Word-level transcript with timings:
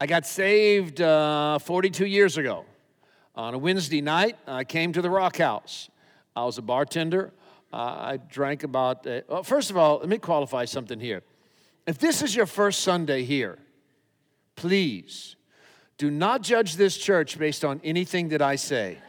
I 0.00 0.06
got 0.06 0.26
saved 0.26 1.00
uh, 1.00 1.58
42 1.58 2.06
years 2.06 2.36
ago. 2.36 2.64
On 3.34 3.52
a 3.52 3.58
Wednesday 3.58 4.00
night, 4.00 4.36
I 4.46 4.62
came 4.62 4.92
to 4.92 5.02
the 5.02 5.10
Rock 5.10 5.38
House. 5.38 5.90
I 6.36 6.44
was 6.44 6.56
a 6.56 6.62
bartender. 6.62 7.32
Uh, 7.72 7.76
I 7.76 8.16
drank 8.30 8.62
about, 8.62 9.04
uh, 9.08 9.22
well, 9.28 9.42
first 9.42 9.70
of 9.70 9.76
all, 9.76 9.98
let 9.98 10.08
me 10.08 10.18
qualify 10.18 10.66
something 10.66 11.00
here. 11.00 11.22
If 11.84 11.98
this 11.98 12.22
is 12.22 12.36
your 12.36 12.46
first 12.46 12.82
Sunday 12.82 13.24
here, 13.24 13.58
please 14.54 15.34
do 15.96 16.12
not 16.12 16.42
judge 16.42 16.76
this 16.76 16.96
church 16.96 17.36
based 17.36 17.64
on 17.64 17.80
anything 17.82 18.28
that 18.28 18.42
I 18.42 18.54
say. 18.54 18.98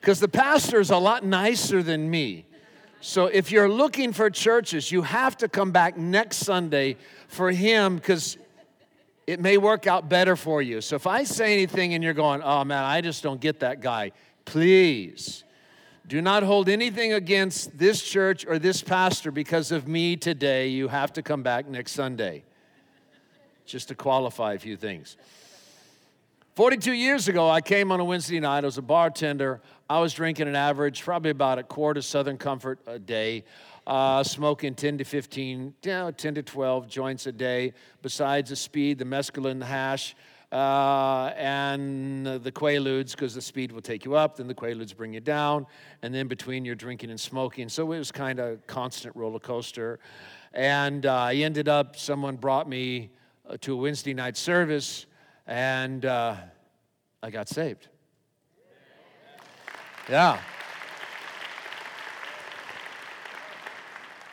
Because 0.00 0.18
the 0.18 0.28
pastor 0.28 0.80
is 0.80 0.88
a 0.88 0.96
lot 0.96 1.26
nicer 1.26 1.82
than 1.82 2.10
me. 2.10 2.46
So 3.02 3.26
if 3.26 3.50
you're 3.50 3.68
looking 3.68 4.12
for 4.12 4.28
churches, 4.28 4.92
you 4.92 5.02
have 5.02 5.36
to 5.38 5.48
come 5.48 5.72
back 5.72 5.96
next 5.96 6.38
Sunday 6.38 6.96
for 7.30 7.50
him 7.50 7.96
because 7.96 8.36
it 9.26 9.40
may 9.40 9.56
work 9.56 9.86
out 9.86 10.08
better 10.08 10.36
for 10.36 10.60
you. 10.60 10.80
So 10.80 10.96
if 10.96 11.06
I 11.06 11.24
say 11.24 11.52
anything 11.52 11.94
and 11.94 12.02
you're 12.02 12.14
going, 12.14 12.42
oh 12.42 12.64
man, 12.64 12.82
I 12.82 13.00
just 13.00 13.22
don't 13.22 13.40
get 13.40 13.60
that 13.60 13.80
guy, 13.80 14.12
please 14.44 15.44
do 16.08 16.20
not 16.20 16.42
hold 16.42 16.68
anything 16.68 17.12
against 17.12 17.78
this 17.78 18.02
church 18.02 18.44
or 18.44 18.58
this 18.58 18.82
pastor 18.82 19.30
because 19.30 19.70
of 19.70 19.86
me 19.86 20.16
today. 20.16 20.66
You 20.68 20.88
have 20.88 21.12
to 21.12 21.22
come 21.22 21.44
back 21.44 21.68
next 21.68 21.92
Sunday. 21.92 22.42
Just 23.64 23.88
to 23.88 23.94
qualify 23.94 24.54
a 24.54 24.58
few 24.58 24.76
things. 24.76 25.16
42 26.56 26.92
years 26.92 27.28
ago, 27.28 27.48
I 27.48 27.60
came 27.60 27.92
on 27.92 28.00
a 28.00 28.04
Wednesday 28.04 28.40
night. 28.40 28.64
I 28.64 28.66
was 28.66 28.76
a 28.76 28.82
bartender. 28.82 29.60
I 29.88 30.00
was 30.00 30.12
drinking 30.12 30.48
an 30.48 30.56
average, 30.56 31.02
probably 31.02 31.30
about 31.30 31.60
a 31.60 31.62
quart 31.62 31.96
of 31.96 32.04
Southern 32.04 32.38
Comfort 32.38 32.80
a 32.88 32.98
day, 32.98 33.44
uh, 33.90 34.22
smoking 34.22 34.72
10 34.72 34.98
to 34.98 35.04
15, 35.04 35.74
you 35.82 35.90
know, 35.90 36.12
10 36.12 36.36
to 36.36 36.42
12 36.44 36.86
joints 36.86 37.26
a 37.26 37.32
day, 37.32 37.72
besides 38.02 38.50
the 38.50 38.54
speed, 38.54 39.00
the 39.00 39.04
mescaline, 39.04 39.58
the 39.58 39.66
hash, 39.66 40.14
uh, 40.52 41.32
and 41.36 42.24
the 42.24 42.52
Quaaludes, 42.52 43.10
because 43.10 43.34
the 43.34 43.40
speed 43.42 43.72
will 43.72 43.82
take 43.82 44.04
you 44.04 44.14
up, 44.14 44.36
then 44.36 44.46
the 44.46 44.54
Quaaludes 44.54 44.96
bring 44.96 45.12
you 45.12 45.18
down, 45.18 45.66
and 46.02 46.14
then 46.14 46.28
between 46.28 46.64
you're 46.64 46.76
drinking 46.76 47.10
and 47.10 47.18
smoking. 47.18 47.68
So 47.68 47.92
it 47.92 47.98
was 47.98 48.12
kind 48.12 48.38
of 48.38 48.64
constant 48.68 49.16
roller 49.16 49.40
coaster. 49.40 49.98
And 50.52 51.04
uh, 51.04 51.12
I 51.12 51.34
ended 51.34 51.68
up, 51.68 51.96
someone 51.96 52.36
brought 52.36 52.68
me 52.68 53.10
uh, 53.48 53.56
to 53.62 53.72
a 53.72 53.76
Wednesday 53.76 54.14
night 54.14 54.36
service 54.36 55.06
and 55.48 56.04
uh, 56.04 56.36
I 57.24 57.30
got 57.30 57.48
saved. 57.48 57.88
Yeah. 60.08 60.40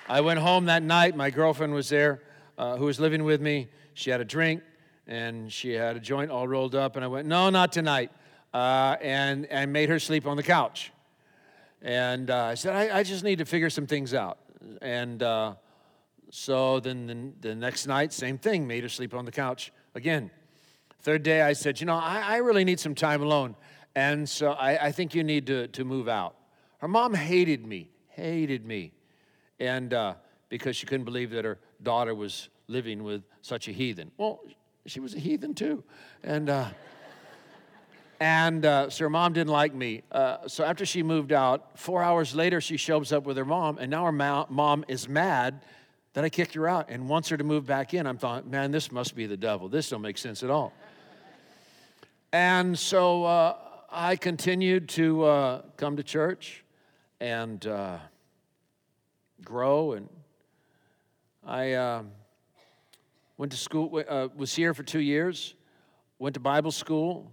I 0.09 0.22
went 0.22 0.39
home 0.39 0.66
that 0.66 0.83
night. 0.83 1.17
My 1.17 1.30
girlfriend 1.30 1.73
was 1.73 1.89
there, 1.89 2.22
uh, 2.58 2.77
who 2.77 2.86
was 2.86 2.97
living 2.97 3.25
with 3.25 3.41
me. 3.41 3.67
She 3.94 4.09
had 4.09 4.22
a 4.22 4.25
drink 4.25 4.64
and 5.05 5.52
she 5.52 5.73
had 5.73 5.97
a 5.97 5.99
joint 5.99 6.31
all 6.31 6.47
rolled 6.47 6.75
up. 6.75 6.95
And 6.95 7.03
I 7.03 7.09
went, 7.09 7.27
No, 7.27 7.49
not 7.49 7.73
tonight. 7.73 8.11
Uh, 8.53 8.95
and, 9.02 9.45
and 9.47 9.73
made 9.73 9.89
her 9.89 9.99
sleep 9.99 10.25
on 10.25 10.38
the 10.38 10.44
couch. 10.44 10.94
And 11.81 12.31
uh, 12.31 12.45
I 12.45 12.53
said, 12.55 12.75
I, 12.75 12.99
I, 12.99 13.03
just 13.03 13.23
need 13.23 13.39
to 13.39 13.45
figure 13.45 13.69
some 13.69 13.86
things 13.86 14.14
out. 14.14 14.39
And 14.81 15.22
uh, 15.22 15.55
so 16.31 16.80
then 16.80 17.33
the, 17.42 17.49
the 17.49 17.55
next 17.55 17.86
night, 17.86 18.14
same 18.14 18.38
thing, 18.38 18.66
made 18.66 18.83
her 18.83 18.89
sleep 18.89 19.14
on 19.14 19.25
the 19.25 19.31
couch 19.31 19.71
again. 19.94 20.31
Third 21.02 21.23
day, 21.23 21.42
I 21.42 21.53
said, 21.53 21.80
You 21.80 21.86
know, 21.86 21.95
I, 21.95 22.21
I 22.21 22.38
really 22.38 22.64
need 22.64 22.80
some 22.80 22.95
time 22.95 23.21
alone. 23.21 23.55
And 23.95 24.27
so 24.27 24.52
I, 24.52 24.88
I, 24.88 24.92
think 24.92 25.14
you 25.14 25.23
need 25.23 25.47
to, 25.47 25.67
to 25.67 25.83
move 25.83 26.08
out. 26.08 26.36
Her 26.77 26.88
mom 26.88 27.14
hated 27.14 27.66
me, 27.66 27.89
hated 28.09 28.66
me. 28.66 28.94
And 29.59 29.94
uh, 29.94 30.16
because 30.50 30.75
she 30.75 30.86
couldn't 30.86 31.05
believe 31.05 31.31
that 31.31 31.45
her 31.45 31.59
daughter 31.81 32.14
was 32.14 32.49
living 32.67 33.04
with 33.04 33.23
such 33.42 33.67
a 33.67 33.71
heathen. 33.71 34.11
Well, 34.17 34.42
she 34.86 34.99
was 34.99 35.14
a 35.14 35.20
heathen 35.20 35.54
too. 35.54 35.83
And, 36.23 36.49
uh, 36.49 36.70
and 38.20 38.65
uh, 38.65 38.89
so 38.89 39.05
her 39.05 39.09
mom 39.09 39.33
didn't 39.33 39.52
like 39.52 39.73
me. 39.73 40.04
Uh, 40.11 40.48
so 40.48 40.64
after 40.64 40.86
she 40.86 41.04
moved 41.04 41.31
out, 41.31 41.77
four 41.77 42.02
hours 42.02 42.36
later, 42.36 42.61
she 42.61 42.77
shows 42.77 43.11
up 43.11 43.26
with 43.26 43.37
her 43.37 43.45
mom, 43.45 43.77
and 43.77 43.92
now 43.92 44.05
her 44.05 44.11
ma- 44.11 44.45
mom 44.49 44.86
is 44.87 45.08
mad 45.08 45.61
that 46.14 46.23
I 46.23 46.30
kicked 46.30 46.55
her 46.55 46.67
out 46.67 46.89
and 46.89 47.08
wants 47.08 47.30
her 47.30 47.37
to 47.37 47.43
move 47.43 47.67
back 47.67 47.93
in. 47.93 48.08
I'm 48.08 48.17
thought, 48.17 48.48
man, 48.48 48.71
this 48.71 48.92
must 48.92 49.15
be 49.15 49.27
the 49.27 49.37
devil. 49.37 49.70
This 49.70 49.89
don't 49.89 50.02
make 50.02 50.17
sense 50.17 50.42
at 50.42 50.49
all. 50.49 50.73
And 52.33 52.77
so 52.77 53.23
uh, 53.23 53.55
I 53.92 54.15
continued 54.15 54.89
to 54.89 55.23
uh, 55.23 55.61
come 55.77 55.95
to 55.98 56.04
church 56.04 56.64
and 57.20 57.65
uh, 57.67 57.99
grow. 59.43 59.93
And 59.93 60.09
I 61.45 61.73
uh, 61.73 62.03
went 63.37 63.52
to 63.52 63.58
school, 63.58 64.03
uh, 64.08 64.27
was 64.36 64.55
here 64.55 64.73
for 64.73 64.83
two 64.83 64.99
years, 64.99 65.55
went 66.20 66.33
to 66.36 66.39
Bible 66.39 66.71
school. 66.71 67.31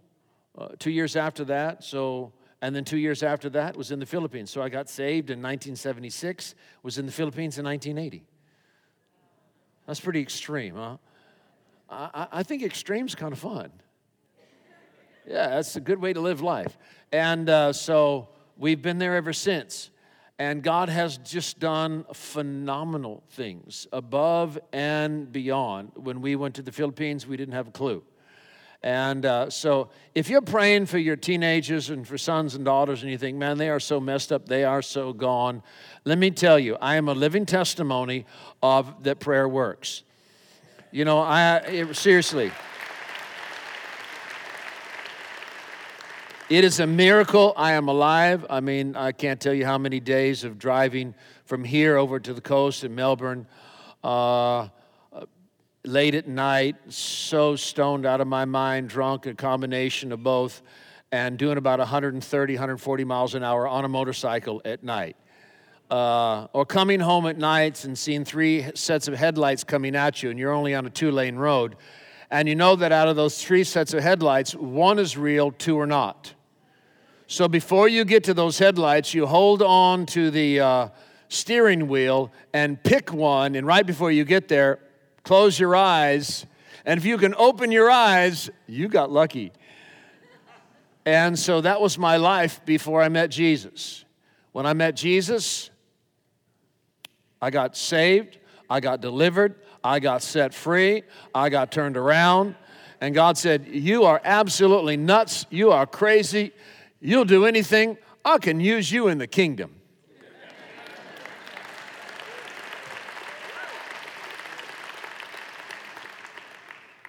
Uh, 0.56 0.68
two 0.78 0.92
years 0.92 1.16
after 1.16 1.44
that, 1.44 1.82
so 1.82 2.32
and 2.62 2.74
then 2.74 2.84
two 2.84 2.96
years 2.96 3.22
after 3.22 3.50
that 3.50 3.76
was 3.76 3.90
in 3.90 3.98
the 3.98 4.06
Philippines. 4.06 4.50
So 4.50 4.62
I 4.62 4.68
got 4.68 4.88
saved 4.88 5.28
in 5.28 5.38
1976, 5.40 6.54
was 6.82 6.96
in 6.96 7.06
the 7.06 7.12
Philippines 7.12 7.58
in 7.58 7.64
1980. 7.64 8.24
That's 9.86 10.00
pretty 10.00 10.20
extreme, 10.20 10.76
huh? 10.76 10.96
I, 11.90 12.28
I 12.32 12.42
think 12.42 12.62
extreme's 12.62 13.14
kind 13.14 13.32
of 13.32 13.38
fun. 13.38 13.70
Yeah, 15.26 15.48
that's 15.48 15.76
a 15.76 15.80
good 15.80 16.00
way 16.00 16.12
to 16.12 16.20
live 16.20 16.40
life. 16.40 16.78
And 17.12 17.50
uh, 17.50 17.72
so 17.72 18.28
we've 18.56 18.80
been 18.80 18.98
there 18.98 19.16
ever 19.16 19.32
since. 19.32 19.90
And 20.38 20.62
God 20.64 20.88
has 20.88 21.18
just 21.18 21.60
done 21.60 22.04
phenomenal 22.12 23.22
things 23.30 23.86
above 23.92 24.58
and 24.72 25.30
beyond. 25.30 25.92
When 25.94 26.20
we 26.20 26.34
went 26.34 26.56
to 26.56 26.62
the 26.62 26.72
Philippines, 26.72 27.26
we 27.26 27.36
didn't 27.36 27.54
have 27.54 27.68
a 27.68 27.70
clue. 27.70 28.02
And 28.82 29.24
uh, 29.24 29.48
so, 29.48 29.88
if 30.14 30.28
you're 30.28 30.42
praying 30.42 30.86
for 30.86 30.98
your 30.98 31.16
teenagers 31.16 31.88
and 31.88 32.06
for 32.06 32.18
sons 32.18 32.54
and 32.54 32.66
daughters, 32.66 33.00
and 33.02 33.10
you 33.10 33.16
think, 33.16 33.38
man, 33.38 33.56
they 33.56 33.70
are 33.70 33.80
so 33.80 33.98
messed 33.98 34.30
up, 34.30 34.46
they 34.46 34.62
are 34.64 34.82
so 34.82 35.14
gone, 35.14 35.62
let 36.04 36.18
me 36.18 36.30
tell 36.30 36.58
you, 36.58 36.76
I 36.82 36.96
am 36.96 37.08
a 37.08 37.14
living 37.14 37.46
testimony 37.46 38.26
of 38.62 39.04
that 39.04 39.20
prayer 39.20 39.48
works. 39.48 40.02
You 40.90 41.06
know, 41.06 41.18
I 41.18 41.92
seriously. 41.92 42.52
It 46.54 46.62
is 46.62 46.78
a 46.78 46.86
miracle 46.86 47.52
I 47.56 47.72
am 47.72 47.88
alive. 47.88 48.46
I 48.48 48.60
mean, 48.60 48.94
I 48.94 49.10
can't 49.10 49.40
tell 49.40 49.52
you 49.52 49.66
how 49.66 49.76
many 49.76 49.98
days 49.98 50.44
of 50.44 50.56
driving 50.56 51.16
from 51.46 51.64
here 51.64 51.96
over 51.96 52.20
to 52.20 52.32
the 52.32 52.40
coast 52.40 52.84
in 52.84 52.94
Melbourne, 52.94 53.48
uh, 54.04 54.68
late 55.84 56.14
at 56.14 56.28
night, 56.28 56.76
so 56.86 57.56
stoned 57.56 58.06
out 58.06 58.20
of 58.20 58.28
my 58.28 58.44
mind, 58.44 58.88
drunk, 58.88 59.26
a 59.26 59.34
combination 59.34 60.12
of 60.12 60.22
both, 60.22 60.62
and 61.10 61.36
doing 61.38 61.58
about 61.58 61.80
130, 61.80 62.54
140 62.54 63.04
miles 63.04 63.34
an 63.34 63.42
hour 63.42 63.66
on 63.66 63.84
a 63.84 63.88
motorcycle 63.88 64.62
at 64.64 64.84
night. 64.84 65.16
Uh, 65.90 66.46
or 66.52 66.64
coming 66.64 67.00
home 67.00 67.26
at 67.26 67.36
nights 67.36 67.84
and 67.84 67.98
seeing 67.98 68.24
three 68.24 68.64
sets 68.76 69.08
of 69.08 69.14
headlights 69.14 69.64
coming 69.64 69.96
at 69.96 70.22
you, 70.22 70.30
and 70.30 70.38
you're 70.38 70.52
only 70.52 70.72
on 70.72 70.86
a 70.86 70.90
two 70.90 71.10
lane 71.10 71.34
road 71.34 71.74
and 72.30 72.48
you 72.48 72.54
know 72.54 72.74
that 72.74 72.90
out 72.90 73.08
of 73.08 73.16
those 73.16 73.42
three 73.42 73.64
sets 73.64 73.92
of 73.92 74.02
headlights, 74.02 74.54
one 74.54 75.00
is 75.00 75.16
real, 75.16 75.50
two 75.50 75.78
are 75.78 75.86
not. 75.86 76.34
So 77.26 77.48
before 77.48 77.88
you 77.88 78.04
get 78.04 78.24
to 78.24 78.34
those 78.34 78.58
headlights, 78.58 79.14
you 79.14 79.26
hold 79.26 79.62
on 79.62 80.04
to 80.06 80.30
the 80.30 80.60
uh, 80.60 80.88
steering 81.28 81.88
wheel 81.88 82.30
and 82.52 82.82
pick 82.82 83.12
one, 83.12 83.54
and 83.54 83.66
right 83.66 83.86
before 83.86 84.10
you 84.10 84.24
get 84.24 84.48
there, 84.48 84.78
close 85.22 85.58
your 85.58 85.74
eyes. 85.74 86.44
And 86.84 86.98
if 86.98 87.06
you 87.06 87.16
can 87.16 87.34
open 87.36 87.72
your 87.72 87.90
eyes, 87.90 88.50
you 88.66 88.88
got 88.88 89.10
lucky. 89.10 89.52
And 91.06 91.38
so 91.38 91.62
that 91.62 91.80
was 91.80 91.98
my 91.98 92.18
life 92.18 92.64
before 92.64 93.02
I 93.02 93.08
met 93.08 93.30
Jesus. 93.30 94.04
When 94.52 94.66
I 94.66 94.74
met 94.74 94.94
Jesus, 94.94 95.70
I 97.40 97.50
got 97.50 97.76
saved, 97.76 98.38
I 98.68 98.80
got 98.80 99.00
delivered, 99.00 99.56
I 99.82 99.98
got 99.98 100.22
set 100.22 100.54
free, 100.54 101.02
I 101.34 101.48
got 101.48 101.72
turned 101.72 101.96
around, 101.96 102.54
and 103.00 103.14
God 103.14 103.36
said, 103.36 103.66
You 103.66 104.04
are 104.04 104.20
absolutely 104.24 104.96
nuts, 104.96 105.46
you 105.50 105.72
are 105.72 105.86
crazy, 105.86 106.52
you'll 107.04 107.26
do 107.26 107.44
anything, 107.44 107.98
I 108.24 108.38
can 108.38 108.58
use 108.58 108.90
you 108.90 109.08
in 109.08 109.18
the 109.18 109.26
kingdom. 109.26 109.76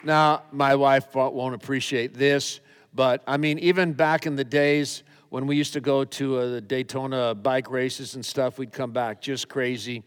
Now, 0.03 0.43
my 0.51 0.75
wife 0.75 1.15
won't 1.15 1.55
appreciate 1.55 2.13
this, 2.13 2.59
but 2.93 3.23
I 3.25 3.37
mean, 3.37 3.57
even 3.57 3.93
back 3.93 4.27
in 4.27 4.35
the 4.35 4.43
days 4.43 5.03
when 5.29 5.47
we 5.47 5.55
used 5.55 5.73
to 5.73 5.81
go 5.81 6.03
to 6.03 6.37
uh, 6.37 6.49
the 6.49 6.61
Daytona 6.61 7.33
bike 7.33 7.71
races 7.71 8.13
and 8.13 8.23
stuff, 8.23 8.59
we'd 8.59 8.71
come 8.71 8.91
back 8.91 9.19
just 9.19 9.49
crazy. 9.49 10.03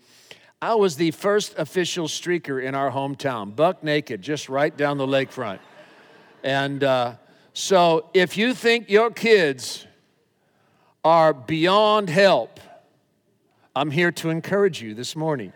I 0.63 0.75
was 0.75 0.97
the 0.97 1.11
first 1.11 1.59
official 1.59 2.07
streaker 2.07 2.63
in 2.63 2.75
our 2.75 2.91
hometown, 2.91 3.57
buck 3.57 3.83
naked, 3.83 4.23
just 4.23 4.49
right 4.49 4.77
down 4.77 4.99
the 4.99 5.07
lakefront. 5.07 5.59
And 6.45 6.85
uh, 6.85 7.15
so 7.53 8.11
if 8.15 8.37
you 8.37 8.55
think 8.55 8.91
your 8.91 9.11
kids 9.11 9.87
are 11.05 11.33
beyond 11.33 12.11
help, 12.11 12.61
I'm 13.75 13.91
here 13.91 14.13
to 14.13 14.31
encourage 14.31 14.83
you 14.83 14.95
this 14.95 15.15
morning. 15.15 15.53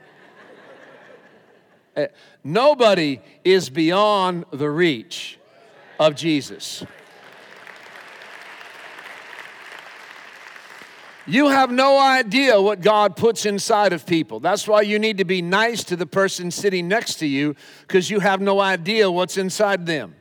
Uh, 1.97 2.07
nobody 2.43 3.21
is 3.45 3.69
beyond 3.69 4.47
the 4.51 4.71
reach 4.71 5.39
of 6.01 6.15
Jesus. 6.15 6.85
You 11.27 11.49
have 11.49 11.71
no 11.71 12.01
idea 12.01 12.61
what 12.61 12.81
God 12.81 13.17
puts 13.17 13.47
inside 13.47 13.93
of 13.93 14.07
people. 14.07 14.41
That's 14.41 14.67
why 14.67 14.81
you 14.83 14.99
need 14.99 15.19
to 15.19 15.25
be 15.25 15.41
nice 15.41 15.85
to 15.85 15.97
the 15.97 16.07
person 16.07 16.51
sitting 16.51 16.89
next 16.89 17.17
to 17.17 17.27
you 17.27 17.55
because 17.83 18.11
you 18.11 18.21
have 18.21 18.41
no 18.41 18.61
idea 18.61 19.11
what's 19.11 19.37
inside 19.37 19.87
them. 19.87 20.17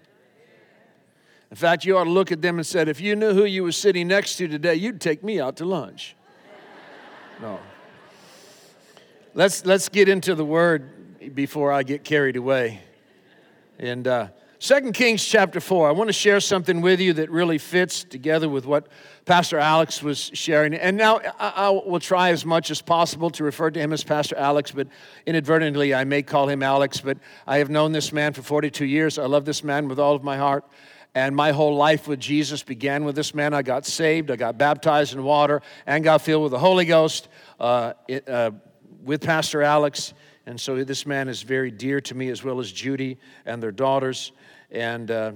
In 1.52 1.58
fact, 1.58 1.84
you 1.84 1.98
ought 1.98 2.06
to 2.06 2.10
look 2.10 2.32
at 2.32 2.42
them 2.42 2.58
and 2.58 2.66
said, 2.66 2.88
if 2.88 3.02
you 3.02 3.14
knew 3.14 3.34
who 3.34 3.44
you 3.44 3.64
were 3.64 3.74
sitting 3.74 4.08
next 4.08 4.38
to 4.38 4.48
today, 4.48 4.76
you'd 4.76 5.02
take 5.02 5.22
me 5.22 5.42
out 5.42 5.58
to 5.58 5.66
lunch. 5.66 6.16
No. 7.42 7.60
Let's, 9.34 9.66
let's 9.66 9.90
get 9.90 10.08
into 10.08 10.34
the 10.34 10.46
word 10.46 11.36
before 11.36 11.74
I 11.74 11.84
get 11.84 12.06
carried 12.06 12.38
away. 12.38 12.80
And 13.78 14.08
uh, 14.08 14.28
2 14.60 14.92
Kings 14.94 15.26
chapter 15.26 15.60
4, 15.60 15.90
I 15.90 15.92
want 15.92 16.08
to 16.08 16.14
share 16.14 16.40
something 16.40 16.80
with 16.80 17.02
you 17.02 17.14
that 17.14 17.30
really 17.30 17.58
fits 17.58 18.06
together 18.06 18.48
with 18.48 18.66
what 18.66 18.88
Pastor 19.26 19.58
Alex 19.58 20.02
was 20.02 20.32
sharing. 20.34 20.74
And 20.74 20.96
now 20.96 21.20
I, 21.38 21.54
I, 21.56 21.70
will 21.70 22.00
try 22.00 22.30
as 22.30 22.46
much 22.46 22.72
as 22.72 22.82
possible 22.82 23.30
to 23.32 23.44
refer 23.44 23.72
to 23.72 23.80
him 23.80 23.92
as 23.92 24.04
Pastor 24.04 24.38
Alex, 24.38 24.72
but 24.72 24.88
inadvertently 25.26 25.94
I 25.94 26.06
may 26.06 26.22
call 26.22 26.48
him 26.48 26.64
Alex. 26.64 27.02
But 27.02 27.18
I 27.46 27.58
have 27.58 27.70
known 27.70 27.92
this 27.92 28.14
man 28.14 28.32
for 28.34 28.42
42 28.42 28.86
years. 28.86 29.18
I 29.18 29.26
love 29.26 29.44
this 29.44 29.64
man 29.64 29.88
with 29.90 30.00
all 30.00 30.16
of 30.16 30.24
my 30.24 30.38
heart. 30.38 30.64
And 31.14 31.36
my 31.36 31.52
whole 31.52 31.76
life 31.76 32.08
with 32.08 32.20
Jesus 32.20 32.64
began 32.64 33.04
with 33.04 33.16
this 33.16 33.36
man. 33.36 33.54
I 33.54 33.64
got 33.64 33.86
saved, 33.86 34.32
I 34.32 34.38
got 34.38 34.58
baptized 34.58 35.14
in 35.14 35.24
water, 35.24 35.62
and 35.86 36.04
got 36.04 36.22
filled 36.22 36.44
with 36.44 36.52
the 36.52 36.60
Holy 36.60 36.86
Ghost 36.86 37.28
uh, 37.60 37.94
it, 38.08 38.28
uh, 38.30 38.52
with 39.04 39.22
Pastor 39.22 39.62
Alex. 39.62 40.14
And 40.46 40.60
so 40.60 40.84
this 40.84 41.06
man 41.06 41.28
is 41.28 41.42
very 41.42 41.70
dear 41.70 42.00
to 42.02 42.16
me, 42.16 42.30
as 42.30 42.44
well 42.44 42.60
as 42.60 42.72
Judy 42.72 43.18
and 43.46 43.62
their 43.62 43.74
daughters, 43.74 44.32
and, 44.72 45.12
uh, 45.12 45.34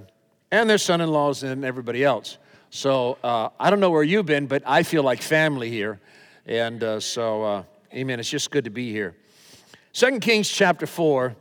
and 0.50 0.68
their 0.68 0.78
son 0.78 1.02
in 1.02 1.10
laws, 1.10 1.42
and 1.42 1.64
everybody 1.64 2.02
else. 2.02 2.38
So 2.70 3.18
uh, 3.22 3.50
I 3.60 3.68
don't 3.68 3.80
know 3.80 3.90
where 3.90 4.02
you've 4.02 4.26
been, 4.26 4.46
but 4.46 4.62
I 4.66 4.82
feel 4.82 5.02
like 5.02 5.20
family 5.20 5.70
here. 5.70 6.00
And 6.46 6.82
uh, 6.82 7.00
so, 7.00 7.42
uh, 7.42 7.62
amen. 7.92 8.18
It's 8.18 8.30
just 8.30 8.50
good 8.50 8.64
to 8.64 8.70
be 8.70 8.90
here. 8.92 9.14
Second 9.92 10.20
Kings 10.20 10.48
chapter 10.48 10.86
4 10.86 11.36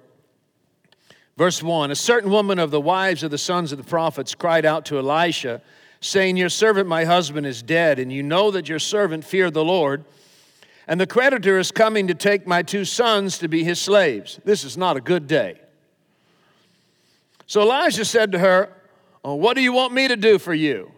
Verse 1.37 1.61
1 1.61 1.91
A 1.91 1.95
certain 1.95 2.31
woman 2.31 2.59
of 2.59 2.71
the 2.71 2.81
wives 2.81 3.23
of 3.23 3.31
the 3.31 3.37
sons 3.37 3.71
of 3.71 3.77
the 3.77 3.83
prophets 3.83 4.35
cried 4.35 4.65
out 4.65 4.85
to 4.85 4.97
Elisha, 4.97 5.61
saying, 5.99 6.37
Your 6.37 6.49
servant, 6.49 6.87
my 6.87 7.05
husband, 7.05 7.45
is 7.45 7.61
dead, 7.61 7.99
and 7.99 8.11
you 8.11 8.23
know 8.23 8.51
that 8.51 8.69
your 8.69 8.79
servant 8.79 9.25
feared 9.25 9.53
the 9.53 9.65
Lord. 9.65 10.05
And 10.87 11.01
the 11.01 11.07
creditor 11.07 11.57
is 11.57 11.71
coming 11.71 12.07
to 12.07 12.13
take 12.13 12.45
my 12.45 12.61
two 12.61 12.85
sons 12.85 13.39
to 13.39 13.47
be 13.47 13.63
his 13.63 13.79
slaves. 13.79 14.39
This 14.45 14.63
is 14.63 14.77
not 14.77 14.97
a 14.97 15.01
good 15.01 15.27
day. 15.27 15.59
So 17.47 17.61
Elijah 17.61 18.05
said 18.05 18.31
to 18.33 18.39
her, 18.39 18.71
oh, 19.23 19.35
What 19.35 19.55
do 19.55 19.61
you 19.61 19.73
want 19.73 19.93
me 19.93 20.07
to 20.07 20.15
do 20.15 20.39
for 20.39 20.53
you? 20.53 20.91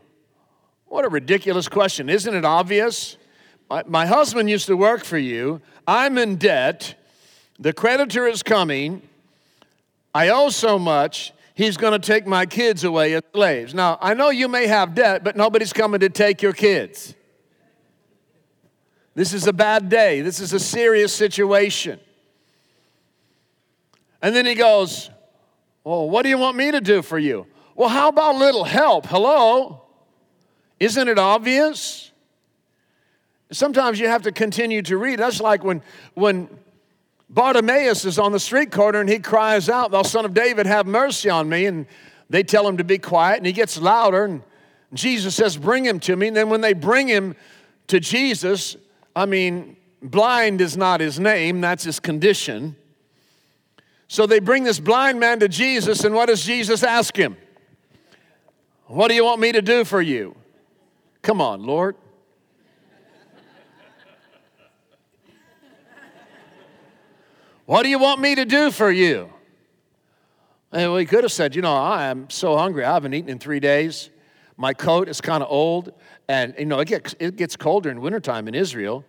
What 0.86 1.04
a 1.04 1.10
ridiculous 1.10 1.68
question. 1.68 2.10
Isn't 2.10 2.34
it 2.34 2.46
obvious? 2.46 3.18
My, 3.70 3.84
my 3.88 4.06
husband 4.06 4.50
used 4.50 4.68
to 4.68 4.78
work 4.78 5.04
for 5.04 5.18
you. 5.18 5.62
I'm 5.86 6.18
in 6.18 6.38
debt. 6.38 6.96
The 7.60 7.74
creditor 7.74 8.28
is 8.28 8.44
coming. 8.44 9.02
I 10.18 10.30
owe 10.30 10.50
so 10.50 10.80
much, 10.80 11.32
he's 11.54 11.78
going 11.78 11.94
to 11.94 12.00
take 12.00 12.26
my 12.26 12.48
kids 12.48 12.84
away 12.84 13.14
as 13.14 13.22
slaves. 13.36 13.76
Now, 13.76 14.00
I 14.02 14.16
know 14.16 14.32
you 14.32 14.48
may 14.48 14.66
have 14.66 14.96
debt, 14.96 15.24
but 15.24 15.36
nobody's 15.36 15.72
coming 15.72 16.00
to 16.00 16.10
take 16.10 16.42
your 16.42 16.54
kids. 16.54 17.14
This 19.14 19.32
is 19.32 19.46
a 19.46 19.54
bad 19.54 19.90
day. 19.90 20.22
This 20.22 20.40
is 20.40 20.54
a 20.54 20.60
serious 20.60 21.14
situation. 21.14 22.00
And 24.20 24.36
then 24.36 24.48
he 24.48 24.56
goes, 24.56 25.12
Well, 25.84 26.10
what 26.10 26.24
do 26.24 26.30
you 26.30 26.40
want 26.40 26.58
me 26.58 26.72
to 26.72 26.82
do 26.82 27.04
for 27.04 27.20
you? 27.20 27.46
Well, 27.76 27.90
how 27.90 28.08
about 28.08 28.38
little 28.38 28.64
help? 28.64 29.06
Hello? 29.06 29.84
Isn't 30.80 31.08
it 31.08 31.20
obvious? 31.20 32.12
Sometimes 33.52 34.00
you 34.00 34.08
have 34.08 34.24
to 34.24 34.32
continue 34.32 34.82
to 34.82 34.98
read. 34.98 35.20
That's 35.20 35.40
like 35.40 35.64
when, 35.64 35.84
when 36.16 36.50
Bartimaeus 37.30 38.06
is 38.06 38.18
on 38.18 38.32
the 38.32 38.40
street 38.40 38.72
corner 38.72 39.02
and 39.02 39.10
he 39.10 39.20
cries 39.20 39.70
out, 39.70 39.92
Thou 39.92 40.04
son 40.04 40.26
of 40.26 40.34
David, 40.34 40.66
have 40.66 40.88
mercy 40.88 41.30
on 41.30 41.50
me. 41.50 41.66
And 41.66 41.86
they 42.30 42.44
tell 42.44 42.68
him 42.68 42.78
to 42.78 42.84
be 42.84 42.98
quiet, 42.98 43.38
and 43.38 43.46
he 43.46 43.54
gets 43.54 43.80
louder. 43.80 44.26
And 44.26 44.42
Jesus 44.94 45.36
says, 45.36 45.58
Bring 45.58 45.86
him 45.86 46.00
to 46.02 46.16
me. 46.16 46.28
And 46.28 46.38
then 46.38 46.50
when 46.50 46.62
they 46.62 46.74
bring 46.74 47.08
him 47.08 47.36
to 47.88 48.00
Jesus, 48.00 48.76
I 49.16 49.26
mean, 49.26 49.78
blind 50.02 50.62
is 50.62 50.78
not 50.78 51.00
his 51.00 51.20
name, 51.20 51.62
that's 51.62 51.84
his 51.84 52.00
condition. 52.00 52.76
So 54.10 54.26
they 54.26 54.40
bring 54.40 54.64
this 54.64 54.80
blind 54.80 55.20
man 55.20 55.40
to 55.40 55.50
Jesus, 55.50 56.04
and 56.04 56.16
what 56.16 56.28
does 56.28 56.44
Jesus 56.44 56.84
ask 56.84 57.16
him? 57.16 57.36
What 58.86 59.10
do 59.10 59.16
you 59.16 59.26
want 59.26 59.42
me 59.42 59.52
to 59.52 59.62
do 59.62 59.84
for 59.84 60.02
you? 60.02 60.36
Come 61.22 61.42
on, 61.42 61.64
Lord. 61.64 61.96
What 67.68 67.84
do 67.84 67.90
you 67.90 68.00
want 68.00 68.22
me 68.22 68.34
to 68.34 68.46
do 68.46 68.72
for 68.72 68.90
you? 68.90 69.30
And 70.72 70.94
we 70.94 71.06
could 71.06 71.26
have 71.26 71.34
said, 71.34 71.54
You 71.54 71.62
know, 71.62 71.76
I 71.76 72.06
am 72.06 72.30
so 72.30 72.56
hungry. 72.56 72.86
I 72.86 72.94
haven't 72.94 73.14
eaten 73.14 73.30
in 73.30 73.40
three 73.40 73.60
days. 73.60 74.10
My 74.56 74.74
coat 74.74 75.10
is 75.10 75.20
kind 75.20 75.44
of 75.44 75.52
old. 75.52 75.92
And, 76.30 76.56
you 76.58 76.64
know, 76.64 76.80
it 76.80 76.88
gets, 76.88 77.14
it 77.20 77.36
gets 77.36 77.58
colder 77.58 77.90
in 77.90 78.00
wintertime 78.00 78.48
in 78.48 78.56
Israel. 78.56 79.04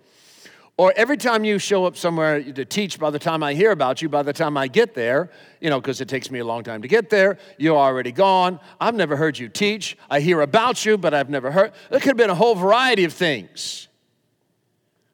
Or 0.77 0.93
every 0.97 1.17
time 1.17 1.45
you 1.45 1.61
show 1.61 1.85
up 1.85 1.97
somewhere 1.97 2.43
to 2.43 2.65
teach, 2.65 2.99
by 2.99 3.11
the 3.11 3.19
time 3.21 3.45
I 3.45 3.55
hear 3.55 3.71
about 3.71 4.03
you, 4.03 4.09
by 4.09 4.25
the 4.25 4.33
time 4.33 4.57
I 4.57 4.67
get 4.67 4.93
there, 4.93 5.31
you 5.61 5.71
know, 5.71 5.81
because 5.81 6.01
it 6.01 6.09
takes 6.09 6.29
me 6.29 6.41
a 6.41 6.45
long 6.45 6.65
time 6.65 6.83
to 6.83 6.89
get 6.89 7.11
there, 7.11 7.39
you're 7.59 7.79
already 7.79 8.11
gone. 8.11 8.59
I've 8.81 8.97
never 8.97 9.15
heard 9.17 9.39
you 9.39 9.49
teach. 9.49 9.97
I 10.11 10.19
hear 10.19 10.41
about 10.41 10.85
you, 10.85 10.99
but 10.99 11.15
I've 11.15 11.31
never 11.31 11.53
heard. 11.53 11.75
There 11.91 12.01
could 12.01 12.09
have 12.09 12.17
been 12.17 12.31
a 12.31 12.35
whole 12.35 12.57
variety 12.57 13.05
of 13.05 13.13
things. 13.13 13.87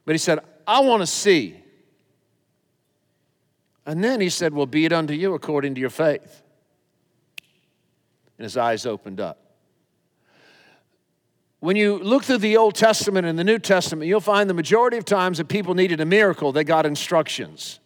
But 0.07 0.13
he 0.13 0.19
said, 0.19 0.39
I 0.67 0.81
want 0.81 1.03
to 1.03 1.07
see 1.07 1.61
and 3.87 4.03
then 4.03 4.21
he 4.21 4.29
said, 4.29 4.55
Well, 4.55 4.67
be 4.67 4.85
it 4.85 4.93
unto 4.93 5.15
you 5.15 5.35
according 5.35 5.75
to 5.75 5.81
your 5.81 5.91
faith. 5.91 6.43
And 8.39 8.45
his 8.45 8.57
eyes 8.57 8.87
opened 8.87 9.21
up. 9.21 9.41
When 11.61 11.77
you 11.77 11.99
look 11.99 12.25
through 12.25 12.39
the 12.39 12.57
Old 12.57 12.75
Testament 12.75 13.27
and 13.27 13.39
the 13.39 13.45
New 13.45 13.59
Testament, 13.59 14.07
you'll 14.07 14.21
find 14.21 14.51
the 14.51 14.55
majority 14.55 14.99
of 14.99 15.05
times 15.05 15.39
that 15.39 15.49
people 15.49 15.75
needed 15.75 16.01
a 16.01 16.05
miracle, 16.05 16.53
they 16.53 16.65
got 16.65 16.85
instructions. 16.85 17.81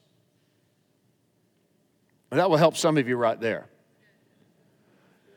That 2.30 2.50
will 2.50 2.56
help 2.56 2.76
some 2.76 2.98
of 2.98 3.08
you 3.08 3.16
right 3.16 3.40
there. 3.40 3.68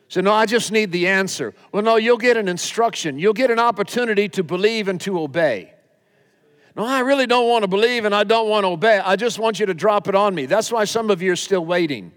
So, 0.08 0.20
no, 0.20 0.34
I 0.34 0.46
just 0.46 0.74
need 0.74 0.92
the 0.92 1.08
answer. 1.08 1.54
Well, 1.72 1.84
no, 1.84 1.96
you'll 1.96 2.18
get 2.18 2.36
an 2.36 2.50
instruction. 2.50 3.18
You'll 3.18 3.32
get 3.32 3.50
an 3.50 3.60
opportunity 3.60 4.28
to 4.30 4.44
believe 4.44 4.90
and 4.90 5.00
to 5.02 5.20
obey. 5.20 5.74
No, 6.76 6.86
I 6.86 7.00
really 7.02 7.28
don't 7.28 7.50
want 7.50 7.64
to 7.64 7.68
believe 7.68 8.06
and 8.06 8.16
I 8.16 8.24
don't 8.24 8.50
want 8.50 8.64
to 8.64 8.70
obey. 8.70 9.00
I 9.00 9.16
just 9.16 9.40
want 9.40 9.60
you 9.60 9.66
to 9.66 9.74
drop 9.74 10.08
it 10.08 10.16
on 10.16 10.34
me. 10.34 10.46
That's 10.46 10.72
why 10.72 10.86
some 10.86 11.10
of 11.10 11.22
you 11.22 11.34
are 11.34 11.38
still 11.38 11.66
waiting. 11.66 12.12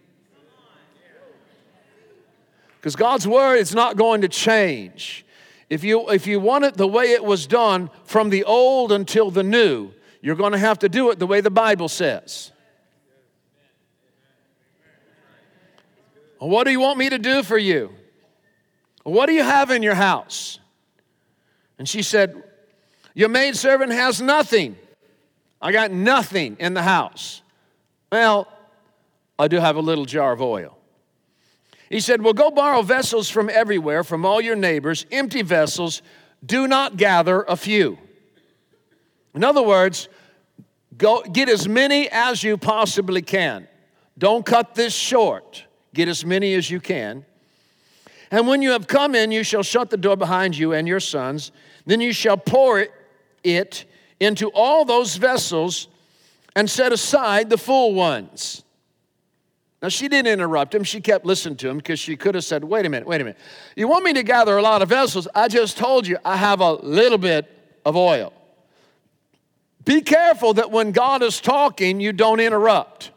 Because 2.76 2.96
God's 2.96 3.26
word 3.26 3.56
is 3.56 3.75
not 3.75 3.96
going 3.96 4.20
to 4.20 4.28
change. 4.28 5.25
If 5.70 5.82
you, 5.82 6.11
if 6.11 6.26
you 6.26 6.38
want 6.38 6.64
it 6.64 6.75
the 6.75 6.87
way 6.87 7.12
it 7.12 7.25
was 7.25 7.46
done 7.46 7.90
from 8.04 8.30
the 8.30 8.44
old 8.44 8.92
until 8.92 9.30
the 9.30 9.42
new, 9.42 9.90
you're 10.20 10.37
going 10.37 10.52
to 10.52 10.58
have 10.58 10.78
to 10.80 10.88
do 10.88 11.11
it 11.11 11.18
the 11.18 11.26
way 11.26 11.40
the 11.40 11.50
Bible 11.50 11.88
says. 11.88 12.52
What 16.38 16.64
do 16.64 16.70
you 16.70 16.80
want 16.80 16.99
me 16.99 17.08
to 17.08 17.18
do 17.18 17.42
for 17.42 17.56
you? 17.56 17.90
What 19.02 19.26
do 19.26 19.32
you 19.32 19.42
have 19.42 19.70
in 19.70 19.82
your 19.82 19.94
house? 19.94 20.58
And 21.78 21.88
she 21.88 22.02
said, 22.02 22.42
your 23.14 23.28
maidservant 23.28 23.92
has 23.92 24.21
nothing. 24.21 24.76
I 25.62 25.73
got 25.73 25.90
nothing 25.90 26.56
in 26.61 26.75
the 26.75 26.83
house. 26.83 27.42
Well, 28.12 28.49
I 29.38 29.49
do 29.49 29.59
have 29.59 29.76
a 29.76 29.80
little 29.80 30.04
jar 30.04 30.33
of 30.33 30.42
oil. 30.42 30.76
He 31.88 32.00
said, 32.00 32.23
Well, 32.23 32.33
go 32.33 32.50
borrow 32.50 32.83
vessels 32.83 33.30
from 33.30 33.49
everywhere, 33.49 34.04
from 34.04 34.25
all 34.26 34.40
your 34.40 34.56
neighbors, 34.56 35.06
empty 35.11 35.42
vessels. 35.42 36.02
Do 36.44 36.68
not 36.68 36.97
gather 36.97 37.42
a 37.42 37.56
few. 37.56 37.99
In 39.35 39.42
other 39.42 39.62
words, 39.62 40.09
go 40.97 41.23
get 41.23 41.49
as 41.49 41.68
many 41.68 42.09
as 42.11 42.42
you 42.42 42.56
possibly 42.56 43.23
can. 43.23 43.66
Don't 44.18 44.44
cut 44.44 44.75
this 44.75 44.94
short. 44.94 45.64
Get 45.94 46.09
as 46.09 46.25
many 46.25 46.54
as 46.54 46.71
you 46.71 46.80
can. 46.80 47.25
And 48.30 48.47
when 48.49 48.62
you 48.62 48.71
have 48.71 48.87
come 48.87 49.14
in, 49.14 49.30
you 49.30 49.42
shall 49.44 49.62
shut 49.62 49.90
the 49.90 49.97
door 49.97 50.16
behind 50.16 50.56
you 50.56 50.73
and 50.73 50.87
your 50.87 51.00
sons. 51.00 51.52
Then 51.87 52.00
you 52.00 52.12
shall 52.12 52.37
pour 52.37 52.80
it 52.80 52.92
it 53.45 53.85
into 54.19 54.49
all 54.49 54.85
those 54.85 55.17
vessels 55.17 55.89
and 56.57 56.69
set 56.69 56.93
aside 56.93 57.51
the 57.51 57.59
full 57.59 57.95
ones. 57.95 58.63
Now, 59.83 59.89
she 59.91 60.09
didn't 60.09 60.33
interrupt 60.33 60.75
him. 60.75 60.83
She 60.83 61.01
kept 61.01 61.27
listening 61.27 61.57
to 61.59 61.69
him 61.69 61.77
because 61.77 62.01
she 62.01 62.17
could 62.17 62.35
have 62.35 62.45
said, 62.45 62.65
Wait 62.65 62.87
a 62.87 62.89
minute, 62.89 63.07
wait 63.07 63.21
a 63.21 63.25
minute. 63.25 63.39
You 63.77 63.87
want 63.87 64.03
me 64.03 64.15
to 64.15 64.23
gather 64.23 64.57
a 64.57 64.63
lot 64.63 64.81
of 64.81 64.89
vessels? 64.89 65.29
I 65.35 65.49
just 65.49 65.77
told 65.77 66.07
you 66.07 66.17
I 66.25 66.37
have 66.37 66.61
a 66.61 66.73
little 66.73 67.19
bit 67.19 67.51
of 67.85 67.95
oil. 67.95 68.33
Be 69.85 70.01
careful 70.01 70.55
that 70.55 70.71
when 70.71 70.93
God 70.93 71.23
is 71.23 71.39
talking, 71.41 72.01
you 72.01 72.15
don't 72.15 72.41
interrupt. 72.41 73.11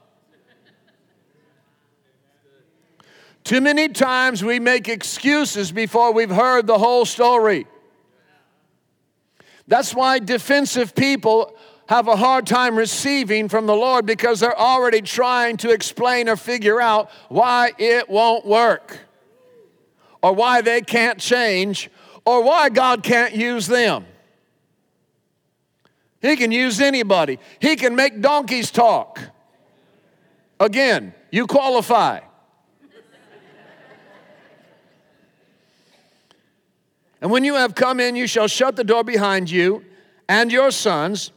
Too 3.45 3.61
many 3.61 3.87
times 3.87 4.43
we 4.43 4.59
make 4.59 4.89
excuses 4.89 5.71
before 5.71 6.11
we've 6.11 6.29
heard 6.29 6.67
the 6.67 6.77
whole 6.77 7.05
story. 7.05 7.65
That's 9.67 9.93
why 9.93 10.19
defensive 10.19 10.95
people 10.95 11.53
have 11.89 12.07
a 12.07 12.15
hard 12.15 12.45
time 12.45 12.75
receiving 12.75 13.49
from 13.49 13.65
the 13.65 13.75
Lord 13.75 14.05
because 14.05 14.39
they're 14.39 14.57
already 14.57 15.01
trying 15.01 15.57
to 15.57 15.71
explain 15.71 16.29
or 16.29 16.35
figure 16.35 16.81
out 16.81 17.09
why 17.29 17.71
it 17.77 18.09
won't 18.09 18.45
work, 18.45 18.99
or 20.21 20.33
why 20.33 20.61
they 20.61 20.81
can't 20.81 21.19
change, 21.19 21.89
or 22.25 22.43
why 22.43 22.69
God 22.69 23.03
can't 23.03 23.33
use 23.33 23.67
them. 23.67 24.05
He 26.21 26.35
can 26.35 26.51
use 26.51 26.81
anybody, 26.81 27.39
He 27.59 27.75
can 27.75 27.95
make 27.95 28.21
donkeys 28.21 28.71
talk. 28.71 29.21
Again, 30.59 31.13
you 31.31 31.45
qualify. 31.45 32.21
And 37.21 37.31
when 37.31 37.43
you 37.43 37.55
have 37.55 37.75
come 37.75 37.99
in, 37.99 38.15
you 38.15 38.27
shall 38.27 38.47
shut 38.47 38.75
the 38.75 38.83
door 38.83 39.03
behind 39.03 39.49
you 39.49 39.83
and 40.29 40.51
your 40.51 40.71
sons, 40.71 41.31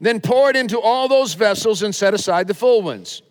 then 0.00 0.20
pour 0.20 0.50
it 0.50 0.56
into 0.56 0.80
all 0.80 1.08
those 1.08 1.34
vessels 1.34 1.82
and 1.82 1.94
set 1.94 2.14
aside 2.14 2.46
the 2.48 2.54
full 2.54 2.82
ones. 2.82 3.22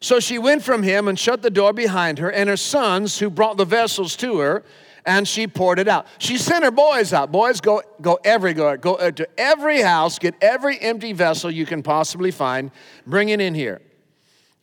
So 0.00 0.20
she 0.20 0.38
went 0.38 0.62
from 0.62 0.82
him 0.82 1.08
and 1.08 1.18
shut 1.18 1.42
the 1.42 1.50
door 1.50 1.72
behind 1.72 2.18
her, 2.18 2.30
and 2.30 2.48
her 2.48 2.56
sons, 2.56 3.18
who 3.18 3.30
brought 3.30 3.56
the 3.56 3.64
vessels 3.64 4.14
to 4.16 4.38
her, 4.38 4.62
and 5.04 5.26
she 5.26 5.48
poured 5.48 5.78
it 5.78 5.88
out. 5.88 6.06
She 6.18 6.38
sent 6.38 6.62
her 6.62 6.70
boys 6.70 7.12
out. 7.12 7.32
Boys, 7.32 7.60
go, 7.60 7.82
go 8.00 8.18
everywhere. 8.22 8.76
Go 8.76 8.94
uh, 8.94 9.10
to 9.12 9.28
every 9.40 9.80
house, 9.80 10.18
get 10.18 10.34
every 10.40 10.78
empty 10.80 11.12
vessel 11.14 11.50
you 11.50 11.66
can 11.66 11.82
possibly 11.82 12.30
find, 12.30 12.70
bring 13.06 13.30
it 13.30 13.40
in 13.40 13.54
here. 13.54 13.80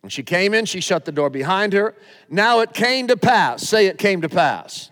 And 0.02 0.12
she 0.12 0.22
came 0.22 0.54
in, 0.54 0.64
she 0.64 0.80
shut 0.80 1.04
the 1.04 1.12
door 1.12 1.28
behind 1.28 1.72
her. 1.72 1.94
Now 2.30 2.60
it 2.60 2.72
came 2.72 3.08
to 3.08 3.16
pass. 3.16 3.62
Say 3.64 3.86
it 3.86 3.98
came 3.98 4.22
to 4.22 4.28
pass 4.28 4.90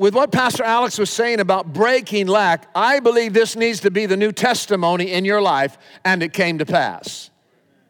with 0.00 0.14
what 0.14 0.32
Pastor 0.32 0.64
Alex 0.64 0.96
was 0.96 1.10
saying 1.10 1.40
about 1.40 1.74
breaking 1.74 2.26
lack, 2.26 2.70
I 2.74 3.00
believe 3.00 3.34
this 3.34 3.54
needs 3.54 3.80
to 3.80 3.90
be 3.90 4.06
the 4.06 4.16
new 4.16 4.32
testimony 4.32 5.12
in 5.12 5.26
your 5.26 5.42
life, 5.42 5.76
and 6.06 6.22
it 6.22 6.32
came 6.32 6.56
to 6.56 6.64
pass. 6.64 7.28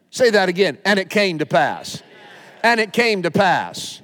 Say 0.09 0.29
that 0.29 0.49
again, 0.49 0.77
and 0.83 0.99
it 0.99 1.09
came 1.09 1.39
to 1.39 1.45
pass. 1.45 2.03
And 2.63 2.81
it 2.81 2.91
came 2.91 3.23
to 3.23 3.31
pass. 3.31 4.01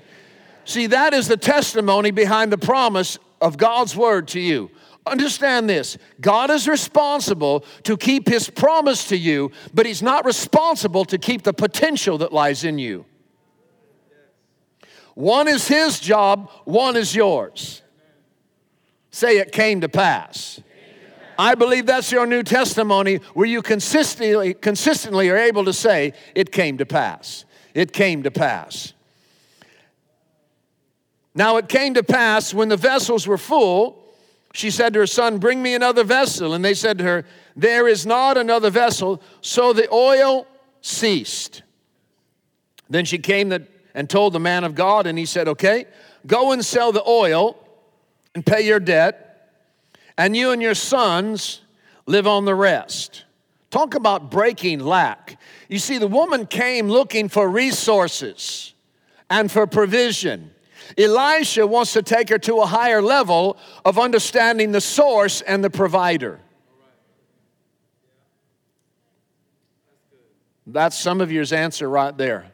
See, 0.63 0.87
that 0.87 1.13
is 1.13 1.27
the 1.27 1.35
testimony 1.35 2.11
behind 2.11 2.49
the 2.49 2.57
promise 2.57 3.19
of 3.41 3.57
God's 3.57 3.93
word 3.93 4.29
to 4.29 4.39
you. 4.39 4.71
Understand 5.05 5.69
this 5.69 5.97
God 6.21 6.49
is 6.49 6.65
responsible 6.65 7.65
to 7.83 7.97
keep 7.97 8.29
his 8.29 8.49
promise 8.49 9.09
to 9.09 9.17
you, 9.17 9.51
but 9.73 9.85
he's 9.85 10.01
not 10.01 10.23
responsible 10.23 11.03
to 11.03 11.17
keep 11.17 11.41
the 11.43 11.53
potential 11.53 12.19
that 12.19 12.31
lies 12.31 12.63
in 12.63 12.79
you. 12.79 13.03
One 15.13 15.49
is 15.49 15.67
his 15.67 15.99
job, 15.99 16.49
one 16.63 16.95
is 16.95 17.13
yours. 17.13 17.81
Say 19.17 19.39
it 19.39 19.51
came 19.51 19.81
to 19.81 19.89
pass. 19.89 20.61
I 21.39 21.55
believe 21.55 21.87
that's 21.87 22.11
your 22.11 22.27
new 22.27 22.43
testimony 22.43 23.15
where 23.33 23.47
you 23.47 23.63
consistently, 23.63 24.53
consistently 24.53 25.31
are 25.31 25.37
able 25.37 25.65
to 25.65 25.73
say, 25.73 26.13
It 26.35 26.51
came 26.51 26.77
to 26.77 26.85
pass. 26.85 27.43
It 27.73 27.93
came 27.93 28.21
to 28.21 28.29
pass. 28.29 28.93
Now 31.33 31.57
it 31.57 31.67
came 31.67 31.95
to 31.95 32.03
pass 32.03 32.53
when 32.53 32.69
the 32.69 32.77
vessels 32.77 33.25
were 33.25 33.39
full, 33.39 34.05
she 34.53 34.69
said 34.69 34.93
to 34.93 34.99
her 34.99 35.07
son, 35.07 35.39
Bring 35.39 35.63
me 35.63 35.73
another 35.73 36.03
vessel. 36.03 36.53
And 36.53 36.63
they 36.63 36.75
said 36.75 36.99
to 36.99 37.03
her, 37.03 37.25
There 37.55 37.87
is 37.87 38.05
not 38.05 38.37
another 38.37 38.69
vessel. 38.69 39.19
So 39.41 39.73
the 39.73 39.91
oil 39.91 40.45
ceased. 40.81 41.63
Then 42.87 43.03
she 43.03 43.17
came 43.17 43.51
and 43.95 44.07
told 44.07 44.33
the 44.33 44.39
man 44.39 44.63
of 44.63 44.75
God, 44.75 45.07
and 45.07 45.17
he 45.17 45.25
said, 45.25 45.47
Okay, 45.47 45.85
go 46.27 46.51
and 46.51 46.63
sell 46.63 46.91
the 46.91 47.03
oil 47.07 47.63
and 48.37 48.45
pay 48.45 48.61
your 48.61 48.79
debt, 48.79 49.49
and 50.15 50.37
you 50.37 50.51
and 50.51 50.61
your 50.61 50.75
sons 50.75 51.61
live 52.05 52.27
on 52.27 52.45
the 52.45 52.53
rest. 52.53 53.25
Talk 53.71 53.95
about 53.95 54.29
breaking 54.29 54.79
lack. 54.79 55.39
You 55.69 55.79
see, 55.79 55.97
the 55.97 56.05
woman 56.05 56.45
came 56.45 56.87
looking 56.87 57.29
for 57.29 57.49
resources 57.49 58.75
and 59.27 59.51
for 59.51 59.65
provision. 59.65 60.51
Elisha 60.99 61.65
wants 61.65 61.93
to 61.93 62.03
take 62.03 62.29
her 62.29 62.37
to 62.37 62.57
a 62.57 62.67
higher 62.67 63.01
level 63.01 63.57
of 63.83 63.97
understanding 63.97 64.71
the 64.71 64.81
source 64.81 65.41
and 65.41 65.63
the 65.63 65.71
provider. 65.71 66.39
That's 70.67 70.95
some 70.95 71.21
of 71.21 71.31
yours 71.31 71.51
answer 71.51 71.89
right 71.89 72.15
there. 72.15 72.51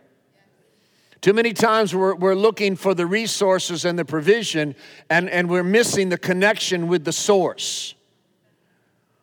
Too 1.23 1.31
many 1.31 1.53
times 1.53 1.95
we're, 1.95 2.15
we're 2.15 2.35
looking 2.35 2.75
for 2.75 2.93
the 2.93 3.05
resources 3.05 3.85
and 3.85 3.97
the 3.97 4.03
provision, 4.03 4.75
and, 5.09 5.29
and 5.29 5.49
we're 5.49 5.63
missing 5.63 6.09
the 6.09 6.17
connection 6.17 6.89
with 6.89 7.05
the 7.05 7.13
source. 7.13 7.95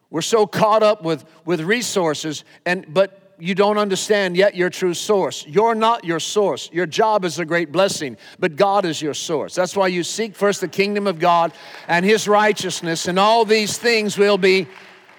We're 0.09 0.23
so 0.23 0.47
caught 0.47 0.83
up 0.83 1.03
with, 1.03 1.27
with 1.45 1.61
resources, 1.61 2.45
and, 2.65 2.87
but 2.95 3.35
you 3.39 3.55
don't 3.55 3.77
understand 3.77 4.35
yet 4.35 4.55
your 4.55 4.71
true 4.71 4.95
source. 4.95 5.45
You're 5.47 5.75
not 5.75 6.03
your 6.07 6.21
source. 6.21 6.71
Your 6.73 6.87
job 6.87 7.27
is 7.27 7.39
a 7.39 7.45
great 7.45 7.71
blessing, 7.71 8.17
but 8.39 8.57
God 8.57 8.87
is 8.87 9.03
your 9.03 9.13
source. 9.13 9.55
That's 9.55 9.77
why 9.77 9.89
you 9.89 10.03
seek 10.03 10.35
first 10.35 10.63
the 10.63 10.69
kingdom 10.69 11.07
of 11.07 11.19
God 11.19 11.53
and 11.87 12.03
His 12.03 12.27
righteousness, 12.27 13.09
and 13.09 13.19
all 13.19 13.45
these 13.45 13.77
things 13.77 14.17
will 14.17 14.39
be 14.39 14.69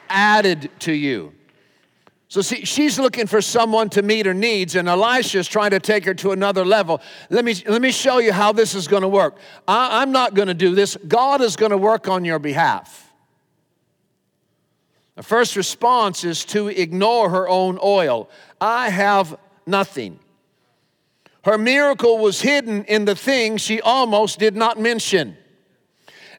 added 0.10 0.72
to 0.80 0.94
you. 0.94 1.32
So 2.32 2.40
see, 2.40 2.64
she's 2.64 2.98
looking 2.98 3.28
for 3.28 3.42
someone 3.42 3.90
to 3.90 4.02
meet 4.02 4.26
her 4.26 4.34
needs, 4.34 4.76
and 4.78 4.88
Elisha's 4.88 5.50
trying 5.50 5.72
to 5.72 5.82
take 5.82 6.06
her 6.06 6.14
to 6.14 6.32
another 6.32 6.64
level. 6.64 7.02
Let 7.30 7.44
me, 7.44 7.54
let 7.68 7.82
me 7.82 7.92
show 7.92 8.20
you 8.20 8.32
how 8.32 8.54
this 8.54 8.74
is 8.74 8.88
going 8.88 9.02
to 9.02 9.10
work. 9.10 9.38
I, 9.68 10.02
I'm 10.02 10.14
not 10.14 10.34
going 10.34 10.48
to 10.48 10.54
do 10.54 10.74
this. 10.74 10.96
God 11.10 11.42
is 11.42 11.58
going 11.58 11.72
to 11.72 11.78
work 11.78 12.08
on 12.08 12.24
your 12.24 12.40
behalf. 12.40 13.12
The 15.16 15.24
first 15.24 15.58
response 15.58 16.24
is 16.24 16.46
to 16.46 16.70
ignore 16.70 17.30
her 17.30 17.50
own 17.50 17.78
oil. 17.84 18.30
I 18.62 18.88
have 18.92 19.38
nothing. 19.68 20.18
Her 21.44 21.58
miracle 21.58 22.18
was 22.18 22.40
hidden 22.40 22.86
in 22.86 23.04
the 23.04 23.16
thing 23.16 23.58
she 23.58 23.82
almost 23.82 24.40
did 24.40 24.56
not 24.56 24.80
mention. 24.80 25.36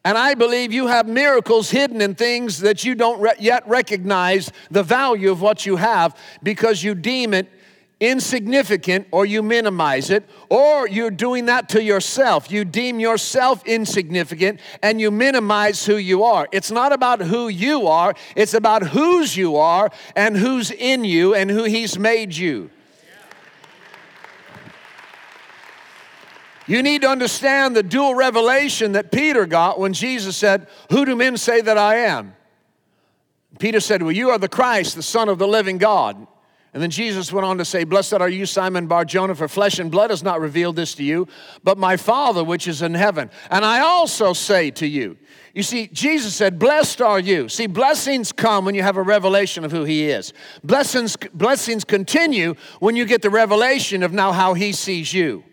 And 0.05 0.19
I 0.19 0.35
believe 0.35 0.73
you 0.73 0.89
have 0.89 1.07
miracles 1.07 1.71
hidden 1.71 2.01
in 2.01 2.15
things 2.15 2.59
that 2.61 2.85
you 2.85 2.95
don't 2.95 3.21
re- 3.21 3.35
yet 3.39 3.67
recognize 3.69 4.51
the 4.71 4.83
value 4.83 5.31
of 5.31 5.41
what 5.41 5.65
you 5.65 5.77
have 5.77 6.17
because 6.43 6.83
you 6.83 6.95
deem 6.95 7.35
it 7.35 7.49
insignificant 8.03 9.07
or 9.13 9.25
you 9.25 9.45
minimize 9.45 10.11
it, 10.11 10.29
or 10.49 10.89
you're 10.89 11.11
doing 11.11 11.47
that 11.47 11.69
to 11.69 11.81
yourself. 11.81 12.51
You 12.51 12.65
deem 12.65 12.99
yourself 12.99 13.65
insignificant 13.65 14.59
and 14.83 15.01
you 15.01 15.13
minimize 15.13 15.87
who 15.87 15.97
you 15.97 16.25
are. 16.25 16.49
It's 16.51 16.73
not 16.73 16.93
about 16.93 17.21
who 17.21 17.47
you 17.47 17.87
are, 17.87 18.15
it's 18.35 18.55
about 18.55 18.89
whose 18.89 19.37
you 19.37 19.57
are 19.57 19.89
and 20.17 20.37
who's 20.37 20.73
in 20.73 21.05
you 21.05 21.35
and 21.37 21.49
who 21.49 21.63
He's 21.63 21.97
made 21.97 22.35
you. 22.35 22.71
You 26.67 26.83
need 26.83 27.03
to 27.03 27.09
understand 27.09 27.75
the 27.75 27.83
dual 27.83 28.15
revelation 28.15 28.93
that 28.93 29.11
Peter 29.11 29.47
got 29.47 29.79
when 29.79 29.93
Jesus 29.93 30.37
said, 30.37 30.69
Who 30.91 31.05
do 31.05 31.17
men 31.17 31.37
say 31.37 31.61
that 31.61 31.79
I 31.79 31.97
am? 31.97 32.35
Peter 33.59 33.81
said, 33.81 34.03
Well, 34.03 34.13
you 34.13 34.31
are 34.31 34.39
the 34.39 34.49
Christ, 34.49 34.95
the 34.95 35.03
Son 35.03 35.29
of 35.29 35.39
the 35.39 35.49
living 35.49 35.79
God. 35.79 36.27
And 36.75 36.83
then 36.83 36.89
Jesus 36.89 37.31
went 37.31 37.45
on 37.45 37.59
to 37.59 37.67
say, 37.67 37.85
Blessed 37.85 38.15
are 38.15 38.29
you, 38.29 38.47
Simon 38.47 38.87
Bar 38.87 39.05
Jonah, 39.05 39.35
for 39.35 39.47
flesh 39.47 39.79
and 39.79 39.91
blood 39.91 40.11
has 40.11 40.23
not 40.23 40.41
revealed 40.41 40.77
this 40.77 40.95
to 40.95 41.05
you, 41.05 41.29
but 41.63 41.77
my 41.77 41.97
Father 41.97 42.43
which 42.43 42.67
is 42.67 42.81
in 42.81 42.95
heaven. 42.95 43.31
And 43.51 43.65
I 43.65 43.81
also 43.81 44.33
say 44.33 44.71
to 44.73 44.87
you, 44.87 45.19
you 45.55 45.63
see, 45.63 45.89
Jesus 45.89 46.35
said, 46.35 46.59
Blessed 46.59 47.03
are 47.03 47.21
you. 47.21 47.49
See, 47.49 47.67
blessings 47.67 48.33
come 48.33 48.65
when 48.65 48.75
you 48.75 48.83
have 48.83 48.97
a 48.97 49.03
revelation 49.03 49.65
of 49.65 49.73
who 49.73 49.85
He 49.85 50.09
is. 50.09 50.33
Blessings, 50.65 51.17
blessings 51.35 51.85
continue 51.85 52.55
when 52.81 52.97
you 52.97 53.05
get 53.05 53.21
the 53.21 53.31
revelation 53.31 54.03
of 54.03 54.13
now 54.13 54.33
how 54.33 54.55
He 54.55 54.73
sees 54.73 55.13
you. 55.13 55.45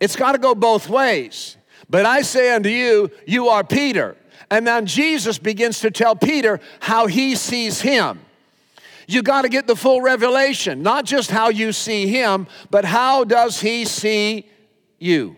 It's 0.00 0.16
got 0.16 0.32
to 0.32 0.38
go 0.38 0.54
both 0.54 0.88
ways. 0.88 1.56
But 1.88 2.06
I 2.06 2.22
say 2.22 2.54
unto 2.54 2.68
you, 2.68 3.10
you 3.26 3.48
are 3.48 3.64
Peter. 3.64 4.16
And 4.50 4.66
then 4.66 4.86
Jesus 4.86 5.38
begins 5.38 5.80
to 5.80 5.90
tell 5.90 6.16
Peter 6.16 6.60
how 6.80 7.06
he 7.06 7.34
sees 7.34 7.80
him. 7.80 8.20
You 9.06 9.22
got 9.22 9.42
to 9.42 9.48
get 9.48 9.66
the 9.66 9.76
full 9.76 10.00
revelation, 10.00 10.82
not 10.82 11.04
just 11.04 11.30
how 11.30 11.50
you 11.50 11.72
see 11.72 12.06
him, 12.06 12.46
but 12.70 12.84
how 12.84 13.24
does 13.24 13.60
he 13.60 13.84
see 13.84 14.48
you? 14.98 15.36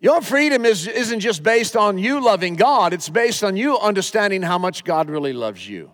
Your 0.00 0.22
freedom 0.22 0.64
is, 0.64 0.86
isn't 0.86 1.20
just 1.20 1.42
based 1.42 1.76
on 1.76 1.98
you 1.98 2.22
loving 2.22 2.56
God, 2.56 2.92
it's 2.92 3.08
based 3.08 3.44
on 3.44 3.56
you 3.56 3.78
understanding 3.78 4.42
how 4.42 4.58
much 4.58 4.84
God 4.84 5.10
really 5.10 5.32
loves 5.32 5.66
you. 5.66 5.90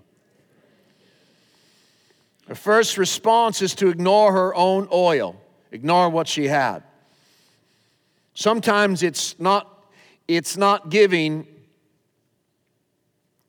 Her 2.48 2.54
first 2.54 2.98
response 2.98 3.62
is 3.62 3.74
to 3.76 3.88
ignore 3.88 4.32
her 4.32 4.54
own 4.54 4.88
oil 4.92 5.36
ignore 5.72 6.08
what 6.08 6.28
she 6.28 6.46
had. 6.46 6.82
Sometimes 8.34 9.02
it's 9.02 9.38
not, 9.40 9.86
it's 10.28 10.56
not 10.56 10.90
giving 10.90 11.46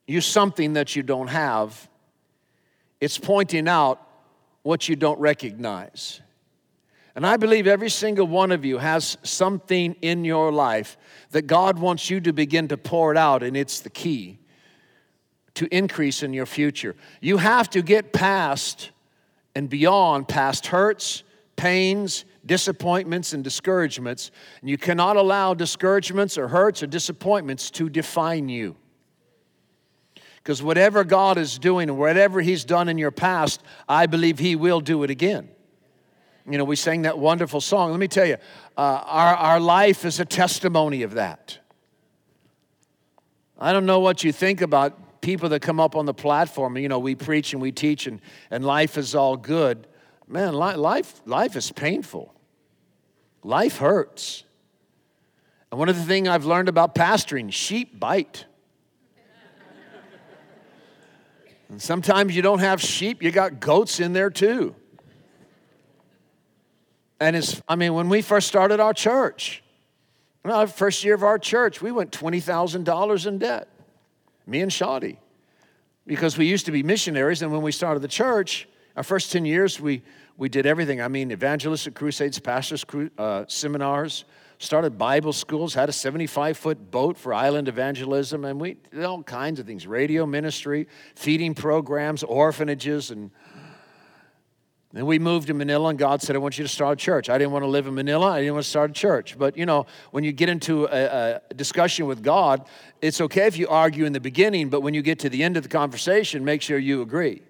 you 0.08 0.22
something 0.22 0.74
that 0.74 0.96
you 0.96 1.04
don't 1.04 1.28
have, 1.28 1.90
it's 3.02 3.18
pointing 3.18 3.68
out 3.68 4.02
what 4.64 4.88
you 4.88 4.96
don't 4.96 5.20
recognize. 5.20 6.22
And 7.16 7.26
I 7.26 7.36
believe 7.38 7.68
every 7.68 7.90
single 7.90 8.28
one 8.28 8.52
of 8.52 8.64
you 8.64 8.78
has 8.78 9.18
something 9.24 9.96
in 10.02 10.24
your 10.24 10.52
life 10.52 10.98
that 11.32 11.48
God 11.48 11.80
wants 11.80 12.10
you 12.10 12.22
to 12.22 12.32
begin 12.32 12.68
to 12.68 12.78
pour 12.78 13.12
it 13.12 13.18
out, 13.18 13.44
and 13.44 13.58
it's 13.58 13.80
the 13.80 13.90
key 13.90 14.38
to 15.56 15.68
increase 15.76 16.22
in 16.22 16.32
your 16.32 16.46
future. 16.46 16.96
You 17.20 17.38
have 17.38 17.70
to 17.72 17.82
get 17.82 18.14
past 18.14 18.92
and 19.56 19.68
beyond 19.68 20.28
past 20.28 20.68
hurts, 20.68 21.24
pains, 21.58 22.24
disappointments, 22.46 23.34
and 23.34 23.44
discouragements. 23.44 24.32
And 24.62 24.70
you 24.70 24.78
cannot 24.78 25.18
allow 25.18 25.54
discouragements 25.54 26.38
or 26.38 26.48
hurts 26.48 26.82
or 26.82 26.88
disappointments 26.88 27.70
to 27.72 27.90
define 27.90 28.48
you. 28.48 28.78
Because 30.38 30.64
whatever 30.64 31.04
God 31.04 31.38
is 31.38 31.60
doing 31.60 31.90
and 31.90 32.00
whatever 32.00 32.40
He's 32.40 32.64
done 32.64 32.88
in 32.88 32.98
your 32.98 33.12
past, 33.12 33.62
I 33.90 34.06
believe 34.06 34.40
He 34.40 34.56
will 34.56 34.80
do 34.80 35.04
it 35.04 35.10
again. 35.10 35.50
You 36.50 36.58
know, 36.58 36.64
we 36.64 36.78
sang 36.78 37.02
that 37.02 37.20
wonderful 37.20 37.60
song. 37.60 37.92
Let 37.92 38.00
me 38.00 38.08
tell 38.08 38.26
you, 38.26 38.38
uh, 38.78 39.02
our, 39.06 39.36
our 39.36 39.60
life 39.60 40.06
is 40.06 40.22
a 40.22 40.26
testimony 40.26 41.04
of 41.04 41.16
that. 41.16 41.58
I 43.60 43.74
don't 43.74 43.86
know 43.86 44.00
what 44.00 44.24
you 44.24 44.32
think 44.32 44.62
about 44.62 45.20
people 45.20 45.50
that 45.50 45.62
come 45.62 45.82
up 45.82 45.98
on 45.98 46.06
the 46.06 46.14
platform. 46.14 46.78
You 46.78 46.88
know, 46.88 47.00
we 47.00 47.16
preach 47.16 47.52
and 47.52 47.62
we 47.62 47.74
teach, 47.74 48.08
and, 48.08 48.22
and 48.50 48.64
life 48.64 48.98
is 48.98 49.14
all 49.14 49.36
good. 49.36 49.88
Man, 50.28 50.54
life, 50.54 51.22
life 51.26 51.56
is 51.56 51.72
painful. 51.72 52.34
Life 53.44 53.78
hurts. 53.78 54.44
And 55.72 55.80
one 55.80 55.90
of 55.90 55.96
the 55.96 56.04
things 56.04 56.28
I've 56.28 56.46
learned 56.46 56.70
about 56.70 56.96
pastoring 56.96 57.52
sheep 57.52 57.98
bite. 57.98 58.46
and 61.70 61.82
sometimes 61.82 62.36
you 62.36 62.42
don't 62.42 62.60
have 62.60 62.82
sheep, 62.82 63.24
you 63.24 63.32
got 63.32 63.60
goats 63.60 64.00
in 64.00 64.14
there 64.14 64.30
too. 64.30 64.76
And 67.20 67.36
it's, 67.36 67.62
I 67.68 67.76
mean, 67.76 67.94
when 67.94 68.10
we 68.10 68.22
first 68.22 68.48
started 68.48 68.80
our 68.80 68.94
church, 68.94 69.64
well, 70.44 70.68
first 70.68 71.04
year 71.04 71.16
of 71.16 71.24
our 71.24 71.40
church, 71.40 71.82
we 71.82 71.92
went 71.92 72.12
$20,000 72.12 73.28
in 73.28 73.38
debt, 73.38 73.68
me 74.46 74.62
and 74.62 74.72
Shadi, 74.72 75.18
because 76.06 76.38
we 76.38 76.46
used 76.46 76.66
to 76.68 76.72
be 76.72 76.84
missionaries. 76.84 77.42
And 77.42 77.52
when 77.52 77.62
we 77.62 77.72
started 77.72 78.02
the 78.02 78.08
church, 78.08 78.68
our 78.98 79.04
first 79.04 79.32
10 79.32 79.46
years, 79.46 79.80
we, 79.80 80.02
we 80.38 80.50
did 80.50 80.66
everything. 80.66 81.02
I 81.02 81.08
mean, 81.08 81.32
evangelistic 81.32 81.94
crusades, 81.94 82.40
pastors' 82.40 82.84
cru- 82.84 83.12
uh, 83.16 83.46
seminars, 83.48 84.26
started 84.58 84.98
Bible 84.98 85.34
schools, 85.34 85.76
had 85.76 85.88
a 85.88 85.94
75 85.94 86.58
foot 86.58 86.90
boat 86.90 87.16
for 87.16 87.32
island 87.32 87.68
evangelism, 87.68 88.44
and 88.44 88.60
we 88.60 88.78
did 88.92 89.04
all 89.04 89.22
kinds 89.22 89.60
of 89.60 89.68
things 89.68 89.86
radio 89.86 90.26
ministry, 90.26 90.88
feeding 91.14 91.54
programs, 91.54 92.24
orphanages, 92.24 93.12
and 93.12 93.30
then 94.94 95.06
we 95.06 95.20
moved 95.20 95.46
to 95.48 95.54
Manila, 95.54 95.90
and 95.90 96.00
God 96.00 96.24
said, 96.24 96.36
I 96.36 96.40
want 96.40 96.58
you 96.58 96.64
to 96.64 96.70
start 96.70 97.00
a 97.00 97.04
church. 97.04 97.30
I 97.30 97.38
didn't 97.38 97.52
want 97.52 97.62
to 97.62 97.70
live 97.70 97.86
in 97.86 97.94
Manila. 97.94 98.32
I 98.32 98.40
didn't 98.40 98.54
want 98.54 98.64
to 98.64 98.70
start 98.70 98.90
a 98.90 98.94
church. 98.94 99.38
But, 99.38 99.56
you 99.56 99.68
know, 99.68 99.86
when 100.10 100.24
you 100.24 100.32
get 100.32 100.50
into 100.50 100.86
a, 100.86 101.42
a, 101.50 101.54
discussion 101.54 102.08
with 102.08 102.24
God, 102.24 102.66
it's 103.00 103.22
okay 103.22 103.46
if 103.46 103.58
you 103.58 103.68
argue 103.68 104.06
in 104.06 104.14
the 104.14 104.20
beginning, 104.20 104.70
but 104.70 104.82
when 104.82 104.96
you 104.96 105.04
get 105.04 105.20
to 105.20 105.30
the 105.30 105.44
end 105.44 105.56
of 105.56 105.62
the 105.62 105.70
conversation, 105.70 106.44
make 106.44 106.64
sure 106.64 106.80
you 106.80 107.04
agree. 107.04 107.44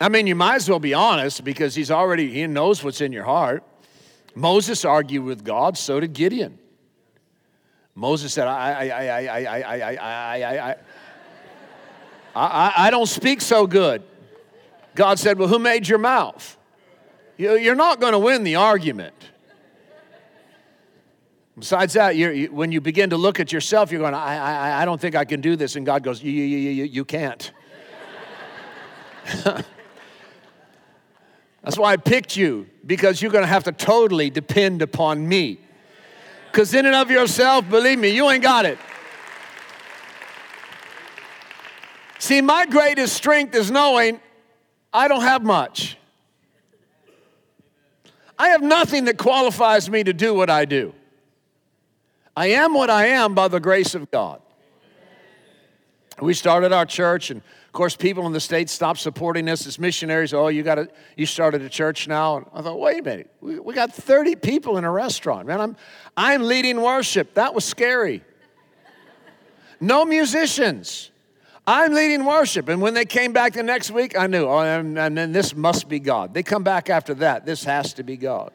I 0.00 0.08
mean, 0.08 0.26
you 0.26 0.34
might 0.34 0.56
as 0.56 0.68
well 0.68 0.78
be 0.78 0.94
honest 0.94 1.42
because 1.42 1.74
he's 1.74 1.90
already, 1.90 2.30
he 2.30 2.46
knows 2.46 2.84
what's 2.84 3.00
in 3.00 3.12
your 3.12 3.24
heart. 3.24 3.62
Moses 4.34 4.84
argued 4.84 5.24
with 5.24 5.44
God, 5.44 5.78
so 5.78 5.98
did 6.00 6.12
Gideon. 6.12 6.58
Moses 7.94 8.34
said, 8.34 8.46
I, 8.46 8.72
I, 8.72 8.88
I, 8.88 9.06
I, 9.06 9.26
I, 9.26 9.56
I, 9.56 9.78
I, 9.78 10.42
I, 10.42 10.70
I, 10.70 10.76
I, 12.34 12.72
I 12.76 12.90
don't 12.90 13.06
speak 13.06 13.40
so 13.40 13.66
good. 13.66 14.02
God 14.94 15.18
said, 15.18 15.38
Well, 15.38 15.48
who 15.48 15.58
made 15.58 15.88
your 15.88 15.98
mouth? 15.98 16.58
You're 17.38 17.74
not 17.74 18.00
going 18.00 18.12
to 18.12 18.18
win 18.18 18.44
the 18.44 18.56
argument. 18.56 19.14
Besides 21.58 21.94
that, 21.94 22.16
you, 22.16 22.48
when 22.52 22.70
you 22.72 22.82
begin 22.82 23.10
to 23.10 23.16
look 23.16 23.40
at 23.40 23.50
yourself, 23.52 23.90
you're 23.90 24.00
going, 24.00 24.12
I, 24.14 24.36
I, 24.36 24.82
I 24.82 24.84
don't 24.84 25.00
think 25.00 25.14
I 25.14 25.24
can 25.24 25.40
do 25.40 25.56
this. 25.56 25.76
And 25.76 25.86
God 25.86 26.02
goes, 26.02 26.22
You, 26.22 26.30
you, 26.32 26.58
you, 26.58 26.84
you 26.84 27.04
can't. 27.06 27.50
That's 31.66 31.76
why 31.76 31.92
I 31.92 31.96
picked 31.96 32.36
you, 32.36 32.68
because 32.86 33.20
you're 33.20 33.32
to 33.32 33.44
have 33.44 33.64
to 33.64 33.72
totally 33.72 34.30
depend 34.30 34.82
upon 34.82 35.28
me. 35.28 35.58
Because 36.52 36.72
in 36.72 36.86
and 36.86 36.94
of 36.94 37.10
yourself, 37.10 37.68
believe 37.68 37.98
me, 37.98 38.10
you 38.10 38.30
ain't 38.30 38.44
got 38.44 38.66
it. 38.66 38.78
See, 42.20 42.40
my 42.40 42.66
greatest 42.66 43.16
strength 43.16 43.56
is 43.56 43.68
knowing 43.68 44.20
I 44.92 45.08
don't 45.08 45.22
have 45.22 45.42
much. 45.42 45.98
I 48.38 48.50
have 48.50 48.62
nothing 48.62 49.06
that 49.06 49.18
qualifies 49.18 49.90
me 49.90 50.04
to 50.04 50.12
do 50.12 50.34
what 50.34 50.48
I 50.48 50.66
do. 50.66 50.94
I 52.36 52.50
am 52.50 52.74
what 52.74 52.90
I 52.90 53.06
am 53.06 53.34
by 53.34 53.48
the 53.48 53.58
grace 53.58 53.96
of 53.96 54.08
God. 54.12 54.40
We 56.20 56.32
started 56.32 56.72
our 56.72 56.86
church, 56.86 57.30
and 57.30 57.42
course, 57.76 57.94
people 57.94 58.26
in 58.26 58.32
the 58.32 58.40
States 58.40 58.72
stopped 58.72 58.98
supporting 58.98 59.48
us 59.48 59.66
as 59.66 59.78
missionaries. 59.78 60.34
Oh, 60.34 60.48
you 60.48 60.62
got 60.62 60.76
to, 60.76 60.88
you 61.16 61.26
started 61.26 61.62
a 61.62 61.68
church 61.68 62.08
now. 62.08 62.38
And 62.38 62.46
I 62.52 62.62
thought, 62.62 62.80
wait 62.80 63.00
a 63.00 63.02
minute, 63.02 63.30
we, 63.40 63.60
we 63.60 63.74
got 63.74 63.92
30 63.92 64.36
people 64.36 64.78
in 64.78 64.84
a 64.84 64.90
restaurant. 64.90 65.46
Man, 65.46 65.60
I'm, 65.60 65.76
I'm 66.16 66.42
leading 66.42 66.80
worship. 66.80 67.34
That 67.34 67.54
was 67.54 67.64
scary. 67.64 68.24
No 69.80 70.04
musicians. 70.04 71.10
I'm 71.66 71.92
leading 71.92 72.24
worship. 72.24 72.68
And 72.68 72.80
when 72.80 72.94
they 72.94 73.04
came 73.04 73.32
back 73.32 73.52
the 73.52 73.62
next 73.62 73.90
week, 73.90 74.18
I 74.18 74.26
knew, 74.26 74.46
oh, 74.46 74.58
and, 74.60 74.98
and 74.98 75.16
then 75.16 75.32
this 75.32 75.54
must 75.54 75.88
be 75.88 75.98
God. 75.98 76.32
They 76.32 76.42
come 76.42 76.62
back 76.62 76.88
after 76.88 77.14
that. 77.14 77.44
This 77.44 77.64
has 77.64 77.92
to 77.94 78.02
be 78.02 78.16
God. 78.16 78.52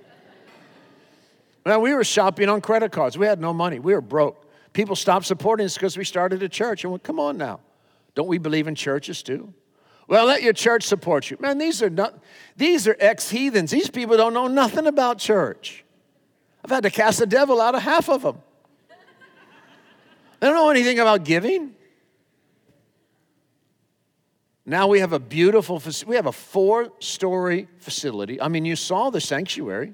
Now, 1.66 1.80
we 1.80 1.94
were 1.94 2.04
shopping 2.04 2.50
on 2.50 2.62
credit 2.62 2.92
cards. 2.92 3.18
We 3.18 3.28
had 3.28 3.40
no 3.40 3.54
money. 3.54 3.80
We 3.80 3.94
were 3.94 4.02
broke. 4.02 4.46
People 4.74 4.96
stopped 4.96 5.26
supporting 5.26 5.66
us 5.66 5.76
because 5.76 5.98
we 5.98 6.06
started 6.06 6.42
a 6.42 6.50
church. 6.50 6.84
And 6.84 6.92
went, 6.92 7.04
come 7.04 7.20
on 7.20 7.38
now. 7.38 7.60
Don't 8.16 8.28
we 8.28 8.38
believe 8.38 8.68
in 8.68 8.76
churches 8.76 9.24
too? 9.24 9.54
Well, 10.08 10.26
let 10.26 10.42
your 10.44 10.54
church 10.54 10.84
support 10.84 11.32
you. 11.32 11.38
Man, 11.40 11.58
these 11.58 11.82
are 11.82 11.90
not 11.90 12.20
these 12.58 12.88
are 12.88 12.98
ex-heathens. 13.00 13.72
These 13.72 13.90
people 13.90 14.18
don't 14.18 14.34
know 14.34 14.48
nothing 14.48 14.88
about 14.88 15.20
church. 15.20 15.86
I've 16.64 16.72
had 16.72 16.84
to 16.84 16.90
cast 16.90 17.20
the 17.20 17.26
devil 17.26 17.62
out 17.62 17.76
of 17.76 17.82
half 17.82 18.10
of 18.10 18.22
them. 18.22 18.42
They 20.40 20.48
don't 20.48 20.56
know 20.56 20.70
anything 20.70 21.00
about 21.00 21.24
giving. 21.24 21.76
Now 24.66 24.88
we 24.88 25.00
have 25.00 25.14
a 25.14 25.20
beautiful 25.20 25.82
we 26.06 26.16
have 26.16 26.26
a 26.26 26.32
four-story 26.32 27.68
facility. 27.78 28.42
I 28.42 28.48
mean, 28.48 28.66
you 28.66 28.76
saw 28.76 29.10
the 29.10 29.22
sanctuary. 29.22 29.94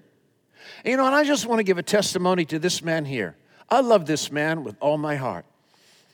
And, 0.83 0.91
you 0.91 0.97
know, 0.97 1.05
and 1.05 1.15
I 1.15 1.23
just 1.23 1.45
want 1.45 1.59
to 1.59 1.63
give 1.63 1.77
a 1.77 1.83
testimony 1.83 2.43
to 2.45 2.59
this 2.59 2.81
man 2.81 3.05
here. 3.05 3.35
I 3.69 3.81
love 3.81 4.05
this 4.05 4.31
man 4.31 4.63
with 4.63 4.75
all 4.79 4.97
my 4.97 5.15
heart. 5.15 5.45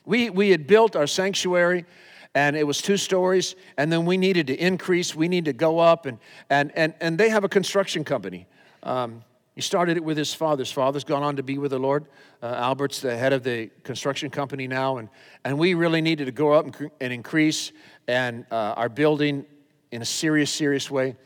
We, 0.04 0.30
we 0.30 0.50
had 0.50 0.66
built 0.66 0.96
our 0.96 1.06
sanctuary 1.06 1.86
and 2.34 2.56
it 2.56 2.66
was 2.66 2.82
two 2.82 2.96
stories 2.96 3.54
and 3.76 3.92
then 3.92 4.04
we 4.04 4.16
needed 4.16 4.48
to 4.48 4.54
increase 4.54 5.14
we 5.14 5.28
need 5.28 5.44
to 5.46 5.52
go 5.52 5.78
up 5.78 6.06
and, 6.06 6.18
and, 6.50 6.72
and, 6.76 6.94
and 7.00 7.16
they 7.18 7.28
have 7.28 7.44
a 7.44 7.48
construction 7.48 8.04
company. 8.04 8.46
Um, 8.82 9.22
he 9.54 9.60
started 9.60 9.96
it 9.96 10.02
with 10.02 10.16
his 10.16 10.34
father. 10.34 10.62
His 10.62 10.72
father's 10.72 11.04
gone 11.04 11.22
on 11.22 11.36
to 11.36 11.42
be 11.42 11.58
with 11.58 11.70
the 11.70 11.78
lord. 11.78 12.06
Uh, 12.42 12.46
albert's 12.46 13.00
the 13.00 13.16
head 13.16 13.32
of 13.32 13.44
the 13.44 13.70
construction 13.82 14.30
company 14.30 14.66
now 14.66 14.98
and, 14.98 15.08
and 15.44 15.58
we 15.58 15.74
really 15.74 16.00
needed 16.00 16.26
to 16.26 16.32
go 16.32 16.52
up 16.52 16.66
and, 16.66 16.90
and 17.00 17.12
increase 17.12 17.72
and 18.08 18.44
uh, 18.50 18.74
our 18.76 18.88
building 18.88 19.46
in 19.90 20.02
a 20.02 20.06
serious 20.06 20.50
serious 20.50 20.90
way. 20.90 21.16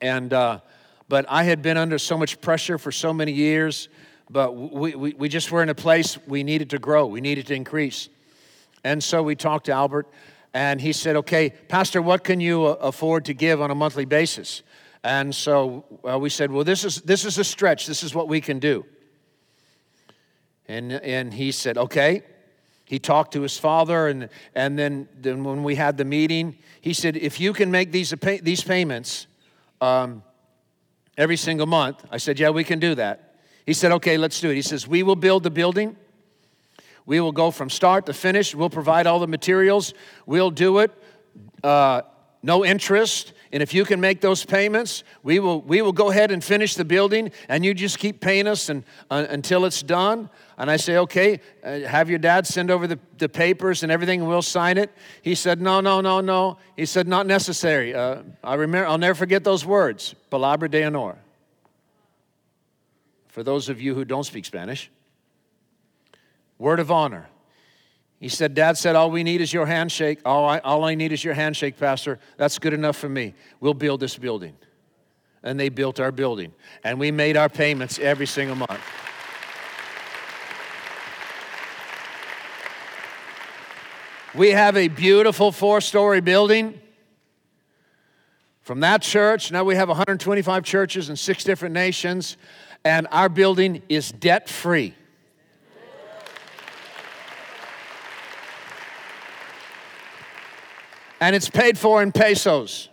And 0.00 0.32
uh, 0.32 0.60
but 1.08 1.26
i 1.28 1.44
had 1.44 1.62
been 1.62 1.76
under 1.76 1.98
so 1.98 2.16
much 2.16 2.40
pressure 2.40 2.78
for 2.78 2.90
so 2.90 3.12
many 3.12 3.32
years 3.32 3.88
but 4.30 4.52
we, 4.52 4.94
we, 4.94 5.14
we 5.14 5.28
just 5.28 5.50
were 5.52 5.62
in 5.62 5.68
a 5.68 5.74
place 5.74 6.18
we 6.26 6.42
needed 6.42 6.70
to 6.70 6.78
grow, 6.78 7.06
we 7.06 7.20
needed 7.20 7.46
to 7.48 7.54
increase. 7.54 8.08
And 8.82 9.02
so 9.02 9.22
we 9.22 9.34
talked 9.34 9.66
to 9.66 9.72
Albert, 9.72 10.08
and 10.52 10.80
he 10.80 10.92
said, 10.92 11.16
Okay, 11.16 11.50
Pastor, 11.68 12.00
what 12.00 12.24
can 12.24 12.40
you 12.40 12.64
uh, 12.64 12.76
afford 12.80 13.24
to 13.26 13.34
give 13.34 13.60
on 13.60 13.70
a 13.70 13.74
monthly 13.74 14.04
basis? 14.04 14.62
And 15.02 15.34
so 15.34 15.84
uh, 16.08 16.18
we 16.18 16.30
said, 16.30 16.50
Well, 16.50 16.64
this 16.64 16.84
is, 16.84 17.02
this 17.02 17.24
is 17.24 17.38
a 17.38 17.44
stretch, 17.44 17.86
this 17.86 18.02
is 18.02 18.14
what 18.14 18.28
we 18.28 18.40
can 18.40 18.58
do. 18.58 18.84
And, 20.66 20.92
and 20.92 21.32
he 21.32 21.52
said, 21.52 21.76
Okay. 21.78 22.22
He 22.86 22.98
talked 22.98 23.32
to 23.32 23.40
his 23.40 23.58
father, 23.58 24.08
and, 24.08 24.28
and 24.54 24.78
then, 24.78 25.08
then 25.18 25.42
when 25.42 25.62
we 25.62 25.74
had 25.74 25.96
the 25.96 26.04
meeting, 26.04 26.58
he 26.82 26.92
said, 26.92 27.16
If 27.16 27.40
you 27.40 27.52
can 27.54 27.70
make 27.70 27.92
these, 27.92 28.14
these 28.42 28.62
payments 28.62 29.26
um, 29.80 30.22
every 31.16 31.36
single 31.38 31.66
month, 31.66 32.04
I 32.10 32.18
said, 32.18 32.38
Yeah, 32.38 32.50
we 32.50 32.62
can 32.62 32.78
do 32.78 32.94
that. 32.96 33.33
He 33.66 33.72
said, 33.72 33.92
okay, 33.92 34.16
let's 34.18 34.40
do 34.40 34.50
it. 34.50 34.54
He 34.54 34.62
says, 34.62 34.86
we 34.86 35.02
will 35.02 35.16
build 35.16 35.42
the 35.42 35.50
building. 35.50 35.96
We 37.06 37.20
will 37.20 37.32
go 37.32 37.50
from 37.50 37.70
start 37.70 38.06
to 38.06 38.12
finish. 38.12 38.54
We'll 38.54 38.70
provide 38.70 39.06
all 39.06 39.18
the 39.18 39.26
materials. 39.26 39.94
We'll 40.26 40.50
do 40.50 40.78
it. 40.78 40.90
Uh, 41.62 42.02
no 42.42 42.64
interest. 42.64 43.32
And 43.52 43.62
if 43.62 43.72
you 43.72 43.84
can 43.84 44.00
make 44.00 44.20
those 44.20 44.44
payments, 44.44 45.02
we 45.22 45.38
will, 45.38 45.62
we 45.62 45.80
will 45.80 45.92
go 45.92 46.10
ahead 46.10 46.30
and 46.30 46.44
finish 46.44 46.74
the 46.74 46.84
building, 46.84 47.30
and 47.48 47.64
you 47.64 47.72
just 47.72 47.98
keep 47.98 48.20
paying 48.20 48.46
us 48.46 48.68
and, 48.68 48.84
uh, 49.10 49.26
until 49.30 49.64
it's 49.64 49.82
done. 49.82 50.28
And 50.58 50.70
I 50.70 50.76
say, 50.76 50.98
okay, 50.98 51.40
uh, 51.62 51.80
have 51.80 52.10
your 52.10 52.18
dad 52.18 52.46
send 52.46 52.70
over 52.70 52.86
the, 52.86 52.98
the 53.16 53.28
papers 53.28 53.82
and 53.82 53.90
everything, 53.90 54.20
and 54.20 54.28
we'll 54.28 54.42
sign 54.42 54.76
it. 54.76 54.90
He 55.22 55.34
said, 55.34 55.62
no, 55.62 55.80
no, 55.80 56.00
no, 56.00 56.20
no. 56.20 56.58
He 56.76 56.84
said, 56.84 57.08
not 57.08 57.26
necessary. 57.26 57.94
Uh, 57.94 58.22
I 58.42 58.54
remember, 58.54 58.88
I'll 58.88 58.98
never 58.98 59.14
forget 59.14 59.44
those 59.44 59.64
words, 59.64 60.14
palabra 60.30 60.70
de 60.70 60.82
honor. 60.84 61.16
For 63.34 63.42
those 63.42 63.68
of 63.68 63.80
you 63.80 63.96
who 63.96 64.04
don't 64.04 64.22
speak 64.22 64.44
Spanish, 64.44 64.92
word 66.56 66.78
of 66.78 66.92
honor. 66.92 67.26
He 68.20 68.28
said, 68.28 68.54
Dad 68.54 68.78
said, 68.78 68.94
all 68.94 69.10
we 69.10 69.24
need 69.24 69.40
is 69.40 69.52
your 69.52 69.66
handshake. 69.66 70.20
All 70.24 70.48
I, 70.48 70.58
all 70.60 70.84
I 70.84 70.94
need 70.94 71.10
is 71.10 71.24
your 71.24 71.34
handshake, 71.34 71.76
Pastor. 71.76 72.20
That's 72.36 72.60
good 72.60 72.72
enough 72.72 72.96
for 72.96 73.08
me. 73.08 73.34
We'll 73.58 73.74
build 73.74 73.98
this 73.98 74.16
building. 74.16 74.54
And 75.42 75.58
they 75.58 75.68
built 75.68 75.98
our 75.98 76.12
building. 76.12 76.52
And 76.84 77.00
we 77.00 77.10
made 77.10 77.36
our 77.36 77.48
payments 77.48 77.98
every 77.98 78.26
single 78.26 78.54
month. 78.54 78.80
We 84.32 84.50
have 84.50 84.76
a 84.76 84.86
beautiful 84.86 85.50
four 85.50 85.80
story 85.80 86.20
building. 86.20 86.80
From 88.62 88.78
that 88.80 89.02
church, 89.02 89.50
now 89.50 89.64
we 89.64 89.74
have 89.74 89.88
125 89.88 90.62
churches 90.62 91.10
in 91.10 91.16
six 91.16 91.42
different 91.42 91.74
nations, 91.74 92.36
and 92.84 93.06
our 93.10 93.28
building 93.28 93.82
is 93.88 94.12
debt 94.12 94.48
free. 94.48 94.94
And 101.20 101.34
it's 101.34 101.48
paid 101.48 101.78
for 101.78 102.02
in 102.02 102.12
pesos. 102.12 102.90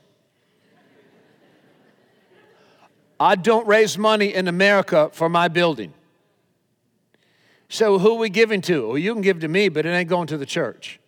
I 3.20 3.36
don't 3.36 3.68
raise 3.68 3.98
money 3.98 4.34
in 4.34 4.48
America 4.48 5.10
for 5.12 5.28
my 5.28 5.50
building. 5.50 5.94
So, 7.68 8.00
who 8.00 8.16
are 8.16 8.18
we 8.18 8.30
giving 8.30 8.62
to? 8.62 8.88
Well, 8.90 8.98
you 8.98 9.14
can 9.14 9.22
give 9.22 9.42
to 9.42 9.48
me, 9.48 9.70
but 9.70 9.86
it 9.86 9.90
ain't 9.90 10.10
going 10.10 10.28
to 10.28 10.38
the 10.38 10.46
church 10.46 11.01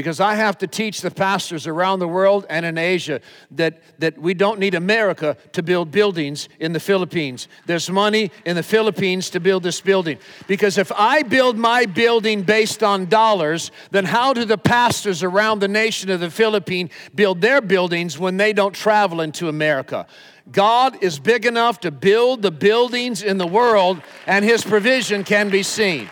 because 0.00 0.18
I 0.18 0.34
have 0.34 0.56
to 0.58 0.66
teach 0.66 1.02
the 1.02 1.10
pastors 1.10 1.66
around 1.66 1.98
the 1.98 2.08
world 2.08 2.46
and 2.48 2.64
in 2.64 2.78
Asia 2.78 3.20
that, 3.50 3.82
that 3.98 4.16
we 4.16 4.32
don't 4.32 4.58
need 4.58 4.74
America 4.74 5.36
to 5.52 5.62
build 5.62 5.90
buildings 5.90 6.48
in 6.58 6.72
the 6.72 6.80
Philippines. 6.80 7.48
There's 7.66 7.90
money 7.90 8.30
in 8.46 8.56
the 8.56 8.62
Philippines 8.62 9.28
to 9.28 9.40
build 9.40 9.62
this 9.62 9.82
building. 9.82 10.16
Because 10.46 10.78
if 10.78 10.90
I 10.92 11.22
build 11.22 11.58
my 11.58 11.84
building 11.84 12.40
based 12.40 12.82
on 12.82 13.10
dollars, 13.10 13.72
then 13.90 14.06
how 14.06 14.32
do 14.32 14.46
the 14.46 14.56
pastors 14.56 15.22
around 15.22 15.58
the 15.58 15.68
nation 15.68 16.08
of 16.08 16.20
the 16.20 16.30
Philippines 16.30 16.90
build 17.14 17.42
their 17.42 17.60
buildings 17.60 18.18
when 18.18 18.38
they 18.38 18.54
don't 18.54 18.74
travel 18.74 19.20
into 19.20 19.50
America? 19.50 20.06
God 20.50 21.02
is 21.02 21.18
big 21.18 21.44
enough 21.44 21.80
to 21.80 21.90
build 21.90 22.40
the 22.40 22.50
buildings 22.50 23.22
in 23.22 23.36
the 23.36 23.46
world, 23.46 24.00
and 24.26 24.46
His 24.46 24.64
provision 24.64 25.24
can 25.24 25.50
be 25.50 25.62
seen. 25.62 26.08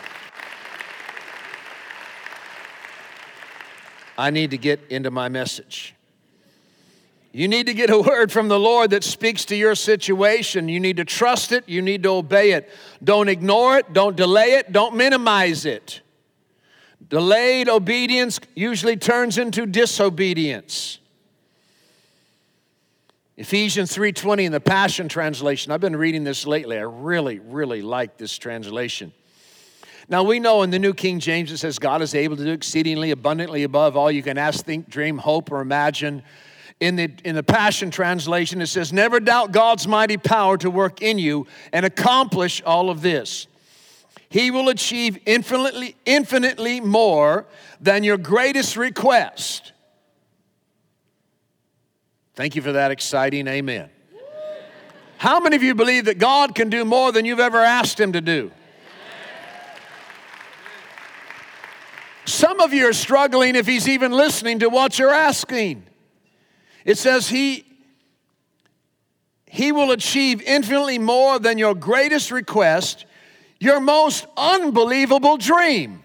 I 4.18 4.30
need 4.30 4.50
to 4.50 4.58
get 4.58 4.80
into 4.90 5.12
my 5.12 5.28
message. 5.28 5.94
You 7.32 7.46
need 7.46 7.66
to 7.66 7.74
get 7.74 7.88
a 7.88 8.00
word 8.00 8.32
from 8.32 8.48
the 8.48 8.58
Lord 8.58 8.90
that 8.90 9.04
speaks 9.04 9.44
to 9.46 9.56
your 9.56 9.76
situation. 9.76 10.68
You 10.68 10.80
need 10.80 10.96
to 10.96 11.04
trust 11.04 11.52
it, 11.52 11.68
you 11.68 11.80
need 11.80 12.02
to 12.02 12.10
obey 12.10 12.50
it. 12.52 12.68
Don't 13.02 13.28
ignore 13.28 13.78
it, 13.78 13.92
don't 13.92 14.16
delay 14.16 14.54
it, 14.54 14.72
don't 14.72 14.96
minimize 14.96 15.64
it. 15.64 16.00
Delayed 17.08 17.68
obedience 17.68 18.40
usually 18.56 18.96
turns 18.96 19.38
into 19.38 19.66
disobedience. 19.66 20.98
Ephesians 23.36 23.94
3:20 23.94 24.46
in 24.46 24.52
the 24.52 24.58
Passion 24.58 25.08
translation. 25.08 25.70
I've 25.70 25.80
been 25.80 25.94
reading 25.94 26.24
this 26.24 26.44
lately. 26.44 26.76
I 26.76 26.82
really 26.82 27.38
really 27.38 27.82
like 27.82 28.16
this 28.16 28.36
translation. 28.36 29.12
Now 30.10 30.22
we 30.22 30.40
know 30.40 30.62
in 30.62 30.70
the 30.70 30.78
New 30.78 30.94
King 30.94 31.20
James 31.20 31.52
it 31.52 31.58
says 31.58 31.78
God 31.78 32.00
is 32.00 32.14
able 32.14 32.36
to 32.36 32.44
do 32.44 32.52
exceedingly 32.52 33.10
abundantly 33.10 33.62
above 33.62 33.96
all 33.96 34.10
you 34.10 34.22
can 34.22 34.38
ask, 34.38 34.64
think, 34.64 34.88
dream, 34.88 35.18
hope, 35.18 35.52
or 35.52 35.60
imagine. 35.60 36.22
In 36.80 36.96
the, 36.96 37.12
in 37.24 37.34
the 37.34 37.42
Passion 37.42 37.90
Translation, 37.90 38.62
it 38.62 38.68
says, 38.68 38.92
Never 38.92 39.20
doubt 39.20 39.52
God's 39.52 39.86
mighty 39.86 40.16
power 40.16 40.56
to 40.58 40.70
work 40.70 41.02
in 41.02 41.18
you 41.18 41.46
and 41.72 41.84
accomplish 41.84 42.62
all 42.62 42.88
of 42.88 43.02
this. 43.02 43.48
He 44.30 44.50
will 44.50 44.68
achieve 44.68 45.18
infinitely, 45.26 45.96
infinitely 46.06 46.80
more 46.80 47.46
than 47.80 48.04
your 48.04 48.16
greatest 48.16 48.76
request. 48.76 49.72
Thank 52.34 52.54
you 52.54 52.62
for 52.62 52.72
that 52.72 52.92
exciting 52.92 53.48
amen. 53.48 53.90
How 55.16 55.40
many 55.40 55.56
of 55.56 55.64
you 55.64 55.74
believe 55.74 56.04
that 56.04 56.18
God 56.18 56.54
can 56.54 56.70
do 56.70 56.84
more 56.84 57.10
than 57.10 57.24
you've 57.24 57.40
ever 57.40 57.58
asked 57.58 57.98
Him 57.98 58.12
to 58.12 58.20
do? 58.20 58.52
Some 62.28 62.60
of 62.60 62.74
you 62.74 62.86
are 62.86 62.92
struggling 62.92 63.56
if 63.56 63.66
he's 63.66 63.88
even 63.88 64.12
listening 64.12 64.58
to 64.58 64.68
what 64.68 64.98
you're 64.98 65.14
asking. 65.14 65.86
It 66.84 66.98
says 66.98 67.26
he 67.26 67.64
he 69.46 69.72
will 69.72 69.92
achieve 69.92 70.42
infinitely 70.42 70.98
more 70.98 71.38
than 71.38 71.56
your 71.56 71.74
greatest 71.74 72.30
request, 72.30 73.06
your 73.58 73.80
most 73.80 74.26
unbelievable 74.36 75.38
dream. 75.38 76.02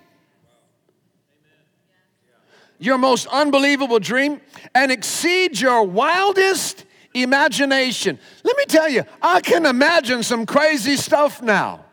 Your 2.80 2.98
most 2.98 3.28
unbelievable 3.28 4.00
dream 4.00 4.40
and 4.74 4.94
exceed 4.94 5.60
your 5.60 5.84
wildest 5.84 6.86
imagination. 7.14 8.18
Let 8.46 8.56
me 8.56 8.64
tell 8.66 8.88
you, 8.88 9.04
I 9.22 9.42
can 9.42 9.66
imagine 9.66 10.24
some 10.24 10.46
crazy 10.46 10.96
stuff 10.96 11.42
now. 11.42 11.84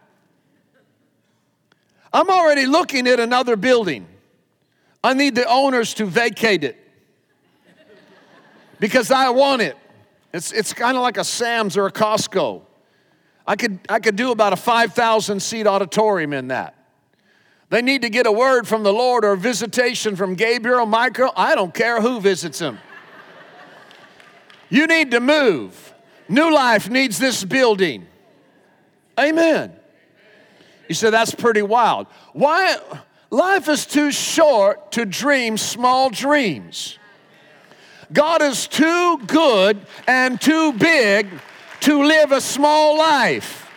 I'm 2.12 2.30
already 2.30 2.66
looking 2.66 3.08
at 3.08 3.18
another 3.18 3.56
building. 3.56 4.06
I 5.02 5.14
need 5.14 5.34
the 5.34 5.46
owners 5.46 5.94
to 5.94 6.04
vacate 6.06 6.64
it 6.64 6.76
because 8.78 9.10
I 9.10 9.30
want 9.30 9.62
it. 9.62 9.76
It's, 10.32 10.52
it's 10.52 10.72
kind 10.72 10.96
of 10.96 11.02
like 11.02 11.16
a 11.16 11.24
Sam's 11.24 11.76
or 11.76 11.86
a 11.86 11.92
Costco. 11.92 12.62
I 13.46 13.56
could, 13.56 13.80
I 13.88 13.98
could 13.98 14.16
do 14.16 14.30
about 14.30 14.52
a 14.52 14.56
5,000 14.56 15.40
seat 15.40 15.66
auditorium 15.66 16.32
in 16.32 16.48
that. 16.48 16.74
They 17.70 17.82
need 17.82 18.02
to 18.02 18.10
get 18.10 18.26
a 18.26 18.32
word 18.32 18.66
from 18.66 18.82
the 18.82 18.92
Lord 18.92 19.24
or 19.24 19.32
a 19.32 19.36
visitation 19.36 20.16
from 20.16 20.34
Gabriel, 20.34 20.86
Michael. 20.86 21.32
I 21.36 21.54
don't 21.54 21.72
care 21.72 22.00
who 22.00 22.20
visits 22.20 22.58
them. 22.58 22.78
You 24.68 24.86
need 24.86 25.12
to 25.12 25.20
move. 25.20 25.94
New 26.28 26.52
Life 26.52 26.88
needs 26.90 27.18
this 27.18 27.44
building. 27.44 28.06
Amen. 29.18 29.72
You 30.88 30.94
said 30.94 31.10
that's 31.10 31.34
pretty 31.34 31.62
wild. 31.62 32.06
Why? 32.32 32.76
Life 33.30 33.68
is 33.68 33.86
too 33.86 34.10
short 34.10 34.92
to 34.92 35.06
dream 35.06 35.56
small 35.56 36.10
dreams. 36.10 36.98
God 38.12 38.42
is 38.42 38.66
too 38.66 39.18
good 39.26 39.80
and 40.08 40.40
too 40.40 40.72
big 40.72 41.28
to 41.80 42.02
live 42.02 42.32
a 42.32 42.40
small 42.40 42.98
life. 42.98 43.70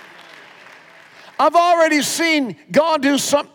I've 1.39 1.55
already 1.55 2.01
seen 2.01 2.55
God 2.71 3.03
do 3.03 3.19
some. 3.19 3.47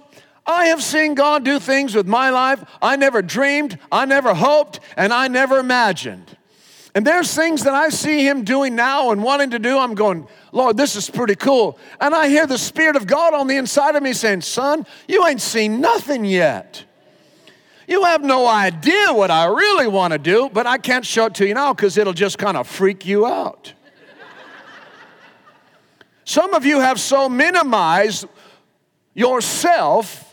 I 0.47 0.67
have 0.67 0.83
seen 0.83 1.15
God 1.15 1.45
do 1.45 1.59
things 1.59 1.95
with 1.95 2.07
my 2.07 2.31
life 2.31 2.65
I 2.81 2.97
never 2.97 3.21
dreamed, 3.21 3.79
I 3.93 4.07
never 4.07 4.33
hoped, 4.33 4.81
and 4.97 5.13
I 5.13 5.29
never 5.29 5.59
imagined. 5.59 6.38
And 6.99 7.07
there's 7.07 7.33
things 7.33 7.63
that 7.63 7.75
I 7.75 7.91
see 7.91 8.27
Him 8.27 8.43
doing 8.43 8.75
now 8.75 9.13
and 9.13 9.23
wanting 9.23 9.51
to 9.51 9.61
do. 9.61 9.79
I'm 9.79 9.95
going, 9.95 10.27
Lord, 10.51 10.77
this 10.77 10.97
is 10.97 11.09
pretty 11.09 11.37
cool. 11.37 11.79
And 12.01 12.13
I 12.13 12.27
hear 12.29 12.45
the 12.45 12.59
Spirit 12.59 12.97
of 12.97 13.07
God 13.07 13.35
on 13.35 13.47
the 13.47 13.55
inside 13.55 13.95
of 13.95 14.03
me 14.03 14.13
saying, 14.13 14.41
Son, 14.41 14.85
you 15.07 15.25
ain't 15.25 15.41
seen 15.41 15.81
nothing 15.81 16.25
yet. 16.25 16.85
You 17.87 18.03
have 18.03 18.25
no 18.25 18.49
idea 18.49 19.13
what 19.13 19.31
I 19.31 19.45
really 19.45 19.87
want 19.87 20.13
to 20.13 20.19
do, 20.19 20.51
but 20.53 20.67
I 20.67 20.77
can't 20.79 21.07
show 21.07 21.27
it 21.27 21.37
to 21.37 21.47
you 21.47 21.55
now 21.55 21.73
because 21.73 21.97
it'll 21.97 22.13
just 22.13 22.37
kind 22.37 22.57
of 22.57 22.67
freak 22.67 23.07
you 23.07 23.27
out. 23.27 23.75
Some 26.25 26.53
of 26.53 26.67
you 26.67 26.81
have 26.81 26.99
so 26.99 27.29
minimized 27.29 28.27
yourself 29.15 30.28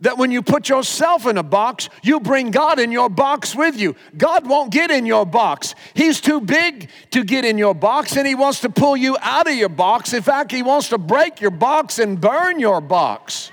that 0.00 0.16
when 0.16 0.30
you 0.30 0.42
put 0.42 0.68
yourself 0.68 1.26
in 1.26 1.38
a 1.38 1.42
box, 1.42 1.88
you 2.02 2.20
bring 2.20 2.50
God 2.50 2.78
in 2.78 2.92
your 2.92 3.08
box 3.08 3.54
with 3.54 3.78
you. 3.78 3.96
God 4.16 4.46
won't 4.46 4.70
get 4.70 4.90
in 4.90 5.06
your 5.06 5.26
box. 5.26 5.74
He's 5.94 6.20
too 6.20 6.40
big 6.40 6.88
to 7.10 7.24
get 7.24 7.44
in 7.44 7.58
your 7.58 7.74
box, 7.74 8.16
and 8.16 8.26
He 8.26 8.34
wants 8.34 8.60
to 8.60 8.70
pull 8.70 8.96
you 8.96 9.16
out 9.20 9.48
of 9.48 9.54
your 9.54 9.68
box. 9.68 10.12
In 10.12 10.22
fact, 10.22 10.52
He 10.52 10.62
wants 10.62 10.88
to 10.90 10.98
break 10.98 11.40
your 11.40 11.50
box 11.50 11.98
and 11.98 12.20
burn 12.20 12.60
your 12.60 12.80
box. 12.80 13.50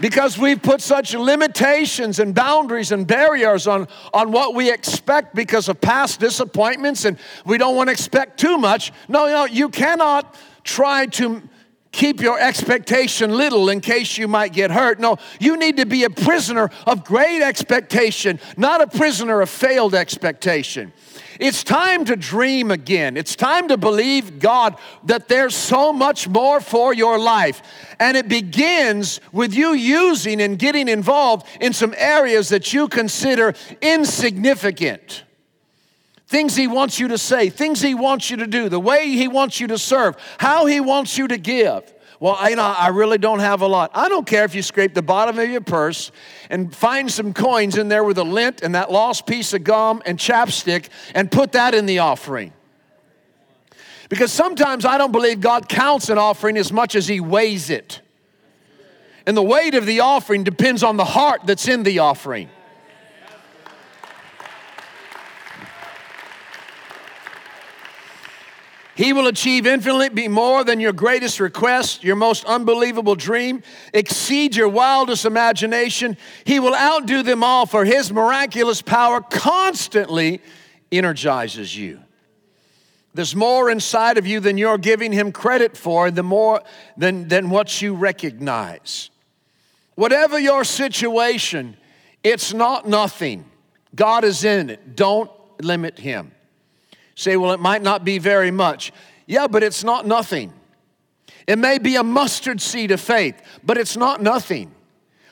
Because 0.00 0.38
we've 0.38 0.62
put 0.62 0.80
such 0.80 1.12
limitations 1.12 2.20
and 2.20 2.32
boundaries 2.32 2.92
and 2.92 3.04
barriers 3.04 3.66
on, 3.66 3.88
on 4.14 4.30
what 4.30 4.54
we 4.54 4.70
expect 4.70 5.34
because 5.34 5.68
of 5.68 5.80
past 5.80 6.20
disappointments, 6.20 7.04
and 7.04 7.18
we 7.44 7.58
don't 7.58 7.74
want 7.74 7.88
to 7.88 7.92
expect 7.92 8.38
too 8.38 8.58
much. 8.58 8.92
No, 9.08 9.26
no, 9.26 9.44
you 9.44 9.68
cannot 9.68 10.36
try 10.62 11.06
to 11.06 11.42
keep 11.98 12.20
your 12.20 12.38
expectation 12.38 13.36
little 13.36 13.68
in 13.68 13.80
case 13.80 14.16
you 14.16 14.28
might 14.28 14.52
get 14.52 14.70
hurt. 14.70 15.00
No, 15.00 15.18
you 15.40 15.56
need 15.56 15.78
to 15.78 15.84
be 15.84 16.04
a 16.04 16.10
prisoner 16.10 16.70
of 16.86 17.04
great 17.04 17.42
expectation, 17.42 18.38
not 18.56 18.80
a 18.80 18.86
prisoner 18.86 19.40
of 19.40 19.50
failed 19.50 19.96
expectation. 19.96 20.92
It's 21.40 21.64
time 21.64 22.04
to 22.04 22.14
dream 22.14 22.70
again. 22.70 23.16
It's 23.16 23.34
time 23.34 23.66
to 23.68 23.76
believe 23.76 24.38
God 24.38 24.78
that 25.04 25.28
there's 25.28 25.56
so 25.56 25.92
much 25.92 26.28
more 26.28 26.60
for 26.60 26.94
your 26.94 27.18
life. 27.18 27.62
And 27.98 28.16
it 28.16 28.28
begins 28.28 29.20
with 29.32 29.52
you 29.52 29.72
using 29.72 30.40
and 30.40 30.56
getting 30.56 30.88
involved 30.88 31.48
in 31.60 31.72
some 31.72 31.94
areas 31.96 32.48
that 32.50 32.72
you 32.72 32.86
consider 32.86 33.54
insignificant. 33.82 35.24
Things 36.28 36.54
He 36.54 36.68
wants 36.68 37.00
you 37.00 37.08
to 37.08 37.18
say, 37.18 37.48
things 37.48 37.80
He 37.80 37.94
wants 37.94 38.30
you 38.30 38.36
to 38.36 38.46
do, 38.46 38.68
the 38.68 38.78
way 38.78 39.08
He 39.08 39.28
wants 39.28 39.60
you 39.60 39.66
to 39.68 39.78
serve, 39.78 40.14
how 40.36 40.66
He 40.66 40.78
wants 40.78 41.16
you 41.16 41.26
to 41.26 41.38
give. 41.38 41.94
Well, 42.20 42.36
you 42.50 42.56
know, 42.56 42.62
I 42.62 42.88
really 42.88 43.16
don't 43.16 43.38
have 43.38 43.62
a 43.62 43.66
lot. 43.66 43.92
I 43.94 44.08
don't 44.08 44.26
care 44.26 44.44
if 44.44 44.54
you 44.54 44.60
scrape 44.60 44.92
the 44.92 45.02
bottom 45.02 45.38
of 45.38 45.48
your 45.48 45.60
purse 45.60 46.10
and 46.50 46.74
find 46.74 47.10
some 47.10 47.32
coins 47.32 47.78
in 47.78 47.88
there 47.88 48.04
with 48.04 48.18
a 48.18 48.24
lint 48.24 48.62
and 48.62 48.74
that 48.74 48.90
lost 48.90 49.26
piece 49.26 49.54
of 49.54 49.64
gum 49.64 50.02
and 50.04 50.18
chapstick 50.18 50.88
and 51.14 51.30
put 51.30 51.52
that 51.52 51.74
in 51.74 51.86
the 51.86 52.00
offering. 52.00 52.52
Because 54.08 54.32
sometimes 54.32 54.84
I 54.84 54.98
don't 54.98 55.12
believe 55.12 55.40
God 55.40 55.68
counts 55.68 56.08
an 56.08 56.18
offering 56.18 56.58
as 56.58 56.72
much 56.72 56.94
as 56.94 57.08
He 57.08 57.20
weighs 57.20 57.70
it. 57.70 58.00
And 59.26 59.36
the 59.36 59.42
weight 59.42 59.74
of 59.74 59.86
the 59.86 60.00
offering 60.00 60.44
depends 60.44 60.82
on 60.82 60.96
the 60.96 61.04
heart 61.04 61.42
that's 61.44 61.68
in 61.68 61.84
the 61.84 62.00
offering. 62.00 62.50
He 68.98 69.12
will 69.12 69.28
achieve 69.28 69.64
infinitely 69.64 70.08
be 70.08 70.26
more 70.26 70.64
than 70.64 70.80
your 70.80 70.92
greatest 70.92 71.38
request, 71.38 72.02
your 72.02 72.16
most 72.16 72.44
unbelievable 72.46 73.14
dream, 73.14 73.62
exceed 73.94 74.56
your 74.56 74.68
wildest 74.68 75.24
imagination. 75.24 76.16
He 76.42 76.58
will 76.58 76.74
outdo 76.74 77.22
them 77.22 77.44
all, 77.44 77.64
for 77.64 77.84
His 77.84 78.12
miraculous 78.12 78.82
power 78.82 79.20
constantly 79.20 80.40
energizes 80.90 81.76
you. 81.76 82.00
There's 83.14 83.36
more 83.36 83.70
inside 83.70 84.18
of 84.18 84.26
you 84.26 84.40
than 84.40 84.58
you're 84.58 84.78
giving 84.78 85.12
Him 85.12 85.30
credit 85.30 85.76
for, 85.76 86.10
the 86.10 86.24
more 86.24 86.60
than, 86.96 87.28
than 87.28 87.50
what 87.50 87.80
you 87.80 87.94
recognize. 87.94 89.10
Whatever 89.94 90.40
your 90.40 90.64
situation, 90.64 91.76
it's 92.24 92.52
not 92.52 92.88
nothing. 92.88 93.44
God 93.94 94.24
is 94.24 94.42
in 94.42 94.70
it. 94.70 94.96
Don't 94.96 95.30
limit 95.60 96.00
Him. 96.00 96.32
Say, 97.18 97.36
well, 97.36 97.50
it 97.50 97.58
might 97.58 97.82
not 97.82 98.04
be 98.04 98.18
very 98.18 98.52
much. 98.52 98.92
Yeah, 99.26 99.48
but 99.48 99.64
it's 99.64 99.82
not 99.82 100.06
nothing. 100.06 100.52
It 101.48 101.58
may 101.58 101.78
be 101.78 101.96
a 101.96 102.04
mustard 102.04 102.60
seed 102.60 102.92
of 102.92 103.00
faith, 103.00 103.34
but 103.64 103.76
it's 103.76 103.96
not 103.96 104.22
nothing. 104.22 104.72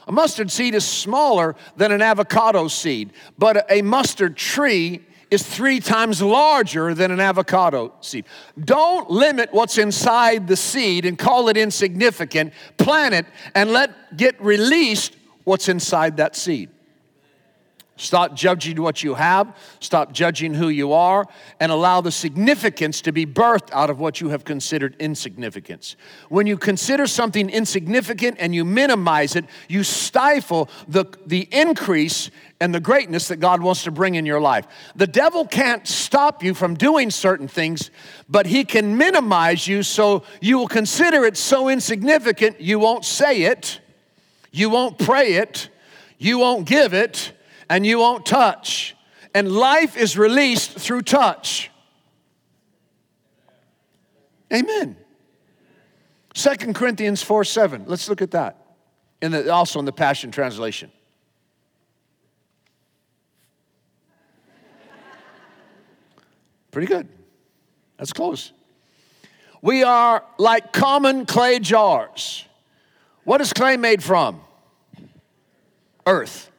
A 0.09 0.11
mustard 0.11 0.51
seed 0.51 0.75
is 0.75 0.85
smaller 0.85 1.55
than 1.77 1.92
an 1.92 2.03
avocado 2.03 2.66
seed, 2.66 3.12
but 3.38 3.70
a 3.70 3.83
mustard 3.83 4.37
tree 4.37 5.01
is 5.31 5.44
three 5.44 5.79
times 5.79 6.20
larger 6.20 6.92
than 6.92 7.12
an 7.12 7.20
avocado 7.20 7.94
seed. 8.01 8.25
Don't 8.64 9.09
limit 9.09 9.53
what's 9.53 9.79
inside 9.79 10.49
the 10.49 10.57
seed 10.57 11.07
and 11.07 11.16
call 11.16 11.49
it 11.49 11.57
insignificant. 11.57 12.53
Plant 12.79 13.14
it 13.14 13.27
and 13.55 13.70
let 13.70 14.16
get 14.16 14.42
released 14.42 15.16
what's 15.44 15.68
inside 15.68 16.16
that 16.16 16.35
seed. 16.35 16.68
Stop 17.99 18.35
judging 18.35 18.83
what 18.83 19.03
you 19.03 19.15
have, 19.15 19.57
stop 19.81 20.13
judging 20.13 20.53
who 20.53 20.69
you 20.69 20.93
are, 20.93 21.27
and 21.59 21.73
allow 21.73 22.03
the 22.03 22.13
significance 22.13 23.01
to 23.01 23.11
be 23.11 23.25
birthed 23.25 23.73
out 23.73 23.89
of 23.89 23.99
what 23.99 24.21
you 24.21 24.29
have 24.29 24.45
considered 24.45 24.95
insignificance. 24.99 25.97
When 26.29 26.47
you 26.47 26.59
consider 26.59 27.07
something 27.07 27.49
insignificant 27.49 28.37
and 28.39 28.55
you 28.55 28.67
minimize 28.67 29.35
it, 29.35 29.47
you 29.67 29.83
stifle 29.83 30.69
the, 30.87 31.07
the 31.25 31.49
increase 31.51 32.31
and 32.61 32.75
the 32.75 32.81
greatness 32.81 33.29
that 33.29 33.37
God 33.37 33.63
wants 33.63 33.85
to 33.85 33.91
bring 33.91 34.15
in 34.15 34.27
your 34.27 34.41
life. 34.41 34.67
The 34.95 35.07
devil 35.07 35.47
can't 35.47 35.89
stop 35.89 36.43
you 36.43 36.53
from 36.53 36.75
doing 36.75 37.11
certain 37.11 37.49
things, 37.49 37.91
but 38.29 38.45
he 38.45 38.65
can 38.65 38.99
minimize 38.99 39.67
you 39.67 39.83
so 39.83 40.23
you 40.43 40.59
will 40.59 40.69
consider 40.69 41.25
it 41.25 41.39
so 41.39 41.71
insignificant 41.71 42.61
you 42.61 42.79
won't 42.79 43.07
say 43.07 43.45
it, 43.45 43.81
you 44.53 44.69
won't 44.69 44.99
pray 44.99 45.35
it, 45.35 45.71
you 46.19 46.39
won't 46.39 46.67
give 46.67 46.93
it 46.93 47.33
and 47.68 47.87
you 47.87 47.98
won't 47.98 48.26
touch. 48.26 48.96
And 49.35 49.52
life 49.52 49.96
is 49.96 50.16
released 50.16 50.72
through 50.72 51.02
touch. 51.02 51.70
Amen. 54.52 54.96
Second 56.35 56.74
Corinthians 56.74 57.22
4 57.22 57.44
7. 57.44 57.85
Let's 57.87 58.09
look 58.09 58.22
at 58.22 58.31
that. 58.33 58.57
In 59.20 59.33
the, 59.33 59.50
also 59.50 59.79
in 59.79 59.85
the 59.85 59.92
Passion 59.92 60.31
Translation. 60.31 60.90
Pretty 66.70 66.87
good. 66.87 67.09
That's 67.96 68.12
close. 68.12 68.52
We 69.62 69.83
are 69.83 70.22
like 70.38 70.72
common 70.72 71.26
clay 71.26 71.59
jars. 71.59 72.44
What 73.24 73.40
is 73.40 73.52
clay 73.52 73.76
made 73.76 74.02
from? 74.02 74.40
Earth, 76.07 76.50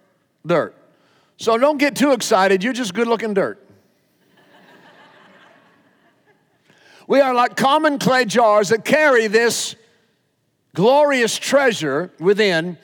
dirt. 0.45 0.76
So 1.38 1.58
don't 1.58 1.78
get 1.78 1.95
too 1.95 2.12
excited. 2.12 2.63
You're 2.63 2.73
just 2.73 2.93
good 2.93 3.08
looking 3.08 3.34
dirt. 3.34 3.63
we 7.08 7.21
are 7.21 7.34
like 7.34 7.56
common 7.56 8.00
clay 8.00 8.26
jars 8.26 8.69
that 8.69 8.84
carry 8.84 9.28
this 9.28 9.76
glorious 10.73 11.38
treasure 11.38 12.12
within 12.19 12.78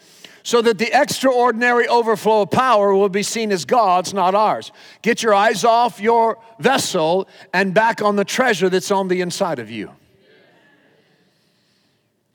so 0.43 0.61
that 0.61 0.77
the 0.77 0.91
extraordinary 0.93 1.87
overflow 1.87 2.41
of 2.41 2.51
power 2.51 2.93
will 2.93 3.09
be 3.09 3.23
seen 3.23 3.51
as 3.51 3.65
God's, 3.65 4.13
not 4.13 4.35
ours. 4.35 4.71
Get 5.01 5.23
your 5.23 5.33
eyes 5.33 5.63
off 5.63 5.99
your 5.99 6.37
vessel 6.59 7.27
and 7.53 7.73
back 7.73 8.01
on 8.01 8.17
the 8.17 8.25
treasure 8.25 8.69
that's 8.69 8.91
on 8.91 9.07
the 9.07 9.21
inside 9.21 9.59
of 9.59 9.71
you. 9.71 9.89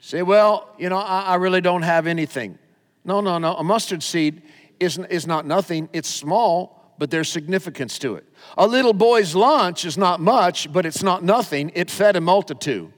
Say, 0.00 0.22
well, 0.22 0.74
you 0.78 0.88
know, 0.88 0.96
I, 0.96 1.20
I 1.20 1.34
really 1.34 1.60
don't 1.60 1.82
have 1.82 2.06
anything. 2.06 2.58
No, 3.04 3.20
no, 3.20 3.38
no. 3.38 3.54
A 3.56 3.62
mustard 3.62 4.02
seed 4.02 4.42
is, 4.80 4.98
is 4.98 5.26
not 5.26 5.46
nothing, 5.46 5.88
it's 5.92 6.08
small, 6.08 6.92
but 6.98 7.10
there's 7.10 7.28
significance 7.28 7.98
to 8.00 8.16
it. 8.16 8.24
A 8.56 8.66
little 8.66 8.92
boy's 8.92 9.34
lunch 9.34 9.84
is 9.84 9.96
not 9.96 10.20
much, 10.20 10.72
but 10.72 10.84
it's 10.84 11.02
not 11.02 11.22
nothing, 11.22 11.70
it 11.74 11.90
fed 11.90 12.16
a 12.16 12.20
multitude. 12.20 12.92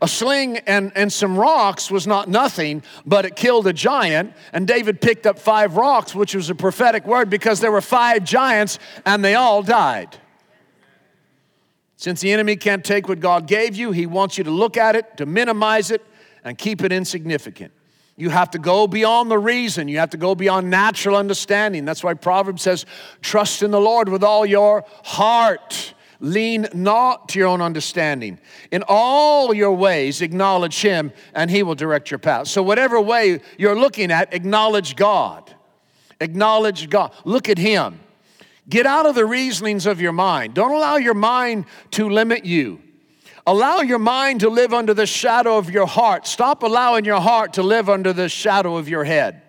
A 0.00 0.06
sling 0.06 0.58
and, 0.58 0.92
and 0.94 1.12
some 1.12 1.36
rocks 1.36 1.90
was 1.90 2.06
not 2.06 2.28
nothing, 2.28 2.84
but 3.04 3.24
it 3.24 3.34
killed 3.34 3.66
a 3.66 3.72
giant. 3.72 4.32
And 4.52 4.66
David 4.66 5.00
picked 5.00 5.26
up 5.26 5.38
five 5.40 5.76
rocks, 5.76 6.14
which 6.14 6.36
was 6.36 6.50
a 6.50 6.54
prophetic 6.54 7.04
word 7.04 7.28
because 7.28 7.58
there 7.58 7.72
were 7.72 7.80
five 7.80 8.22
giants 8.22 8.78
and 9.04 9.24
they 9.24 9.34
all 9.34 9.62
died. 9.62 10.16
Since 11.96 12.20
the 12.20 12.32
enemy 12.32 12.54
can't 12.54 12.84
take 12.84 13.08
what 13.08 13.18
God 13.18 13.48
gave 13.48 13.74
you, 13.74 13.90
he 13.90 14.06
wants 14.06 14.38
you 14.38 14.44
to 14.44 14.52
look 14.52 14.76
at 14.76 14.94
it, 14.94 15.16
to 15.16 15.26
minimize 15.26 15.90
it, 15.90 16.06
and 16.44 16.56
keep 16.56 16.84
it 16.84 16.92
insignificant. 16.92 17.72
You 18.18 18.30
have 18.30 18.50
to 18.50 18.58
go 18.58 18.88
beyond 18.88 19.30
the 19.30 19.38
reason. 19.38 19.86
You 19.86 19.98
have 19.98 20.10
to 20.10 20.16
go 20.16 20.34
beyond 20.34 20.68
natural 20.68 21.14
understanding. 21.16 21.84
That's 21.84 22.02
why 22.02 22.14
Proverbs 22.14 22.62
says, 22.62 22.84
Trust 23.22 23.62
in 23.62 23.70
the 23.70 23.80
Lord 23.80 24.08
with 24.08 24.24
all 24.24 24.44
your 24.44 24.84
heart. 25.04 25.94
Lean 26.18 26.66
not 26.74 27.28
to 27.28 27.38
your 27.38 27.46
own 27.46 27.62
understanding. 27.62 28.40
In 28.72 28.82
all 28.88 29.54
your 29.54 29.72
ways, 29.72 30.20
acknowledge 30.20 30.82
Him, 30.82 31.12
and 31.32 31.48
He 31.48 31.62
will 31.62 31.76
direct 31.76 32.10
your 32.10 32.18
path. 32.18 32.48
So, 32.48 32.60
whatever 32.60 33.00
way 33.00 33.40
you're 33.56 33.78
looking 33.78 34.10
at, 34.10 34.34
acknowledge 34.34 34.96
God. 34.96 35.54
Acknowledge 36.20 36.90
God. 36.90 37.12
Look 37.24 37.48
at 37.48 37.56
Him. 37.56 38.00
Get 38.68 38.84
out 38.84 39.06
of 39.06 39.14
the 39.14 39.26
reasonings 39.26 39.86
of 39.86 40.00
your 40.00 40.12
mind. 40.12 40.54
Don't 40.54 40.72
allow 40.72 40.96
your 40.96 41.14
mind 41.14 41.66
to 41.92 42.10
limit 42.10 42.44
you. 42.44 42.82
Allow 43.48 43.80
your 43.80 43.98
mind 43.98 44.40
to 44.40 44.50
live 44.50 44.74
under 44.74 44.92
the 44.92 45.06
shadow 45.06 45.56
of 45.56 45.70
your 45.70 45.86
heart. 45.86 46.26
Stop 46.26 46.62
allowing 46.62 47.06
your 47.06 47.18
heart 47.18 47.54
to 47.54 47.62
live 47.62 47.88
under 47.88 48.12
the 48.12 48.28
shadow 48.28 48.76
of 48.76 48.90
your 48.90 49.04
head. 49.04 49.40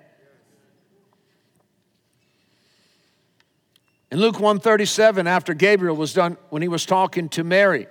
In 4.09 4.21
Luke 4.21 4.35
137, 4.35 5.27
after 5.27 5.53
Gabriel 5.53 5.97
was 5.97 6.13
done, 6.13 6.37
when 6.49 6.61
he 6.61 6.69
was 6.69 6.85
talking 6.85 7.27
to 7.27 7.43
Mary, 7.43 7.87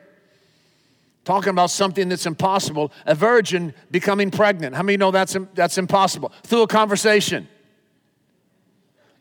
talking 1.27 1.51
about 1.51 1.69
something 1.69 2.09
that's 2.09 2.25
impossible, 2.25 2.91
a 3.05 3.15
virgin 3.15 3.75
becoming 3.91 4.31
pregnant. 4.31 4.75
How 4.75 4.83
many 4.83 4.97
know 4.97 5.11
that's, 5.11 5.37
that's 5.53 5.77
impossible? 5.77 6.33
Through 6.43 6.63
a 6.63 6.69
conversation. 6.69 7.47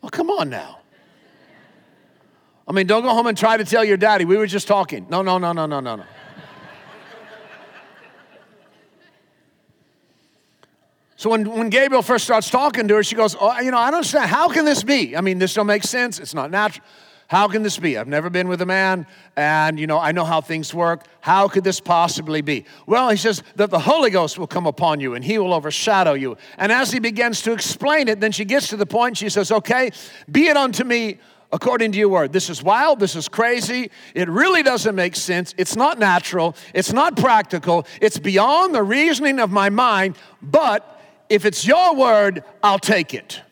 Oh, 0.02 0.08
come 0.08 0.30
on 0.30 0.48
now. 0.48 0.78
I 2.66 2.72
mean, 2.72 2.86
don't 2.86 3.02
go 3.02 3.10
home 3.10 3.26
and 3.26 3.36
try 3.36 3.58
to 3.58 3.64
tell 3.66 3.84
your 3.84 3.98
daddy, 3.98 4.24
we 4.24 4.38
were 4.38 4.46
just 4.46 4.66
talking. 4.66 5.06
No, 5.10 5.20
no, 5.20 5.36
no, 5.36 5.52
no, 5.52 5.66
no, 5.66 5.80
no, 5.80 5.96
no. 5.96 6.04
So 11.18 11.30
when, 11.30 11.50
when 11.50 11.68
Gabriel 11.68 12.02
first 12.02 12.24
starts 12.24 12.48
talking 12.48 12.86
to 12.86 12.94
her, 12.94 13.02
she 13.02 13.16
goes, 13.16 13.34
oh, 13.40 13.58
you 13.58 13.72
know, 13.72 13.76
I 13.76 13.90
don't 13.90 13.96
understand. 13.96 14.30
How 14.30 14.48
can 14.48 14.64
this 14.64 14.84
be? 14.84 15.16
I 15.16 15.20
mean, 15.20 15.40
this 15.40 15.52
don't 15.52 15.66
make 15.66 15.82
sense. 15.82 16.20
It's 16.20 16.32
not 16.32 16.52
natural. 16.52 16.86
How 17.26 17.48
can 17.48 17.64
this 17.64 17.76
be? 17.76 17.98
I've 17.98 18.06
never 18.06 18.30
been 18.30 18.46
with 18.46 18.62
a 18.62 18.66
man, 18.66 19.04
and 19.36 19.80
you 19.80 19.88
know, 19.88 19.98
I 19.98 20.12
know 20.12 20.24
how 20.24 20.40
things 20.40 20.72
work. 20.72 21.06
How 21.20 21.48
could 21.48 21.64
this 21.64 21.80
possibly 21.80 22.40
be? 22.40 22.66
Well, 22.86 23.10
he 23.10 23.16
says 23.16 23.42
that 23.56 23.70
the 23.70 23.80
Holy 23.80 24.10
Ghost 24.10 24.38
will 24.38 24.46
come 24.46 24.68
upon 24.68 25.00
you 25.00 25.14
and 25.14 25.24
he 25.24 25.38
will 25.38 25.52
overshadow 25.52 26.14
you. 26.14 26.36
And 26.56 26.70
as 26.70 26.92
he 26.92 27.00
begins 27.00 27.42
to 27.42 27.52
explain 27.52 28.06
it, 28.06 28.20
then 28.20 28.30
she 28.30 28.44
gets 28.44 28.68
to 28.68 28.76
the 28.76 28.86
point, 28.86 29.16
she 29.16 29.28
says, 29.28 29.50
Okay, 29.50 29.90
be 30.30 30.46
it 30.46 30.56
unto 30.56 30.84
me 30.84 31.18
according 31.50 31.90
to 31.92 31.98
your 31.98 32.10
word. 32.10 32.32
This 32.32 32.48
is 32.48 32.62
wild, 32.62 33.00
this 33.00 33.16
is 33.16 33.28
crazy. 33.28 33.90
It 34.14 34.28
really 34.28 34.62
doesn't 34.62 34.94
make 34.94 35.16
sense. 35.16 35.52
It's 35.58 35.74
not 35.74 35.98
natural, 35.98 36.54
it's 36.74 36.92
not 36.92 37.16
practical, 37.16 37.86
it's 38.00 38.20
beyond 38.20 38.72
the 38.72 38.84
reasoning 38.84 39.40
of 39.40 39.50
my 39.50 39.68
mind, 39.68 40.16
but 40.40 40.97
if 41.28 41.44
it's 41.44 41.66
your 41.66 41.94
word, 41.94 42.42
I'll 42.62 42.78
take 42.78 43.14
it. 43.14 43.42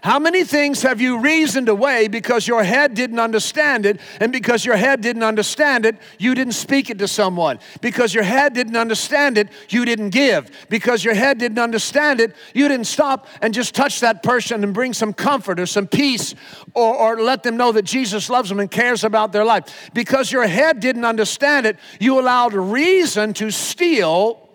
How 0.00 0.20
many 0.20 0.44
things 0.44 0.82
have 0.82 1.00
you 1.00 1.18
reasoned 1.18 1.68
away 1.68 2.06
because 2.06 2.46
your 2.46 2.62
head 2.62 2.94
didn't 2.94 3.18
understand 3.18 3.84
it? 3.84 4.00
And 4.20 4.30
because 4.30 4.64
your 4.64 4.76
head 4.76 5.00
didn't 5.00 5.24
understand 5.24 5.84
it, 5.84 5.96
you 6.18 6.36
didn't 6.36 6.52
speak 6.52 6.88
it 6.88 6.98
to 7.00 7.08
someone. 7.08 7.58
Because 7.80 8.14
your 8.14 8.22
head 8.22 8.54
didn't 8.54 8.76
understand 8.76 9.38
it, 9.38 9.48
you 9.68 9.84
didn't 9.84 10.10
give. 10.10 10.50
Because 10.68 11.04
your 11.04 11.14
head 11.14 11.38
didn't 11.38 11.58
understand 11.58 12.20
it, 12.20 12.36
you 12.54 12.68
didn't 12.68 12.86
stop 12.86 13.26
and 13.42 13.52
just 13.52 13.74
touch 13.74 14.00
that 14.00 14.22
person 14.22 14.62
and 14.62 14.72
bring 14.72 14.92
some 14.92 15.12
comfort 15.12 15.58
or 15.58 15.66
some 15.66 15.88
peace 15.88 16.34
or, 16.74 16.94
or 16.94 17.20
let 17.20 17.42
them 17.42 17.56
know 17.56 17.72
that 17.72 17.82
Jesus 17.82 18.30
loves 18.30 18.48
them 18.48 18.60
and 18.60 18.70
cares 18.70 19.02
about 19.02 19.32
their 19.32 19.44
life. 19.44 19.90
Because 19.94 20.30
your 20.30 20.46
head 20.46 20.78
didn't 20.78 21.04
understand 21.04 21.66
it, 21.66 21.76
you 21.98 22.20
allowed 22.20 22.54
reason 22.54 23.34
to 23.34 23.50
steal 23.50 24.47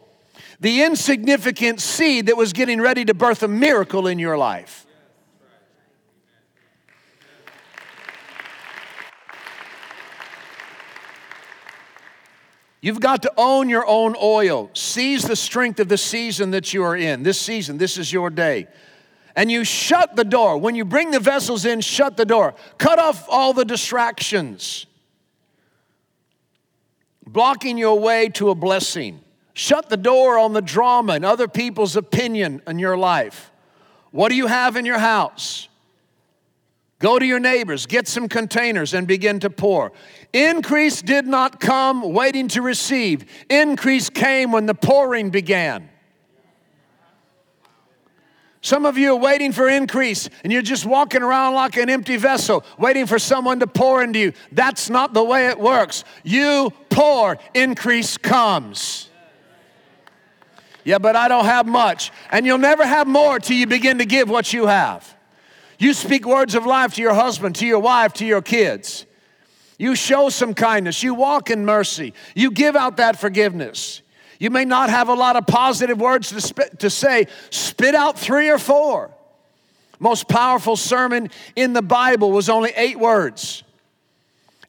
the 0.59 0.83
insignificant 0.83 1.81
seed 1.81 2.27
that 2.27 2.37
was 2.37 2.53
getting 2.53 2.81
ready 2.81 3.05
to 3.05 3.13
birth 3.13 3.43
a 3.43 3.47
miracle 3.47 4.07
in 4.07 4.19
your 4.19 4.37
life. 4.37 4.85
You've 12.83 12.99
got 12.99 13.21
to 13.21 13.31
own 13.37 13.69
your 13.69 13.87
own 13.87 14.13
oil. 14.21 14.69
Seize 14.73 15.23
the 15.23 15.37
strength 15.37 15.79
of 15.79 15.87
the 15.87 15.97
season 15.97 16.51
that 16.51 16.73
you 16.73 16.83
are 16.83 16.97
in. 16.97 17.23
This 17.23 17.39
season, 17.39 17.77
this 17.77 17.97
is 17.97 18.11
your 18.11 18.29
day. 18.29 18.67
And 19.37 19.49
you 19.49 19.63
shut 19.63 20.17
the 20.17 20.25
door. 20.25 20.57
When 20.57 20.75
you 20.75 20.83
bring 20.83 21.11
the 21.11 21.21
vessels 21.21 21.63
in, 21.63 21.79
shut 21.79 22.17
the 22.17 22.25
door. 22.25 22.55
Cut 22.77 22.99
off 22.99 23.25
all 23.29 23.53
the 23.53 23.63
distractions, 23.63 24.85
blocking 27.25 27.77
your 27.77 27.97
way 27.97 28.27
to 28.29 28.49
a 28.49 28.55
blessing. 28.55 29.22
Shut 29.53 29.89
the 29.89 29.97
door 29.97 30.37
on 30.37 30.53
the 30.53 30.61
drama 30.61 31.13
and 31.13 31.23
other 31.23 31.47
people's 31.47 31.95
opinion 31.95 32.61
in 32.67 32.79
your 32.79 32.97
life. 32.97 33.51
What 34.11 34.29
do 34.29 34.35
you 34.35 34.47
have 34.47 34.75
in 34.75 34.85
your 34.85 34.99
house? 34.99 35.67
Go 36.99 37.19
to 37.19 37.25
your 37.25 37.39
neighbors, 37.39 37.85
get 37.85 38.07
some 38.07 38.29
containers, 38.29 38.93
and 38.93 39.05
begin 39.05 39.39
to 39.41 39.49
pour. 39.49 39.91
Increase 40.31 41.01
did 41.01 41.27
not 41.27 41.59
come 41.59 42.13
waiting 42.13 42.47
to 42.49 42.61
receive, 42.61 43.25
increase 43.49 44.09
came 44.09 44.51
when 44.51 44.65
the 44.65 44.73
pouring 44.73 45.29
began. 45.29 45.89
Some 48.61 48.85
of 48.85 48.97
you 48.97 49.11
are 49.11 49.19
waiting 49.19 49.51
for 49.51 49.67
increase 49.67 50.29
and 50.45 50.53
you're 50.53 50.61
just 50.61 50.85
walking 50.85 51.21
around 51.21 51.53
like 51.55 51.75
an 51.75 51.89
empty 51.89 52.15
vessel, 52.15 52.63
waiting 52.77 53.05
for 53.05 53.19
someone 53.19 53.59
to 53.59 53.67
pour 53.67 54.01
into 54.01 54.19
you. 54.19 54.33
That's 54.53 54.89
not 54.89 55.13
the 55.13 55.23
way 55.23 55.49
it 55.49 55.59
works. 55.59 56.05
You 56.23 56.71
pour, 56.89 57.37
increase 57.53 58.15
comes. 58.15 59.09
Yeah, 60.83 60.97
but 60.97 61.15
I 61.15 61.27
don't 61.27 61.45
have 61.45 61.65
much. 61.65 62.11
And 62.31 62.45
you'll 62.45 62.57
never 62.57 62.85
have 62.85 63.07
more 63.07 63.39
till 63.39 63.57
you 63.57 63.67
begin 63.67 63.99
to 63.99 64.05
give 64.05 64.29
what 64.29 64.53
you 64.53 64.67
have. 64.67 65.15
You 65.79 65.93
speak 65.93 66.25
words 66.25 66.55
of 66.55 66.65
life 66.65 66.95
to 66.95 67.01
your 67.01 67.13
husband, 67.13 67.55
to 67.57 67.65
your 67.65 67.79
wife, 67.79 68.13
to 68.13 68.25
your 68.25 68.41
kids. 68.41 69.05
You 69.77 69.95
show 69.95 70.29
some 70.29 70.53
kindness. 70.53 71.03
You 71.03 71.13
walk 71.13 71.49
in 71.49 71.65
mercy. 71.65 72.13
You 72.35 72.51
give 72.51 72.75
out 72.75 72.97
that 72.97 73.19
forgiveness. 73.19 74.01
You 74.39 74.49
may 74.49 74.65
not 74.65 74.89
have 74.89 75.09
a 75.09 75.13
lot 75.13 75.35
of 75.35 75.47
positive 75.47 75.99
words 75.99 76.29
to, 76.29 76.41
sp- 76.43 76.77
to 76.79 76.89
say, 76.89 77.27
spit 77.49 77.95
out 77.95 78.19
three 78.19 78.49
or 78.49 78.57
four. 78.57 79.11
Most 79.99 80.27
powerful 80.27 80.75
sermon 80.75 81.29
in 81.55 81.73
the 81.73 81.81
Bible 81.81 82.31
was 82.31 82.49
only 82.49 82.71
eight 82.75 82.99
words. 82.99 83.63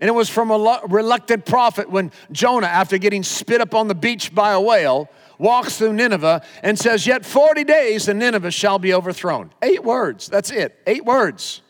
And 0.00 0.08
it 0.08 0.12
was 0.12 0.28
from 0.28 0.50
a 0.50 0.80
reluctant 0.88 1.46
prophet 1.46 1.88
when 1.88 2.10
Jonah, 2.32 2.66
after 2.66 2.98
getting 2.98 3.22
spit 3.22 3.60
up 3.60 3.74
on 3.74 3.88
the 3.88 3.94
beach 3.94 4.34
by 4.34 4.52
a 4.52 4.60
whale, 4.60 5.08
walks 5.38 5.78
through 5.78 5.92
Nineveh 5.92 6.42
and 6.62 6.78
says, 6.78 7.06
Yet 7.06 7.24
40 7.24 7.64
days 7.64 8.08
and 8.08 8.18
Nineveh 8.18 8.50
shall 8.50 8.78
be 8.78 8.92
overthrown. 8.92 9.50
Eight 9.62 9.84
words. 9.84 10.28
That's 10.28 10.50
it. 10.50 10.80
Eight 10.86 11.04
words. 11.04 11.62